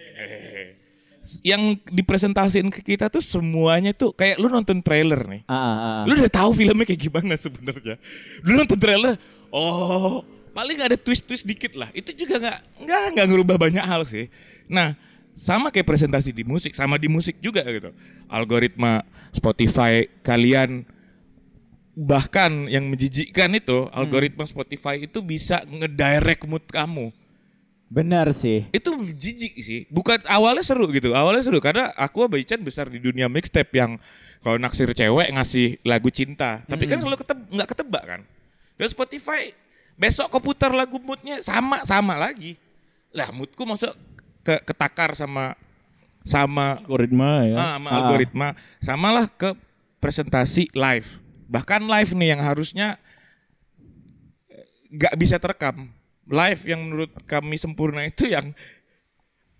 Yang 1.44 1.84
dipresentasiin 1.92 2.72
ke 2.72 2.80
kita 2.80 3.12
tuh 3.12 3.20
semuanya 3.20 3.92
tuh 3.92 4.16
kayak 4.16 4.40
lu 4.40 4.48
nonton 4.48 4.80
trailer 4.80 5.28
nih. 5.28 5.44
Ah, 5.44 5.52
ah, 5.52 5.76
ah. 5.76 6.02
Lu 6.08 6.16
udah 6.16 6.32
tahu 6.32 6.56
filmnya 6.56 6.88
kayak 6.88 7.04
gimana 7.04 7.36
sebenarnya. 7.36 8.00
Lu 8.40 8.56
nonton 8.56 8.80
trailer, 8.80 9.20
oh 9.52 10.24
paling 10.56 10.80
ada 10.80 10.96
twist-twist 10.96 11.44
dikit 11.44 11.76
lah. 11.76 11.92
Itu 11.92 12.16
juga 12.16 12.40
nggak 12.40 12.58
nggak 12.80 13.02
nggak 13.12 13.26
ngerubah 13.28 13.56
banyak 13.60 13.84
hal 13.84 14.08
sih. 14.08 14.32
Nah 14.72 14.96
sama 15.36 15.68
kayak 15.68 15.84
presentasi 15.84 16.32
di 16.32 16.48
musik, 16.48 16.72
sama 16.72 16.96
di 16.96 17.12
musik 17.12 17.36
juga 17.44 17.60
gitu. 17.68 17.92
Algoritma 18.24 19.04
Spotify 19.28 20.08
kalian 20.24 20.88
bahkan 21.98 22.70
yang 22.70 22.86
menjijikkan 22.86 23.50
itu 23.50 23.90
algoritma 23.90 24.46
Spotify 24.46 25.02
itu 25.02 25.18
bisa 25.18 25.66
ngedirect 25.66 26.46
mood 26.46 26.62
kamu 26.64 27.10
Benar 27.88 28.30
sih. 28.36 28.68
itu 28.68 28.92
jijik 29.16 29.52
sih. 29.58 29.80
Bukan 29.88 30.20
awalnya 30.28 30.60
seru 30.60 30.92
gitu. 30.92 31.16
Awalnya 31.16 31.40
seru 31.40 31.56
karena 31.56 31.88
aku 31.96 32.28
sama 32.28 32.36
Ican 32.36 32.60
besar 32.60 32.84
di 32.86 33.00
dunia 33.00 33.32
mixtape 33.32 33.72
yang 33.72 33.96
kalau 34.44 34.60
naksir 34.60 34.92
cewek 34.92 35.32
ngasih 35.32 35.80
lagu 35.88 36.12
cinta. 36.12 36.60
Tapi 36.68 36.84
kan 36.84 37.00
selalu 37.00 37.16
keteb 37.24 37.38
nggak 37.48 37.68
ketebak 37.72 38.04
kan. 38.04 38.20
Dan 38.76 38.88
Spotify 38.92 39.56
besok 39.96 40.28
keputar 40.28 40.76
lagu 40.76 41.00
moodnya 41.00 41.40
sama 41.40 41.80
sama 41.88 42.20
lagi. 42.20 42.60
Lah 43.08 43.32
moodku 43.32 43.64
masuk 43.64 43.96
ke 44.44 44.60
ketakar 44.68 45.16
sama 45.16 45.56
sama 46.28 46.84
algoritma 46.84 47.48
ya. 47.48 47.56
ah, 47.56 47.70
sama 47.80 47.88
Ah. 47.88 47.96
algoritma. 48.04 48.48
Samalah 48.84 49.26
ke 49.32 49.56
presentasi 49.96 50.68
live. 50.76 51.08
Bahkan 51.48 51.80
live 51.82 52.12
nih 52.12 52.28
yang 52.36 52.42
harusnya 52.44 53.00
eh, 54.46 54.64
nggak 54.92 55.14
bisa 55.16 55.40
terekam. 55.40 55.88
Live 56.28 56.68
yang 56.68 56.84
menurut 56.84 57.12
kami 57.24 57.56
sempurna 57.56 58.04
itu 58.04 58.28
yang 58.28 58.52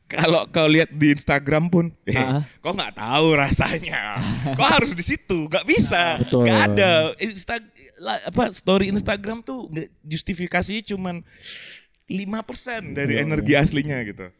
kalau 0.09 0.49
kau 0.49 0.64
lihat 0.64 0.89
di 0.89 1.12
Instagram 1.12 1.68
pun, 1.68 1.93
eh, 2.09 2.16
Ah. 2.16 2.45
kau 2.64 2.72
nggak 2.72 2.97
tahu 2.97 3.26
rasanya. 3.36 4.16
kau 4.57 4.64
harus 4.64 4.97
di 4.97 5.05
situ, 5.05 5.49
nggak 5.49 5.68
bisa, 5.68 6.16
nggak 6.24 6.61
ada. 6.72 7.12
Insta, 7.20 7.61
apa 8.24 8.49
story 8.57 8.89
Instagram 8.89 9.45
tuh 9.45 9.68
justifikasinya 10.01 10.80
cuman 10.97 11.20
5% 12.09 12.97
dari 12.97 13.20
energi 13.20 13.53
aslinya 13.53 14.01
gitu. 14.01 14.32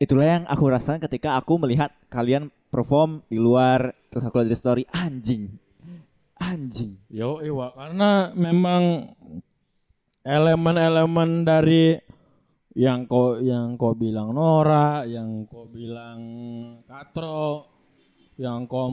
Itulah 0.00 0.40
yang 0.40 0.44
aku 0.48 0.64
rasakan 0.72 1.04
ketika 1.04 1.36
aku 1.36 1.60
melihat 1.60 1.92
kalian 2.08 2.48
perform 2.72 3.20
di 3.28 3.36
luar 3.36 3.92
terus 4.08 4.24
aku 4.24 4.40
lihat 4.40 4.52
di 4.52 4.56
story 4.56 4.84
anjing. 4.88 5.52
Anjing. 6.36 7.00
Yo, 7.08 7.40
iya, 7.40 7.66
karena 7.72 8.30
memang 8.36 9.12
elemen-elemen 10.20 11.46
dari 11.46 11.96
yang 12.76 13.08
kau 13.08 13.40
yang 13.40 13.80
kau 13.80 13.96
bilang 13.96 14.36
Nora, 14.36 15.08
yang 15.08 15.48
kau 15.48 15.64
bilang 15.64 16.20
Katro, 16.84 17.72
yang 18.36 18.68
kau 18.68 18.92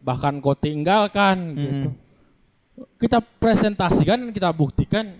bahkan 0.00 0.40
kau 0.40 0.56
tinggalkan 0.56 1.36
gitu. 1.54 1.88
Kita 2.96 3.20
presentasikan, 3.20 4.32
kita 4.32 4.48
buktikan 4.54 5.12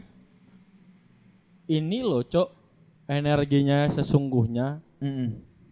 ini 1.69 2.01
loh, 2.01 2.25
Cok, 2.25 2.49
energinya 3.11 3.93
sesungguhnya 3.93 4.81
Mm-mm. 4.99 5.29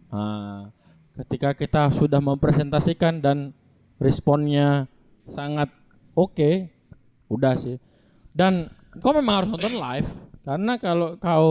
Nah, 0.07 0.71
ketika 1.19 1.51
kita 1.51 1.91
sudah 1.91 2.23
mempresentasikan 2.23 3.19
dan 3.19 3.51
responnya 3.99 4.87
sangat 5.27 5.67
oke, 6.17 6.65
udah 7.29 7.53
sih. 7.61 7.77
Dan 8.33 8.73
kau 8.97 9.13
memang 9.13 9.45
harus 9.45 9.49
nonton 9.53 9.77
live 9.77 10.09
karena 10.41 10.73
kalau 10.81 11.13
kau 11.21 11.49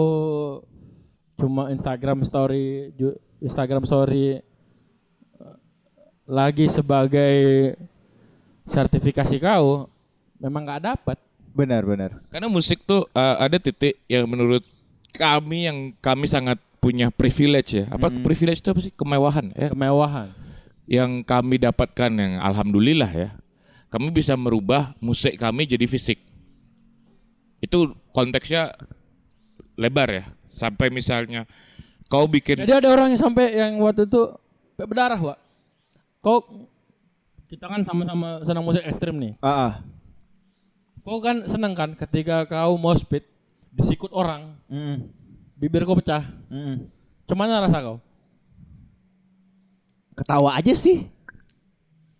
cuma 1.38 1.70
Instagram 1.70 2.26
story 2.26 2.90
ju- 2.98 3.18
Instagram 3.38 3.86
story 3.86 4.40
eh, 4.40 5.56
lagi 6.26 6.66
sebagai 6.66 7.34
sertifikasi 8.66 9.38
kau 9.38 9.86
memang 10.42 10.66
nggak 10.66 10.82
dapat. 10.82 11.18
Benar, 11.56 11.88
benar. 11.88 12.10
Karena 12.28 12.52
musik 12.52 12.84
tuh 12.84 13.08
uh, 13.16 13.40
ada 13.40 13.56
titik 13.56 13.96
yang 14.10 14.28
menurut 14.28 14.60
kami 15.16 15.64
yang 15.64 15.96
kami 16.04 16.28
sangat 16.28 16.60
punya 16.76 17.08
privilege 17.08 17.80
ya. 17.80 17.84
Apa 17.88 18.12
privilege 18.12 18.60
itu 18.60 18.68
apa 18.68 18.80
sih? 18.84 18.92
Kemewahan 18.92 19.56
ya. 19.56 19.72
Kemewahan. 19.72 20.28
Yang 20.84 21.24
kami 21.24 21.56
dapatkan 21.56 22.10
yang 22.12 22.32
alhamdulillah 22.44 23.10
ya. 23.10 23.28
Kami 23.96 24.12
bisa 24.12 24.36
merubah 24.36 24.92
musik 25.00 25.40
kami 25.40 25.64
jadi 25.64 25.88
fisik. 25.88 26.20
Itu 27.64 27.96
konteksnya 28.12 28.76
lebar 29.72 30.12
ya. 30.12 30.24
Sampai 30.52 30.92
misalnya 30.92 31.48
kau 32.12 32.28
bikin 32.28 32.60
Jadi 32.60 32.76
ada 32.76 32.92
orang 32.92 33.16
yang 33.16 33.20
sampai 33.24 33.56
yang 33.56 33.80
waktu 33.80 34.04
itu 34.04 34.36
berdarah, 34.76 35.16
Wak. 35.16 35.38
Kau 36.20 36.44
kita 37.48 37.72
kan 37.72 37.88
sama-sama 37.88 38.44
senang 38.44 38.68
musik 38.68 38.84
ekstrim 38.84 39.16
nih. 39.16 39.32
Ah, 39.40 39.48
ah. 39.48 39.72
Kau 41.00 41.16
kan 41.24 41.48
seneng 41.48 41.72
kan 41.72 41.96
ketika 41.96 42.44
kau 42.44 42.76
mau 42.76 42.92
speed 42.92 43.24
disikut 43.72 44.12
orang, 44.12 44.60
Mm-mm. 44.68 45.08
bibir 45.56 45.88
kau 45.88 45.96
pecah. 45.96 46.20
Mm-mm. 46.52 46.84
Cuman 47.24 47.48
rasa 47.48 47.80
kau? 47.80 47.96
Ketawa 50.20 50.52
aja 50.60 50.76
sih. 50.76 51.15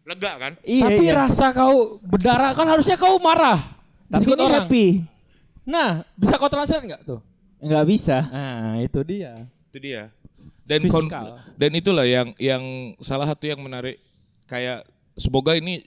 Lega 0.06 0.32
kan? 0.38 0.52
Iya, 0.62 0.86
Tapi 0.86 1.04
iya. 1.04 1.14
rasa 1.18 1.50
kau 1.50 1.98
berdarah 1.98 2.54
kan 2.54 2.66
harusnya 2.70 2.94
kau 2.94 3.18
marah. 3.18 3.58
Tapi 4.06 4.22
ini 4.22 4.46
happy. 4.46 4.86
Nah, 5.66 6.06
bisa 6.14 6.38
kau 6.38 6.46
translate 6.46 6.86
nggak 6.86 7.02
tuh? 7.02 7.20
nggak 7.58 7.84
bisa. 7.90 8.22
Nah, 8.30 8.78
itu 8.78 9.00
dia. 9.02 9.34
Itu 9.68 9.78
dia. 9.82 10.14
Dan 10.66 10.86
kon- 10.90 11.10
dan 11.58 11.70
itulah 11.74 12.06
yang 12.06 12.34
yang 12.38 12.62
salah 13.02 13.26
satu 13.26 13.46
yang 13.46 13.58
menarik 13.62 14.02
kayak 14.46 14.86
semoga 15.14 15.54
ini 15.58 15.82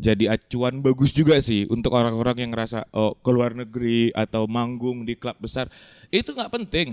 jadi 0.00 0.36
acuan 0.36 0.80
bagus 0.80 1.12
juga 1.12 1.36
sih 1.40 1.68
untuk 1.68 1.92
orang-orang 1.96 2.46
yang 2.46 2.50
ngerasa 2.52 2.88
oh 2.92 3.16
ke 3.16 3.30
luar 3.32 3.52
negeri 3.56 4.12
atau 4.12 4.48
manggung 4.48 5.04
di 5.04 5.18
klub 5.18 5.36
besar 5.36 5.66
itu 6.08 6.32
nggak 6.32 6.52
penting 6.52 6.88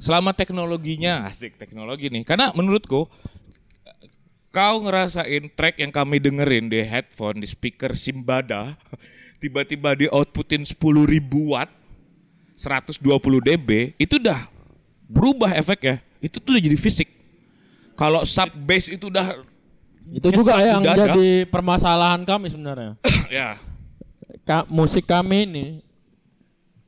selama 0.00 0.32
teknologinya 0.32 1.28
asik 1.28 1.60
teknologi 1.60 2.08
nih 2.08 2.24
karena 2.24 2.50
menurutku 2.56 3.04
kau 4.50 4.82
ngerasain 4.82 5.46
track 5.48 5.78
yang 5.78 5.90
kami 5.90 6.18
dengerin 6.18 6.66
di 6.66 6.80
headphone 6.80 7.38
di 7.38 7.46
speaker 7.46 7.94
Simbada 7.94 8.74
tiba-tiba 9.42 9.94
di 9.94 10.06
outputin 10.06 10.62
10.000 10.62 10.76
watt 11.46 11.70
120 12.54 12.98
dB 13.40 13.68
itu 13.96 14.14
udah 14.16 14.50
berubah 15.06 15.54
efeknya 15.54 15.98
itu 16.18 16.36
tuh 16.36 16.52
udah 16.52 16.62
jadi 16.62 16.76
fisik 16.76 17.08
kalau 17.94 18.22
sub 18.22 18.50
bass 18.58 18.86
itu 18.86 19.06
udah 19.06 19.40
Itu 20.10 20.28
juga 20.30 20.58
yang 20.58 20.82
dada. 20.82 21.12
jadi 21.12 21.44
permasalahan 21.44 22.24
kami 22.24 22.48
sebenarnya. 22.48 22.98
ya 23.30 23.60
Ka- 24.42 24.66
musik 24.66 25.04
kami 25.04 25.44
ini 25.44 25.66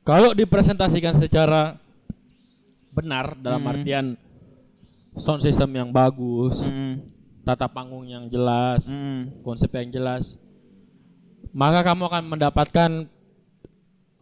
kalau 0.01 0.33
dipresentasikan 0.33 1.15
secara 1.15 1.79
benar 2.91 3.33
dalam 3.35 3.61
Hmm. 3.61 3.71
artian 3.71 4.05
sound 5.15 5.39
system 5.39 5.69
yang 5.71 5.89
bagus, 5.89 6.59
Mm, 6.59 7.12
tata 7.43 7.67
panggung 7.67 8.07
yang 8.07 8.31
jelas, 8.31 8.87
mm. 8.87 9.43
konsep 9.43 9.67
yang 9.75 9.91
jelas, 9.91 10.39
maka 11.51 11.83
kamu 11.83 12.07
akan 12.07 12.23
mendapatkan 12.25 12.91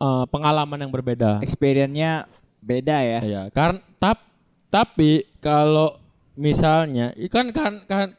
eh, 0.02 0.26
pengalaman 0.28 0.82
yang 0.82 0.92
berbeda. 0.92 1.40
Experience-nya 1.46 2.26
beda 2.62 2.98
ya. 3.02 3.20
Ya, 3.22 3.42
karena 3.54 3.80
tap, 4.02 4.26
tapi 4.74 5.30
kalau 5.38 6.02
misalnya 6.34 7.14
ikan 7.30 7.54
kan 7.54 7.86
kan 7.86 8.18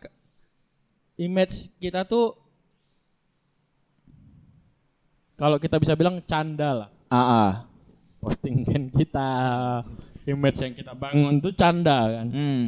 image 1.17 1.73
kita 1.81 2.05
tuh 2.05 2.37
kalau 5.35 5.59
kita 5.59 5.83
bisa 5.83 5.99
bilang 5.99 6.23
canda 6.23 6.71
lah. 6.87 6.91
Ah, 7.11 7.19
ah. 7.19 7.53
Postingan 8.23 8.95
kita, 8.95 9.31
image 10.31 10.63
yang 10.63 10.75
kita 10.79 10.95
bangun 10.95 11.43
tuh 11.43 11.51
canda 11.51 12.07
kan. 12.07 12.27
Mm. 12.31 12.65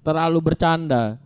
Terlalu 0.00 0.38
bercanda. 0.40 1.20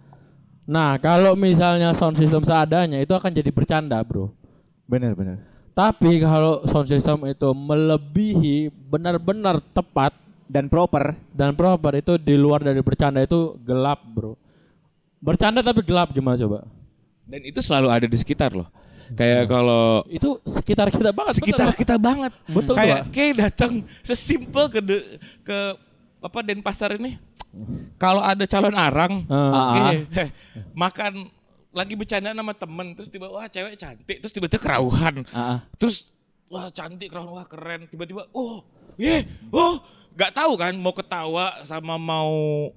Nah, 0.70 0.94
kalau 0.96 1.34
misalnya 1.34 1.90
sound 1.90 2.14
system 2.14 2.46
seadanya 2.46 3.02
itu 3.02 3.10
akan 3.10 3.34
jadi 3.34 3.50
bercanda, 3.50 3.98
Bro. 4.00 4.30
Bener 4.86 5.18
bener. 5.18 5.42
Tapi 5.70 6.22
kalau 6.22 6.62
sound 6.64 6.86
system 6.86 7.26
itu 7.26 7.50
melebihi 7.50 8.56
benar-benar 8.86 9.58
tepat 9.72 10.14
Dan 10.46 10.66
proper. 10.66 11.14
dan 11.30 11.54
proper 11.54 11.94
itu 11.94 12.18
di 12.18 12.34
luar 12.34 12.58
dari 12.58 12.82
bercanda 12.82 13.22
itu 13.22 13.54
gelap 13.62 14.02
bro 14.02 14.34
bercanda 15.22 15.62
tapi 15.62 15.78
gelap 15.86 16.10
gimana 16.10 16.34
coba 16.34 16.66
dan 17.22 17.38
itu 17.46 17.62
selalu 17.62 17.86
ada 17.86 18.06
di 18.10 18.18
sekitar 18.18 18.50
loh 18.50 18.66
kayak 19.14 19.46
kalau 19.46 20.02
itu 20.10 20.42
sekitar 20.42 20.90
kita 20.90 21.14
banget 21.14 21.38
sekitar 21.38 21.70
Pak. 21.70 21.78
kita 21.78 21.94
banget 22.02 22.32
Betul, 22.50 22.74
kayak 22.74 23.00
kayak 23.14 23.32
datang 23.38 23.86
sesimpel 24.02 24.66
ke 24.66 24.82
de- 24.82 25.06
ke 25.46 25.58
apa 26.18 26.38
Denpasar 26.42 26.98
ini 26.98 27.14
kalau 27.98 28.22
ada 28.22 28.46
calon 28.46 28.76
arang 28.78 29.26
eh, 29.26 30.06
eh, 30.26 30.28
makan 30.70 31.26
lagi 31.70 31.94
bercanda 31.94 32.34
sama 32.34 32.54
temen 32.54 32.94
terus 32.98 33.10
tiba 33.10 33.30
wah 33.30 33.46
cewek 33.46 33.78
cantik 33.78 34.18
terus 34.18 34.34
tiba-tiba 34.34 34.62
kerauhan. 34.62 35.22
Ah. 35.30 35.62
terus 35.78 36.10
wah 36.50 36.66
cantik 36.70 37.10
kerauhan 37.10 37.30
wah 37.30 37.46
keren. 37.46 37.86
Tiba-tiba 37.86 38.26
oh 38.34 38.62
ye 38.98 39.26
oh 39.54 39.78
nggak 40.14 40.34
tahu 40.34 40.52
kan 40.58 40.74
mau 40.74 40.94
ketawa 40.94 41.62
sama 41.62 41.94
mau 41.94 42.70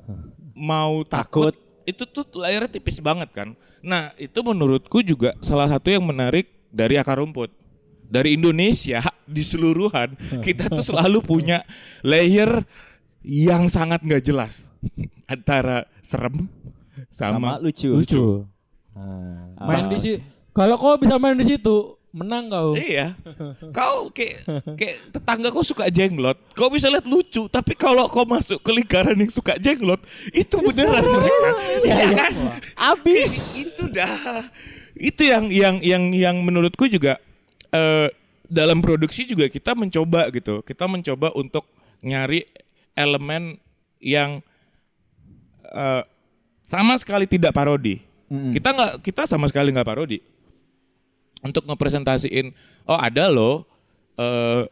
mau 0.53 1.01
takut, 1.01 1.49
Takut. 1.49 1.89
itu 1.89 2.03
tuh 2.05 2.26
layarnya 2.38 2.69
tipis 2.78 3.01
banget 3.01 3.30
kan. 3.34 3.57
Nah 3.82 4.13
itu 4.21 4.38
menurutku 4.45 5.01
juga 5.01 5.34
salah 5.41 5.65
satu 5.65 5.89
yang 5.89 6.05
menarik 6.05 6.49
dari 6.69 6.97
akar 6.97 7.21
rumput. 7.21 7.49
Dari 8.13 8.38
Indonesia 8.38 9.01
di 9.26 9.41
seluruhan 9.41 10.13
kita 10.45 10.69
tuh 10.69 10.86
selalu 10.86 11.26
punya 11.26 11.65
layer 12.05 12.61
yang 13.24 13.65
sangat 13.65 13.99
nggak 13.99 14.21
jelas 14.21 14.69
antara 15.26 15.88
serem 15.99 16.45
Sama 17.09 17.38
sama, 17.38 17.51
lucu. 17.57 17.89
lucu 17.89 18.26
Ah. 18.93 19.49
main 19.65 19.89
di 19.89 19.97
situ 19.97 20.19
kalau 20.53 20.78
kau 20.78 20.93
bisa 20.95 21.17
main 21.17 21.34
di 21.34 21.47
situ 21.47 21.97
menang 22.13 22.45
kau 22.45 22.78
Iya. 22.78 23.17
Kau 23.74 24.13
kayak 24.13 24.45
kayak 24.78 24.97
tetangga 25.09 25.49
kau 25.49 25.65
suka 25.65 25.89
jenglot, 25.89 26.38
kau 26.53 26.69
bisa 26.69 26.86
lihat 26.86 27.09
lucu, 27.09 27.49
tapi 27.49 27.74
kalau 27.74 28.05
kau 28.05 28.21
masuk 28.21 28.61
ke 28.61 28.69
lingkaran 28.69 29.17
yang 29.17 29.34
suka 29.34 29.57
jenglot, 29.57 29.97
itu 30.30 30.53
beneran 30.61 31.01
mereka. 31.01 31.49
Iya, 31.82 31.89
Ya 31.89 31.95
iya. 31.97 32.07
kan? 32.13 32.34
Abis 32.93 33.34
itu 33.65 33.89
dah. 33.89 34.45
Itu 34.93 35.26
yang 35.26 35.49
yang 35.49 35.82
yang 35.82 36.13
yang 36.13 36.36
menurutku 36.38 36.86
juga 36.86 37.17
eh, 37.74 38.13
dalam 38.45 38.78
produksi 38.78 39.26
juga 39.26 39.49
kita 39.49 39.74
mencoba 39.74 40.30
gitu. 40.30 40.61
Kita 40.61 40.86
mencoba 40.86 41.34
untuk 41.34 41.65
nyari 42.05 42.45
elemen 42.93 43.57
yang 44.01 44.41
eh, 45.67 46.03
sama 46.65 46.97
sekali 46.97 47.29
tidak 47.29 47.53
parodi. 47.53 48.01
Mm-mm. 48.29 48.53
Kita 48.55 48.73
nggak 48.73 48.93
kita 49.05 49.23
sama 49.29 49.45
sekali 49.49 49.69
nggak 49.69 49.87
parodi 49.87 50.17
untuk 51.43 51.67
ngepresentasiin 51.67 52.55
oh 52.87 52.97
ada 52.97 53.27
loh 53.27 53.67
eh 54.15 54.63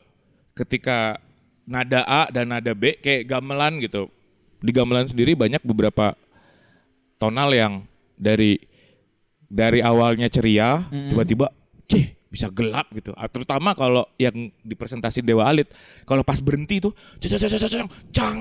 ketika 0.56 1.20
nada 1.68 2.02
A 2.08 2.32
dan 2.32 2.50
nada 2.50 2.72
B 2.72 2.98
kayak 2.98 3.28
gamelan 3.28 3.78
gitu 3.84 4.08
di 4.64 4.72
gamelan 4.72 5.06
sendiri 5.12 5.36
banyak 5.36 5.62
beberapa 5.68 6.16
tonal 7.20 7.52
yang 7.52 7.84
dari 8.16 8.58
dari 9.52 9.84
awalnya 9.84 10.32
ceria 10.32 10.88
tiba-tiba 10.90 11.52
cih 11.92 12.16
bisa 12.32 12.48
gelap 12.48 12.88
gitu. 12.96 13.12
Ah, 13.20 13.28
terutama 13.28 13.76
kalau 13.76 14.08
yang 14.16 14.48
dipresentasi 14.64 15.20
Dewa 15.20 15.52
Alit 15.52 15.68
kalau 16.08 16.24
pas 16.24 16.40
berhenti 16.40 16.80
tuh 16.80 16.96
cang 17.20 17.36
cang 17.36 17.52
cang 17.52 17.60
cang 17.68 17.90
cang 18.10 18.40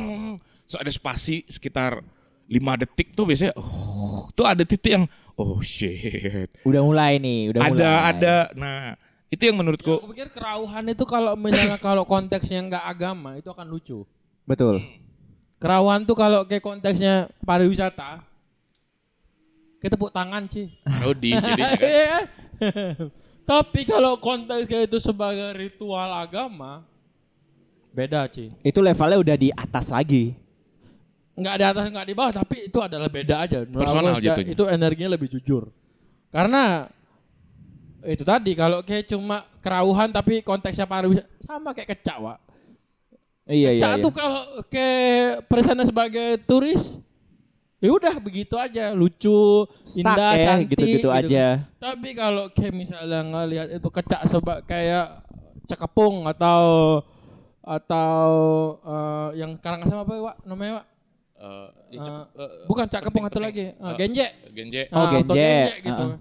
so 0.62 0.78
ada 0.78 0.88
spasi 0.95 1.43
sekitar 1.51 1.99
lima 2.47 2.78
detik 2.78 3.11
tuh 3.18 3.26
biasanya 3.26 3.51
oh 3.59 4.30
tuh 4.30 4.47
ada 4.47 4.62
titik 4.62 4.95
yang 4.95 5.05
oh 5.34 5.59
shit. 5.59 6.55
Udah 6.62 6.86
mulai 6.86 7.18
nih, 7.18 7.51
udah 7.51 7.61
ada 7.66 7.74
mulai. 7.74 8.11
ada. 8.14 8.34
Nah 8.55 8.80
itu 9.26 9.43
yang 9.43 9.59
menurutku. 9.59 9.99
Aku 9.99 10.14
pikir 10.14 10.30
kerauhan 10.30 10.86
itu 10.86 11.03
kalau 11.03 11.34
misalnya 11.34 11.78
kalau 11.91 12.07
konteksnya 12.07 12.62
nggak 12.70 12.84
agama 12.86 13.34
itu 13.34 13.51
akan 13.51 13.66
lucu. 13.66 14.07
Betul. 14.47 14.78
kerauhan 15.61 16.09
tuh 16.09 16.16
kalau 16.16 16.49
kayak 16.49 16.64
konteksnya 16.64 17.28
pariwisata 17.45 18.24
kita 19.84 19.93
tepuk 19.93 20.09
tangan 20.09 20.49
sih 20.49 20.72
jadinya 21.05 21.76
kan. 21.76 21.84
Iya. 21.84 22.18
Tapi 23.51 23.82
kalau 23.82 24.14
konteksnya 24.22 24.86
itu 24.86 25.03
sebagai 25.03 25.59
ritual 25.59 26.07
agama, 26.14 26.86
beda 27.90 28.30
Ci. 28.30 28.55
Itu 28.62 28.78
levelnya 28.78 29.18
udah 29.18 29.34
di 29.34 29.51
atas 29.51 29.90
lagi. 29.90 30.38
Nggak 31.34 31.55
di 31.59 31.64
atas 31.66 31.84
nggak 31.90 32.07
di 32.07 32.14
bawah, 32.14 32.30
tapi 32.30 32.70
itu 32.70 32.78
adalah 32.78 33.11
beda 33.11 33.42
aja. 33.42 33.66
Menurut 33.66 33.90
Personal 33.90 34.14
aku, 34.14 34.22
jatuhnya. 34.22 34.55
Itu 34.55 34.64
energinya 34.70 35.11
lebih 35.18 35.28
jujur. 35.34 35.66
Karena 36.30 36.86
itu 38.07 38.22
tadi 38.22 38.55
kalau 38.55 38.86
kayak 38.86 39.11
cuma 39.11 39.42
kerauhan 39.59 40.14
tapi 40.14 40.46
konteksnya 40.46 40.86
pariwisata 40.86 41.26
sama 41.42 41.74
kayak 41.74 41.98
kecak, 41.98 42.22
Wak. 42.22 42.38
Iya 43.51 43.74
iya. 43.74 43.82
Kecak 43.82 43.94
iya. 43.98 44.05
tuh 44.07 44.12
kalau 44.14 44.42
kayak 44.70 45.51
presentnya 45.51 45.86
sebagai 45.90 46.38
turis 46.46 47.03
ya 47.80 47.90
udah 47.90 48.14
begitu 48.16 48.54
aja 48.54 48.92
lucu 48.92 49.64
Stuck 49.82 50.04
indah 50.04 50.32
ya, 50.32 50.44
cantik 50.44 50.68
gitu-gitu 50.70 50.98
gitu. 51.00 51.10
aja. 51.10 51.64
Tapi 51.76 52.08
kalau 52.12 52.48
kayak 52.48 52.72
misalnya 52.72 53.20
ngelihat 53.22 53.68
itu 53.72 53.88
kecak 53.88 54.22
sebab 54.26 54.62
kayak 54.62 55.24
cakepung 55.64 56.24
atau 56.24 56.62
atau 57.60 58.28
eh, 58.82 59.28
yang 59.38 59.56
karangasem 59.56 59.96
apa 59.96 60.12
ya, 60.12 60.22
Wak? 60.22 60.36
Namanya, 60.44 60.72
Wak? 60.76 60.86
Eh, 61.40 61.68
ya, 61.90 61.96
Eh, 61.96 62.04
cek- 62.04 62.30
eh, 62.34 62.50
Bukan 62.66 62.86
cakepung 62.86 63.24
penting, 63.24 63.32
atau 63.32 63.40
lagi. 63.40 63.64
Eh, 63.70 63.80
Eh, 63.82 63.94
genje. 63.96 64.26
genje 64.50 64.82
Oh, 64.90 64.98
Ah, 64.98 65.12
atau 65.16 65.34
genje. 65.34 65.74
gitu. 65.80 66.04
Ah. 66.06 66.18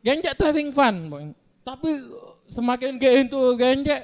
Genje 0.00 0.30
tuh 0.32 0.44
having 0.44 0.70
fun, 0.72 0.94
Boy. 1.06 1.22
Tapi 1.60 1.90
semakin 2.46 2.96
kayak 2.96 3.28
itu 3.28 3.38
genje 3.54 3.98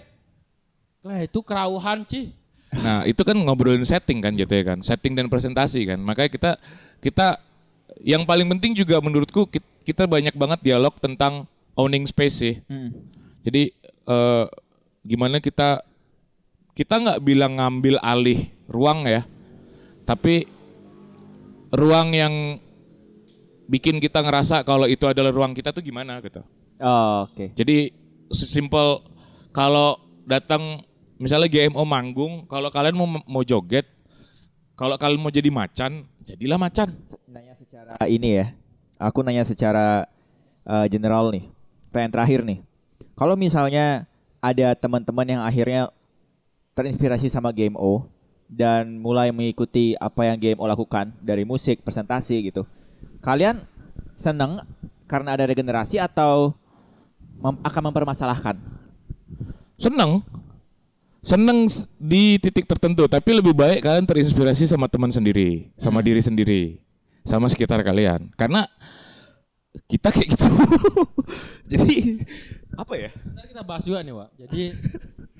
lah 1.01 1.19
itu 1.21 1.39
kerauhan 1.41 2.03
sih. 2.05 2.31
Nah 2.75 3.07
itu 3.07 3.23
kan 3.23 3.37
ngobrolin 3.39 3.87
setting 3.87 4.19
kan 4.19 4.35
jatuhnya 4.35 4.75
kan, 4.75 4.79
setting 4.83 5.15
dan 5.15 5.31
presentasi 5.31 5.87
kan. 5.87 5.99
Makanya 6.03 6.31
kita 6.31 6.51
kita 6.99 7.39
yang 8.03 8.27
paling 8.27 8.47
penting 8.57 8.75
juga 8.75 8.99
menurutku 8.99 9.47
ki- 9.49 9.65
kita 9.87 10.05
banyak 10.05 10.35
banget 10.35 10.61
dialog 10.67 10.93
tentang 10.99 11.47
owning 11.79 12.05
space 12.05 12.37
sih. 12.43 12.55
Mm. 12.67 12.91
Jadi 13.47 13.63
eh, 14.07 14.45
gimana 15.07 15.39
kita 15.39 15.87
kita 16.77 16.95
nggak 17.01 17.23
bilang 17.25 17.57
ngambil 17.57 17.97
alih 18.03 18.51
ruang 18.69 19.07
ya, 19.07 19.25
tapi 20.05 20.45
ruang 21.73 22.13
yang 22.13 22.35
bikin 23.67 23.99
kita 23.99 24.23
ngerasa 24.23 24.63
kalau 24.63 24.87
itu 24.87 25.07
adalah 25.07 25.35
ruang 25.35 25.55
kita 25.55 25.73
tuh 25.75 25.83
gimana 25.83 26.19
gitu. 26.23 26.43
Oh, 26.83 27.25
Oke. 27.31 27.55
Jadi 27.57 27.91
sesimpel 28.29 29.01
kalau 29.55 29.97
datang 30.29 30.85
misalnya 31.17 31.49
GMO 31.49 31.83
manggung, 31.85 32.45
kalau 32.49 32.69
kalian 32.69 32.97
mau 32.97 33.09
mau 33.25 33.43
joget, 33.43 33.89
kalau 34.77 34.97
kalian 35.01 35.21
mau 35.21 35.33
jadi 35.33 35.49
macan, 35.49 36.05
jadilah 36.25 36.61
macan. 36.61 36.93
Nanya 37.29 37.55
secara 37.57 37.97
ini 38.09 38.45
ya. 38.45 38.47
Aku 38.97 39.21
nanya 39.21 39.45
secara 39.45 40.09
eh, 40.65 40.87
general 40.89 41.33
nih. 41.33 41.49
Pertanyaan 41.93 42.13
terakhir 42.13 42.41
nih. 42.45 42.59
Kalau 43.17 43.35
misalnya 43.37 44.05
ada 44.41 44.77
teman-teman 44.77 45.25
yang 45.25 45.43
akhirnya 45.43 45.89
terinspirasi 46.77 47.33
sama 47.33 47.51
Game 47.57 47.75
O 47.81 48.05
dan 48.47 49.01
mulai 49.01 49.33
mengikuti 49.33 49.97
apa 49.97 50.29
yang 50.29 50.37
Game 50.37 50.61
O 50.61 50.69
lakukan 50.69 51.11
dari 51.25 51.43
musik, 51.49 51.81
presentasi 51.81 52.53
gitu. 52.53 52.69
Kalian 53.25 53.65
seneng 54.13 54.63
karena 55.09 55.35
ada 55.35 55.49
regenerasi 55.49 55.97
atau 55.97 56.53
mem- 57.41 57.63
akan 57.65 57.83
mempermasalahkan? 57.91 58.57
Seneng, 59.81 60.21
seneng 61.27 61.67
di 61.99 62.39
titik 62.39 62.71
tertentu, 62.71 63.11
tapi 63.11 63.35
lebih 63.35 63.51
baik 63.51 63.83
kalian 63.83 64.07
terinspirasi 64.07 64.71
sama 64.71 64.87
teman 64.87 65.11
sendiri, 65.11 65.75
sama 65.75 65.99
diri 65.99 66.23
sendiri, 66.23 66.79
sama 67.27 67.51
sekitar 67.51 67.83
kalian. 67.83 68.31
Karena 68.39 68.71
kita 69.91 70.15
kayak 70.15 70.29
gitu. 70.31 70.47
Jadi 71.75 72.23
apa 72.79 72.95
ya? 72.95 73.11
Ntar 73.35 73.45
kita 73.51 73.63
bahas 73.67 73.83
juga 73.83 74.07
nih, 74.07 74.15
Wak. 74.15 74.31
Jadi 74.39 74.63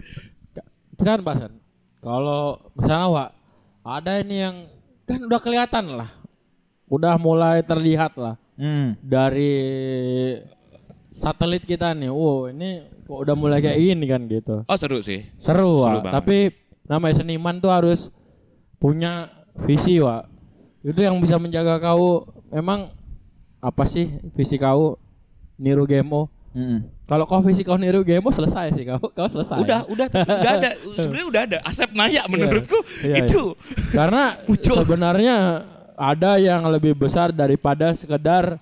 kita 0.99 1.03
kan 1.07 1.21
bahas 1.23 1.39
kan. 1.47 1.53
Kalau 2.03 2.43
misalnya, 2.75 3.07
Wak, 3.07 3.31
ada 3.87 4.13
ini 4.19 4.37
yang 4.43 4.57
kan 5.07 5.23
udah 5.23 5.39
kelihatan 5.39 5.87
lah. 5.95 6.11
Udah 6.91 7.15
mulai 7.15 7.63
terlihat 7.63 8.19
lah 8.19 8.35
Hmm. 8.57 8.97
dari 9.05 9.53
satelit 11.13 11.63
kita 11.63 11.93
nih. 11.93 12.09
Wow, 12.09 12.49
ini 12.49 12.89
kok 13.07 13.19
udah 13.23 13.35
mulai 13.39 13.63
kayak 13.63 13.79
gini 13.79 14.05
kan 14.11 14.27
gitu. 14.27 14.67
Oh 14.67 14.77
seru 14.77 14.99
sih. 15.01 15.23
Seru, 15.39 15.87
Seru 15.87 16.03
Wak. 16.03 16.11
Tapi 16.11 16.51
namanya 16.91 17.23
seniman 17.23 17.63
tuh 17.63 17.71
harus 17.71 18.11
punya 18.83 19.31
visi, 19.63 20.03
Wak. 20.03 20.27
Itu 20.83 21.01
yang 21.03 21.19
bisa 21.23 21.39
menjaga 21.39 21.79
kau 21.79 22.27
memang 22.51 22.91
apa 23.63 23.85
sih 23.87 24.11
visi 24.35 24.59
kau 24.59 24.99
niru 25.59 25.87
GMO? 25.87 26.29
Mm-mm. 26.57 26.89
Kalau 27.07 27.29
kau 27.29 27.39
visi 27.45 27.63
kau 27.63 27.79
niru 27.79 28.03
GMO 28.03 28.35
selesai 28.35 28.75
sih 28.75 28.83
kau, 28.83 28.99
kau 28.99 29.29
selesai. 29.31 29.63
Udah, 29.63 29.87
udah, 29.87 30.07
udah 30.11 30.53
ada. 30.59 30.71
Sebenarnya 31.03 31.27
udah 31.31 31.43
ada. 31.47 31.59
Asep 31.63 31.91
Naya 31.95 32.27
menurutku 32.27 32.79
Iya, 33.07 33.23
itu. 33.23 33.55
Karena 33.95 34.35
sebenarnya 34.83 35.37
ada 35.97 36.37
yang 36.37 36.67
lebih 36.69 36.99
besar 36.99 37.31
daripada 37.31 37.95
sekedar 37.95 38.59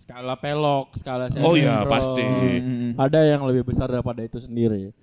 skala 0.00 0.34
pelok, 0.40 0.96
skala 0.96 1.28
Oh 1.44 1.52
iya, 1.52 1.84
pasti. 1.84 2.24
Mm-mm. 2.24 2.96
Ada 2.96 3.36
yang 3.36 3.44
lebih 3.44 3.68
besar 3.68 3.92
daripada 3.92 4.24
itu 4.24 4.40
sendiri. 4.40 4.96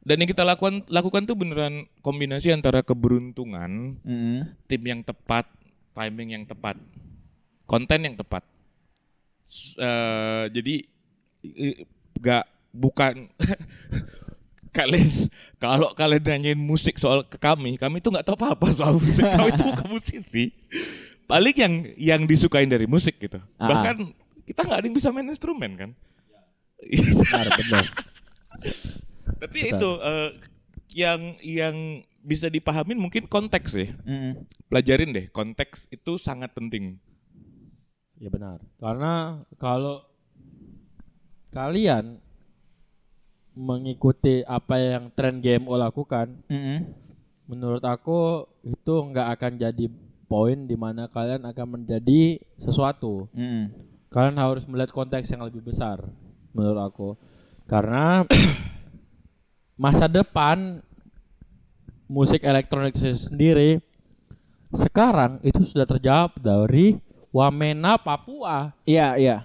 Dan 0.00 0.24
yang 0.24 0.28
kita 0.28 0.44
lakukan 0.44 0.84
lakukan 0.88 1.28
tuh 1.28 1.36
beneran 1.36 1.84
kombinasi 2.00 2.48
antara 2.48 2.80
keberuntungan, 2.80 4.00
Mm-mm. 4.00 4.48
tim 4.64 4.80
yang 4.80 5.04
tepat, 5.04 5.44
timing 5.92 6.40
yang 6.40 6.44
tepat, 6.48 6.80
konten 7.68 8.00
yang 8.00 8.16
tepat. 8.16 8.44
Eh, 9.76 10.44
jadi 10.56 10.74
nggak 12.16 12.44
bukan 12.72 13.28
kalian 14.76 15.08
kalau 15.60 15.92
kalian 15.92 16.24
nanyain 16.24 16.58
musik 16.58 16.96
soal 16.96 17.28
ke 17.28 17.36
kami, 17.36 17.76
kami 17.76 18.00
tuh 18.00 18.08
nggak 18.08 18.24
tahu 18.24 18.36
apa-apa 18.40 18.72
soal 18.72 18.96
musik. 18.96 19.24
kami 19.28 19.52
tuh 19.52 19.68
bukan 19.68 19.88
musisi. 20.00 20.48
Paling 21.24 21.56
yang 21.56 21.74
yang 21.96 22.22
disukain 22.28 22.68
dari 22.68 22.84
musik 22.84 23.16
gitu. 23.16 23.40
Ah. 23.56 23.68
Bahkan 23.70 23.96
kita 24.44 24.60
nggak 24.60 24.78
ada 24.80 24.86
yang 24.86 24.96
bisa 24.96 25.08
main 25.08 25.28
instrumen 25.28 25.72
kan. 25.76 25.90
Benar, 26.84 27.46
benar. 27.48 27.84
Tapi 29.40 29.58
itu 29.72 29.90
eh, 30.04 30.30
yang 30.94 31.20
yang 31.40 31.76
bisa 32.24 32.48
dipahamin 32.48 32.96
mungkin 32.96 33.28
konteks 33.28 33.68
sih. 33.76 33.88
Mm-mm. 34.08 34.48
Pelajarin 34.72 35.12
deh, 35.12 35.26
konteks 35.28 35.92
itu 35.92 36.16
sangat 36.16 36.56
penting. 36.56 36.96
Ya 38.16 38.32
benar. 38.32 38.64
Karena 38.80 39.44
kalau 39.60 40.00
kalian 41.52 42.18
mengikuti 43.54 44.42
apa 44.48 44.80
yang 44.80 45.12
tren 45.12 45.44
GMO 45.44 45.76
lakukan, 45.76 46.32
Mm-mm. 46.48 46.88
menurut 47.46 47.84
aku 47.84 48.48
itu 48.64 48.94
nggak 49.12 49.28
akan 49.38 49.52
jadi 49.60 49.86
poin 50.34 50.66
di 50.66 50.74
mana 50.74 51.06
kalian 51.06 51.46
akan 51.46 51.66
menjadi 51.78 52.42
sesuatu. 52.58 53.30
Mm-mm. 53.30 53.70
Kalian 54.10 54.34
harus 54.34 54.66
melihat 54.66 54.90
konteks 54.90 55.30
yang 55.30 55.46
lebih 55.46 55.62
besar 55.62 56.02
menurut 56.50 56.82
aku. 56.82 57.08
Karena 57.70 58.26
masa 59.78 60.10
depan 60.10 60.82
musik 62.10 62.42
elektronik 62.42 62.98
sendiri 62.98 63.78
sekarang 64.74 65.38
itu 65.46 65.62
sudah 65.62 65.86
terjawab 65.86 66.34
dari 66.34 66.98
Wamena 67.30 67.94
Papua. 67.94 68.74
Iya, 68.82 69.14
iya. 69.14 69.38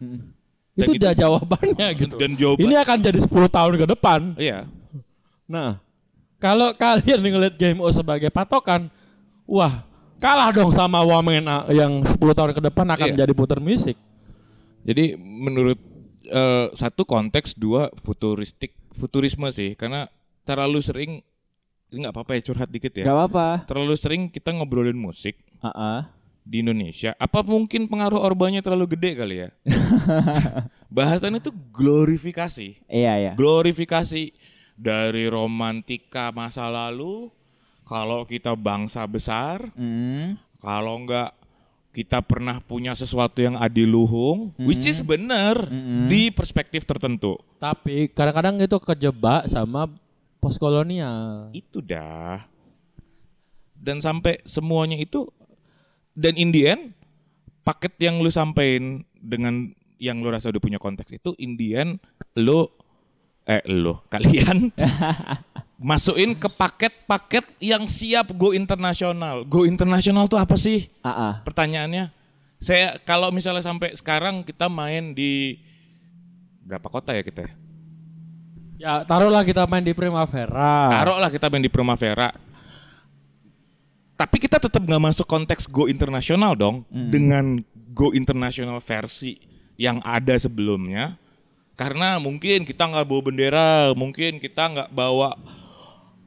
Dan 0.00 0.24
itu 0.72 0.96
itu- 0.96 1.00
udah 1.04 1.12
jawabannya 1.12 1.88
gitu. 2.00 2.16
Dan 2.16 2.32
jawaban 2.40 2.64
Ini 2.64 2.74
akan 2.80 2.98
jadi 3.04 3.18
10 3.20 3.28
tahun 3.52 3.74
ke 3.76 3.86
depan. 3.92 4.20
iya. 4.40 4.64
Nah, 5.44 5.84
kalau 6.40 6.72
kalian 6.72 7.20
ngeliat 7.20 7.60
GMO 7.60 7.92
sebagai 7.92 8.32
patokan, 8.32 8.88
wah, 9.44 9.84
kalah 10.20 10.52
dong 10.52 10.70
sama 10.70 11.00
Wamena 11.00 11.64
yang 11.72 12.04
10 12.04 12.14
tahun 12.14 12.52
ke 12.52 12.62
depan 12.68 12.86
akan 12.86 13.08
Iya. 13.10 13.24
jadi 13.24 13.32
puter 13.32 13.58
musik. 13.58 13.96
Jadi 14.84 15.16
menurut 15.18 15.80
eh, 16.22 16.66
satu 16.72 17.02
konteks, 17.02 17.58
dua 17.58 17.90
futuristik, 18.00 18.70
futurisme 18.94 19.50
sih, 19.50 19.74
karena 19.74 20.06
terlalu 20.44 20.78
sering 20.78 21.10
ini 21.90 22.06
nggak 22.06 22.14
apa-apa 22.14 22.38
ya 22.38 22.42
curhat 22.46 22.70
dikit 22.70 22.94
ya. 22.94 23.04
Gak 23.04 23.16
apa-apa. 23.18 23.46
Terlalu 23.66 23.94
sering 23.98 24.22
kita 24.30 24.54
ngobrolin 24.54 24.94
musik 24.94 25.34
Ah, 25.58 26.06
di 26.40 26.62
Indonesia. 26.62 27.18
Apa 27.18 27.42
mungkin 27.42 27.90
pengaruh 27.90 28.22
orbanya 28.22 28.62
terlalu 28.62 28.94
gede 28.94 29.10
kali 29.18 29.36
ya? 29.42 29.48
Bahasannya 30.94 31.42
itu 31.42 31.50
glorifikasi. 31.74 32.86
Iya, 32.86 33.12
iya. 33.18 33.32
glorifikasi 33.34 34.30
dari 34.78 35.24
romantika 35.26 36.30
masa 36.30 36.70
lalu 36.70 37.28
kalau 37.90 38.22
kita 38.22 38.54
bangsa 38.54 39.02
besar 39.04 39.66
Mm. 39.74 40.38
kalau 40.62 40.94
enggak 40.96 41.34
kita 41.90 42.22
pernah 42.22 42.62
punya 42.62 42.94
sesuatu 42.94 43.42
yang 43.42 43.58
adiluhung 43.58 44.54
which 44.62 44.86
is 44.86 45.02
bener 45.02 45.58
Mm-mm. 45.66 46.06
di 46.06 46.30
perspektif 46.30 46.86
tertentu 46.86 47.34
Tapi 47.58 48.06
kadang-kadang 48.08 48.62
itu 48.62 48.78
kejebak 48.78 49.50
sama 49.50 49.90
postkolonial. 50.38 51.50
itu 51.50 51.82
dah 51.82 52.46
dan 53.74 53.98
sampai 53.98 54.38
semuanya 54.44 54.94
itu 54.94 55.26
dan 56.12 56.32
in 56.34 56.48
the 56.48 56.68
end 56.68 56.94
paket 57.60 57.92
yang 57.98 58.22
lu 58.22 58.28
sampein 58.28 59.02
dengan 59.14 59.72
yang 59.96 60.20
lu 60.20 60.30
rasa 60.30 60.48
udah 60.48 60.58
punya 60.58 60.78
konteks 60.78 61.12
itu 61.12 61.34
in 61.36 61.56
the 61.56 61.74
end 61.74 61.98
lu 62.32 62.70
eh 63.50 63.62
lu 63.66 63.98
kalian 64.12 64.70
masukin 65.80 66.36
ke 66.36 66.46
paket-paket 66.46 67.56
yang 67.58 67.88
siap 67.88 68.36
go 68.36 68.52
internasional. 68.52 69.42
Go 69.48 69.64
internasional 69.64 70.28
tuh 70.28 70.36
apa 70.36 70.54
sih? 70.54 70.92
Ah. 71.00 71.40
Pertanyaannya. 71.42 72.12
Saya 72.60 73.00
kalau 73.08 73.32
misalnya 73.32 73.64
sampai 73.64 73.96
sekarang 73.96 74.44
kita 74.44 74.68
main 74.68 75.16
di 75.16 75.56
berapa 76.60 76.84
kota 76.92 77.16
ya 77.16 77.24
kita? 77.24 77.48
ya? 77.48 79.00
Taruhlah 79.08 79.40
kita 79.48 79.64
main 79.64 79.80
di 79.80 79.96
Primavera. 79.96 80.92
Taruhlah 81.00 81.32
kita 81.32 81.48
main 81.48 81.64
di 81.64 81.72
Primavera. 81.72 82.28
Tapi 84.20 84.36
kita 84.36 84.60
tetap 84.60 84.84
nggak 84.84 85.00
masuk 85.00 85.24
konteks 85.24 85.64
go 85.64 85.88
internasional 85.88 86.52
dong 86.52 86.84
dengan 86.92 87.64
go 87.96 88.12
internasional 88.12 88.76
versi 88.84 89.40
yang 89.80 90.04
ada 90.04 90.36
sebelumnya. 90.36 91.16
Karena 91.80 92.20
mungkin 92.20 92.68
kita 92.68 92.92
nggak 92.92 93.08
bawa 93.08 93.22
bendera, 93.24 93.72
mungkin 93.96 94.36
kita 94.36 94.68
nggak 94.68 94.90
bawa 94.92 95.32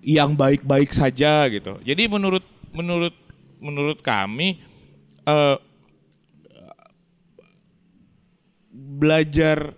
yang 0.01 0.33
baik-baik 0.33 0.89
saja 0.89 1.45
gitu. 1.45 1.77
Jadi 1.85 2.09
menurut 2.09 2.41
menurut 2.73 3.13
menurut 3.61 4.01
kami 4.01 4.57
eh, 5.29 5.57
belajar 8.73 9.77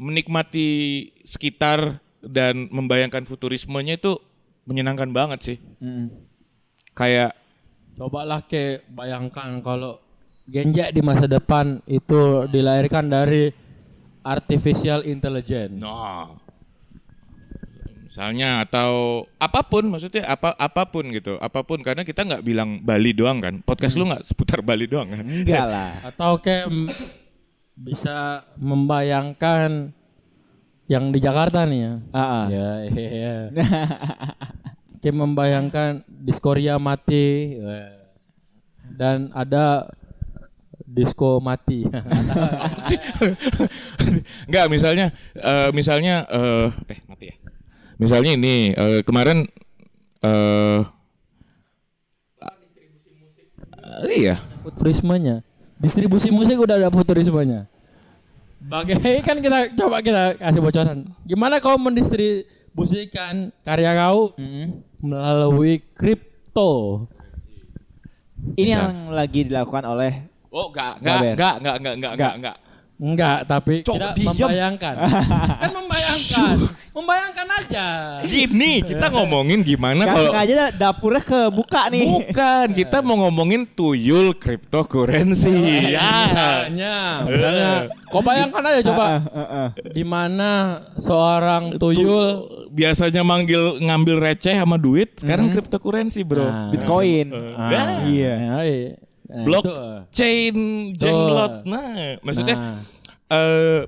menikmati 0.00 1.12
sekitar 1.28 2.00
dan 2.24 2.72
membayangkan 2.72 3.28
futurismenya 3.28 4.00
itu 4.00 4.16
menyenangkan 4.64 5.12
banget 5.12 5.40
sih. 5.44 5.58
Mm. 5.84 6.16
Kayak 6.96 7.36
Cobalah 8.00 8.40
ke 8.48 8.80
bayangkan 8.88 9.60
kalau 9.60 10.00
Genja 10.48 10.88
di 10.88 11.04
masa 11.04 11.28
depan 11.28 11.84
itu 11.84 12.48
dilahirkan 12.48 13.12
dari 13.12 13.52
artificial 14.24 15.04
intelligence. 15.06 15.76
no. 15.76 16.36
Misalnya 18.10 18.66
atau 18.66 19.22
apa 19.38 19.62
pun 19.62 19.86
maksudnya 19.86 20.26
apa 20.26 20.50
apa 20.58 20.82
pun 20.90 21.06
gitu. 21.14 21.38
Apa 21.38 21.62
pun 21.62 21.78
karena 21.78 22.02
kita 22.02 22.26
nggak 22.26 22.42
bilang 22.42 22.82
Bali 22.82 23.14
doang 23.14 23.38
kan. 23.38 23.62
Podcast 23.62 23.94
lu 23.94 24.10
nggak 24.10 24.26
seputar 24.26 24.66
Bali 24.66 24.90
doang 24.90 25.14
kan? 25.14 25.22
Enggak 25.22 25.66
lah. 25.70 25.94
Atau 26.10 26.42
kayak 26.42 26.66
bisa 27.78 28.42
membayangkan 28.58 29.94
Yang 30.90 31.04
di 31.14 31.18
Jakarta 31.22 31.62
nih 31.70 31.80
ya. 31.86 31.92
Ah, 32.10 32.18
ah. 32.18 32.44
Ya, 32.50 32.70
iya. 32.90 33.36
Kayak 35.00 35.16
membayangkan 35.22 36.02
diskoria 36.10 36.82
mati 36.82 37.54
dan 38.98 39.30
ada 39.30 39.86
disco 40.86 41.40
mati. 41.40 41.84
Enggak, 44.48 44.66
misalnya 44.72 45.06
eh, 45.36 45.68
misalnya 45.72 46.24
eh 46.28 46.68
eh 46.88 46.98
mati 47.08 47.24
ya. 47.30 47.36
Misalnya 48.00 48.30
ini 48.36 48.72
eh, 48.72 49.00
kemarin 49.04 49.44
eh 50.24 50.80
eh, 54.04 54.16
iya. 54.16 54.36
futurismenya. 54.64 55.44
Distribusi 55.80 56.28
musik 56.28 56.60
udah 56.60 56.76
ada 56.76 56.92
futurismenya. 56.92 57.64
Bagai 58.60 59.00
kan 59.28 59.40
kita 59.40 59.72
coba 59.72 60.04
kita 60.04 60.36
kasih 60.36 60.60
bocoran. 60.60 60.98
Gimana 61.24 61.64
kau 61.64 61.80
mendistribusikan 61.80 63.48
karya 63.64 63.96
kau 63.96 64.36
Mm-mm. 64.36 64.84
melalui 65.00 65.80
kripto? 65.96 67.04
Ini 68.56 68.72
Bisa. 68.72 68.76
yang 68.76 69.12
lagi 69.12 69.40
dilakukan 69.48 69.84
oleh 69.84 70.29
Oh, 70.50 70.66
enggak, 70.68 70.92
Enggak, 70.98 71.14
enggak, 71.22 71.30
enggak, 71.30 71.54
enggak, 71.58 71.74
enggak, 71.78 71.94
enggak, 71.94 72.12
enggak, 72.12 72.32
enggak. 72.36 72.56
Enggak, 73.00 73.48
tapi 73.48 73.80
Cok, 73.80 73.96
kita 73.96 74.08
diam. 74.12 74.28
membayangkan. 74.28 74.94
kan 75.64 75.70
membayangkan. 75.72 76.56
membayangkan 77.00 77.46
aja. 77.48 77.86
Gini, 78.28 78.84
kita 78.84 79.08
ngomongin 79.08 79.64
gimana 79.64 80.04
Gak 80.04 80.12
kalau 80.12 80.30
sengaja 80.36 80.68
dapurnya 80.68 81.22
kebuka 81.24 81.88
nih. 81.88 82.04
Bukan, 82.04 82.66
kita 82.76 83.00
mau 83.00 83.16
ngomongin 83.24 83.64
tuyul 83.64 84.36
cryptocurrency. 84.36 85.56
ya. 85.96 86.12
Misalnya, 86.28 86.94
misalnya, 87.24 87.70
kau 88.12 88.20
bayangkan 88.20 88.68
aja 88.68 88.80
coba 88.92 89.04
Ah, 89.08 89.16
ah, 89.32 89.40
ah. 89.48 89.68
di 89.80 90.04
mana 90.04 90.50
seorang 91.00 91.80
tuyul 91.80 92.52
Biasanya 92.70 93.24
manggil 93.24 93.80
ngambil 93.80 94.20
receh 94.20 94.54
sama 94.54 94.76
duit, 94.76 95.16
sekarang 95.16 95.48
cryptocurrency, 95.48 96.20
Bro. 96.20 96.44
Nah. 96.44 96.68
Bitcoin. 96.68 97.32
Ah, 97.56 98.04
Iya. 98.04 98.32
iya. 98.60 99.09
Nah, 99.30 99.38
itu. 99.38 99.46
Blockchain 99.46 100.56
jenglot. 100.94 101.54
Nah, 101.64 102.18
maksudnya 102.20 102.56
Nah. 102.58 102.78
eh 103.30 103.82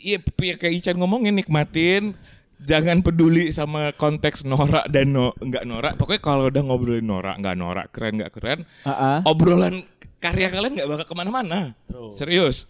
iya 0.00 0.18
ya 0.20 0.54
kayak 0.56 0.74
Ican 0.80 0.96
ngomongin 0.96 1.36
nikmatin 1.36 2.16
jangan 2.58 3.00
peduli 3.00 3.52
sama 3.52 3.92
konteks 3.92 4.42
norak 4.42 4.88
dan 4.88 5.12
no, 5.12 5.36
enggak 5.38 5.62
norak. 5.62 5.92
Pokoknya 5.94 6.20
kalau 6.20 6.48
udah 6.48 6.62
ngobrolin 6.64 7.04
norak, 7.04 7.36
enggak 7.36 7.54
norak, 7.54 7.86
keren 7.92 8.18
enggak 8.18 8.32
keren, 8.34 8.58
Ah, 8.82 8.90
ah. 8.90 9.18
obrolan 9.24 9.84
karya 10.18 10.50
kalian 10.50 10.74
nggak 10.74 10.88
bakal 10.88 11.06
ke 11.06 11.14
mana-mana. 11.14 11.76
Serius. 12.10 12.66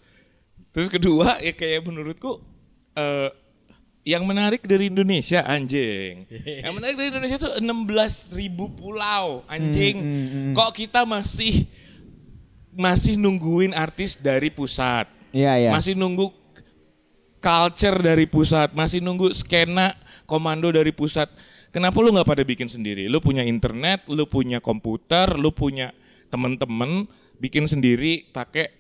Terus 0.69 0.93
kedua 0.93 1.41
ya 1.41 1.55
kayak 1.55 1.81
menurutku 1.83 2.43
eh 2.93 3.31
yang 4.09 4.25
menarik 4.25 4.65
dari 4.65 4.89
Indonesia 4.89 5.45
anjing. 5.45 6.25
yang 6.65 6.73
menarik 6.73 6.97
dari 6.97 7.13
Indonesia 7.13 7.37
tuh 7.37 7.61
16.000 7.61 8.41
ribu 8.41 8.73
pulau 8.73 9.45
anjing. 9.45 10.01
Hmm, 10.01 10.09
hmm, 10.09 10.29
hmm. 10.33 10.55
Kok 10.57 10.71
kita 10.73 11.05
masih 11.05 11.69
masih 12.73 13.21
nungguin 13.21 13.77
artis 13.77 14.17
dari 14.17 14.49
pusat. 14.49 15.05
Iya, 15.29 15.61
iya. 15.61 15.71
Masih 15.77 15.93
nunggu 15.93 16.33
culture 17.37 18.01
dari 18.01 18.25
pusat, 18.25 18.73
masih 18.73 19.05
nunggu 19.05 19.29
skena 19.37 19.93
komando 20.25 20.73
dari 20.73 20.89
pusat. 20.89 21.29
Kenapa 21.69 22.01
lu 22.01 22.09
nggak 22.09 22.25
pada 22.25 22.41
bikin 22.49 22.65
sendiri? 22.65 23.13
Lu 23.13 23.21
punya 23.21 23.45
internet, 23.45 24.09
lu 24.09 24.25
punya 24.25 24.57
komputer, 24.57 25.37
lu 25.37 25.53
punya 25.53 25.93
temen-temen, 26.33 27.05
bikin 27.37 27.69
sendiri 27.69 28.25
pakai 28.33 28.73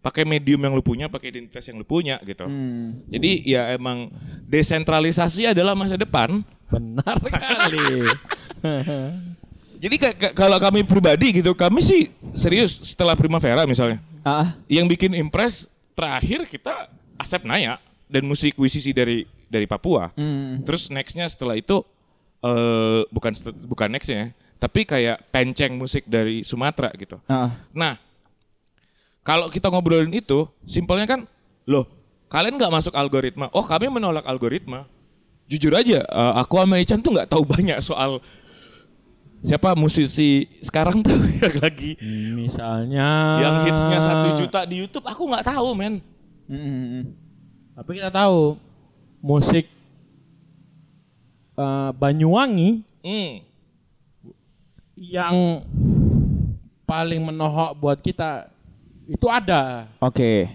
pakai 0.00 0.24
medium 0.24 0.60
yang 0.60 0.72
lu 0.72 0.80
punya, 0.80 1.06
pakai 1.06 1.28
identitas 1.28 1.64
yang 1.68 1.76
lu 1.76 1.84
punya 1.84 2.16
gitu. 2.24 2.48
Hmm. 2.48 3.04
Jadi 3.06 3.44
ya 3.44 3.72
emang 3.72 4.08
desentralisasi 4.48 5.52
adalah 5.52 5.76
masa 5.76 5.96
depan. 5.96 6.40
Benar 6.72 7.16
kali. 7.44 8.08
Jadi 9.80 9.96
ka- 9.96 10.16
ka- 10.16 10.34
kalau 10.36 10.60
kami 10.60 10.84
pribadi 10.84 11.40
gitu, 11.40 11.56
kami 11.56 11.80
sih 11.80 12.12
serius 12.36 12.84
setelah 12.84 13.16
Primavera 13.16 13.64
misalnya, 13.64 13.96
Ah, 14.20 14.52
yang 14.68 14.84
bikin 14.84 15.16
impress 15.16 15.64
terakhir 15.96 16.44
kita 16.44 16.92
Asep 17.16 17.40
Naya 17.48 17.80
dan 18.04 18.28
musik 18.28 18.52
Wisisi 18.60 18.92
dari 18.92 19.24
dari 19.48 19.64
Papua. 19.64 20.12
Hmm. 20.12 20.60
Terus 20.68 20.92
nextnya 20.92 21.24
setelah 21.24 21.56
itu 21.56 21.80
eh 22.40 23.04
bukan 23.08 23.32
bukan 23.64 23.88
nextnya, 23.88 24.16
ya, 24.16 24.26
tapi 24.60 24.84
kayak 24.84 25.24
penceng 25.32 25.76
musik 25.76 26.04
dari 26.04 26.44
Sumatera 26.44 26.92
gitu. 26.96 27.16
Ah. 27.24 27.56
Nah, 27.72 27.96
kalau 29.30 29.46
kita 29.46 29.70
ngobrolin 29.70 30.10
itu, 30.10 30.42
simpelnya 30.66 31.06
kan, 31.06 31.22
loh, 31.62 31.86
kalian 32.26 32.58
nggak 32.58 32.74
masuk 32.74 32.90
algoritma. 32.98 33.46
Oh, 33.54 33.62
kami 33.62 33.86
menolak 33.86 34.26
algoritma. 34.26 34.90
Jujur 35.46 35.70
aja, 35.70 36.02
eh, 36.02 36.32
aku 36.34 36.58
sama 36.58 36.82
Ican 36.82 36.98
tuh 36.98 37.14
nggak 37.14 37.30
tahu 37.30 37.46
banyak 37.54 37.78
soal 37.78 38.18
siapa 39.38 39.78
musisi 39.78 40.50
sekarang 40.60 41.00
tuh 41.00 41.16
yang 41.40 41.56
lagi 41.64 41.96
Misalnya 42.36 43.08
yang 43.40 43.54
hitsnya 43.70 43.98
satu 44.02 44.28
juta 44.42 44.66
di 44.66 44.82
YouTube. 44.82 45.06
Aku 45.06 45.30
nggak 45.30 45.46
tahu, 45.46 45.78
men. 45.78 46.02
Hmm. 46.50 47.14
Tapi 47.78 48.02
kita 48.02 48.10
tahu 48.10 48.58
musik 49.22 49.70
eh, 51.54 51.90
Banyuwangi 51.94 52.82
Hmm. 53.00 53.40
yang 54.92 55.64
paling 56.84 57.22
menohok 57.24 57.72
buat 57.80 57.96
kita 57.96 58.52
itu 59.10 59.26
ada. 59.26 59.90
Oke. 59.98 60.46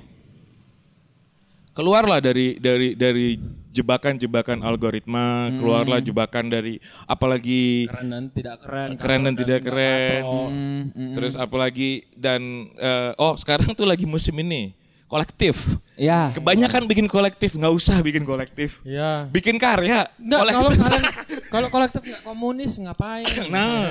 Keluarlah 1.76 2.24
dari 2.24 2.56
dari 2.56 2.95
dari 2.95 3.36
jebakan-jebakan 3.76 4.64
algoritma, 4.64 5.51
keluarlah 5.60 5.99
jebakan 5.99 6.47
dari 6.47 6.80
apalagi 7.03 7.91
Keren 7.91 8.08
dan 8.08 8.24
tidak 8.32 8.56
keren. 8.64 8.89
keren 8.95 9.22
dan 9.28 9.36
tidak 9.36 9.60
keren. 9.68 10.24
katro. 10.24 10.43
Hmm, 10.47 10.82
hmm, 10.95 11.14
Terus 11.20 11.34
apalagi 11.36 12.08
dan 12.16 12.72
eh, 12.80 13.12
oh 13.20 13.36
sekarang 13.36 13.76
tuh 13.76 13.84
lagi 13.84 14.08
musim 14.08 14.32
ini 14.39 14.72
kolektif. 15.12 15.76
Ya. 15.99 16.32
Kebanyakan 16.32 16.88
bikin 16.88 17.12
kolektif 17.12 17.60
nggak 17.60 17.76
usah 17.76 17.99
bikin 17.99 18.24
kolektif. 18.24 18.80
Iya. 18.88 19.28
Bikin 19.28 19.60
karya. 19.60 20.08
Kalau 20.16 20.64
kolektif. 20.64 20.80
kalian 20.80 21.03
kalau 21.53 21.68
kolektif 21.68 22.01
nggak 22.08 22.24
komunis 22.24 22.72
ngapain? 22.80 23.28
Nah. 23.51 23.84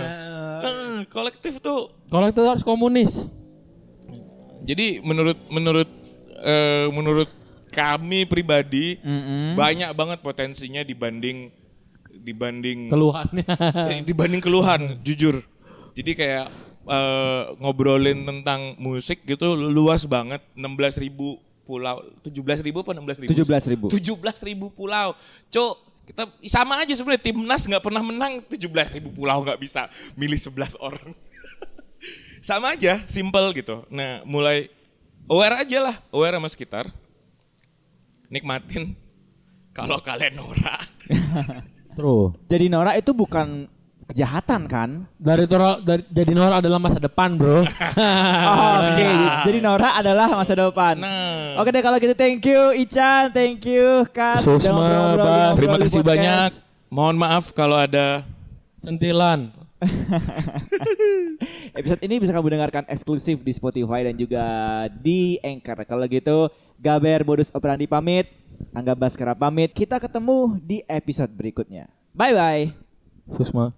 Eh, 0.65 0.99
kolektif 1.13 1.61
tuh. 1.61 1.93
kolektif 2.09 2.41
harus 2.49 2.65
komunis. 2.65 3.29
Jadi 4.65 5.05
menurut 5.05 5.39
menurut 5.53 5.89
eh, 6.41 6.89
menurut 6.89 7.31
kami 7.69 8.25
pribadi 8.25 8.97
Hmm, 9.03 9.23
hmm. 9.23 9.51
banyak 9.59 9.91
banget 9.93 10.19
potensinya 10.23 10.81
dibanding 10.81 11.51
dibanding 12.15 12.89
Keluhannya. 12.89 13.45
eh, 13.93 14.01
dibanding 14.03 14.41
keluhan 14.41 14.99
jujur. 15.05 15.45
Jadi 15.93 16.11
kayak 16.17 16.47
eh, 16.87 17.43
ngobrolin 17.61 18.25
tentang 18.25 18.75
musik 18.81 19.21
gitu 19.25 19.53
luas 19.53 20.09
banget 20.09 20.41
16.000 20.57 21.05
ribu 21.05 21.37
pulau 21.65 22.05
17.000 22.21 22.61
ribu 22.61 22.85
apa 22.85 22.93
16.000 22.93 23.25
ribu 23.25 23.31
17 23.33 23.73
ribu. 23.73 23.87
17 23.89 24.49
ribu 24.49 24.67
pulau. 24.71 25.17
Cuk, 25.49 25.75
kita 26.05 26.29
sama 26.45 26.85
aja 26.85 26.93
sebenarnya 26.93 27.25
timnas 27.25 27.65
nggak 27.65 27.81
pernah 27.81 28.05
menang 28.05 28.45
17 28.45 28.97
ribu 29.01 29.09
pulau 29.13 29.41
nggak 29.43 29.57
bisa 29.57 29.89
milih 30.15 30.37
11 30.37 30.77
orang. 30.79 31.09
Sama 32.45 32.77
aja, 32.77 33.01
simple 33.09 33.57
gitu. 33.57 33.89
Nah, 33.89 34.21
mulai 34.29 34.69
aware 35.25 35.65
aja 35.65 35.79
lah, 35.81 35.97
aware 36.13 36.37
sama 36.37 36.49
sekitar. 36.53 36.85
Nikmatin 38.29 38.93
kalau 39.77 39.97
kalian 40.05 40.37
norak. 40.37 40.85
Terus 41.97 42.35
Jadi 42.51 42.67
Nora 42.67 42.99
itu 42.99 43.15
bukan 43.15 43.71
kejahatan 44.11 44.67
kan? 44.67 45.07
dari 45.15 45.47
Tora 45.47 45.79
dari 45.79 46.03
jadi 46.11 46.35
Nora 46.35 46.59
adalah 46.59 46.83
masa 46.83 46.99
depan, 46.99 47.39
Bro. 47.39 47.63
Oh, 48.51 48.75
Oke, 48.83 49.07
jadi 49.49 49.59
Nora 49.63 49.97
adalah 49.97 50.29
masa 50.35 50.53
depan. 50.59 50.99
Nah, 51.01 51.57
Oke 51.63 51.71
deh 51.71 51.81
kalau 51.81 51.97
gitu 52.03 52.13
thank 52.13 52.43
you 52.45 52.75
Ican, 52.77 53.31
thank 53.33 53.63
you 53.65 54.05
Kat. 54.11 54.43
Susma, 54.43 55.15
terima 55.57 55.79
kasih 55.81 56.03
Podcast. 56.03 56.11
banyak. 56.13 56.51
Mohon 56.93 57.17
maaf 57.17 57.55
kalau 57.57 57.79
ada 57.79 58.27
Sentilan. 58.83 59.64
Episode 61.79 62.01
ini 62.05 62.23
bisa 62.23 62.33
kamu 62.33 62.59
dengarkan 62.59 62.85
eksklusif 62.89 63.43
di 63.43 63.53
Spotify 63.53 64.07
dan 64.07 64.15
juga 64.17 64.45
di 64.91 65.37
Anchor. 65.43 65.85
Kalau 65.85 66.05
gitu, 66.07 66.49
Gaber 66.79 67.27
Modus 67.27 67.51
Operandi 67.53 67.91
pamit, 67.91 68.31
Angga 68.73 68.95
Baskara 68.97 69.35
pamit. 69.35 69.75
Kita 69.75 69.99
ketemu 69.99 70.59
di 70.63 70.81
episode 70.87 71.33
berikutnya. 71.35 71.91
Bye 72.15 72.35
bye. 72.35 72.63
Susma. 73.35 73.73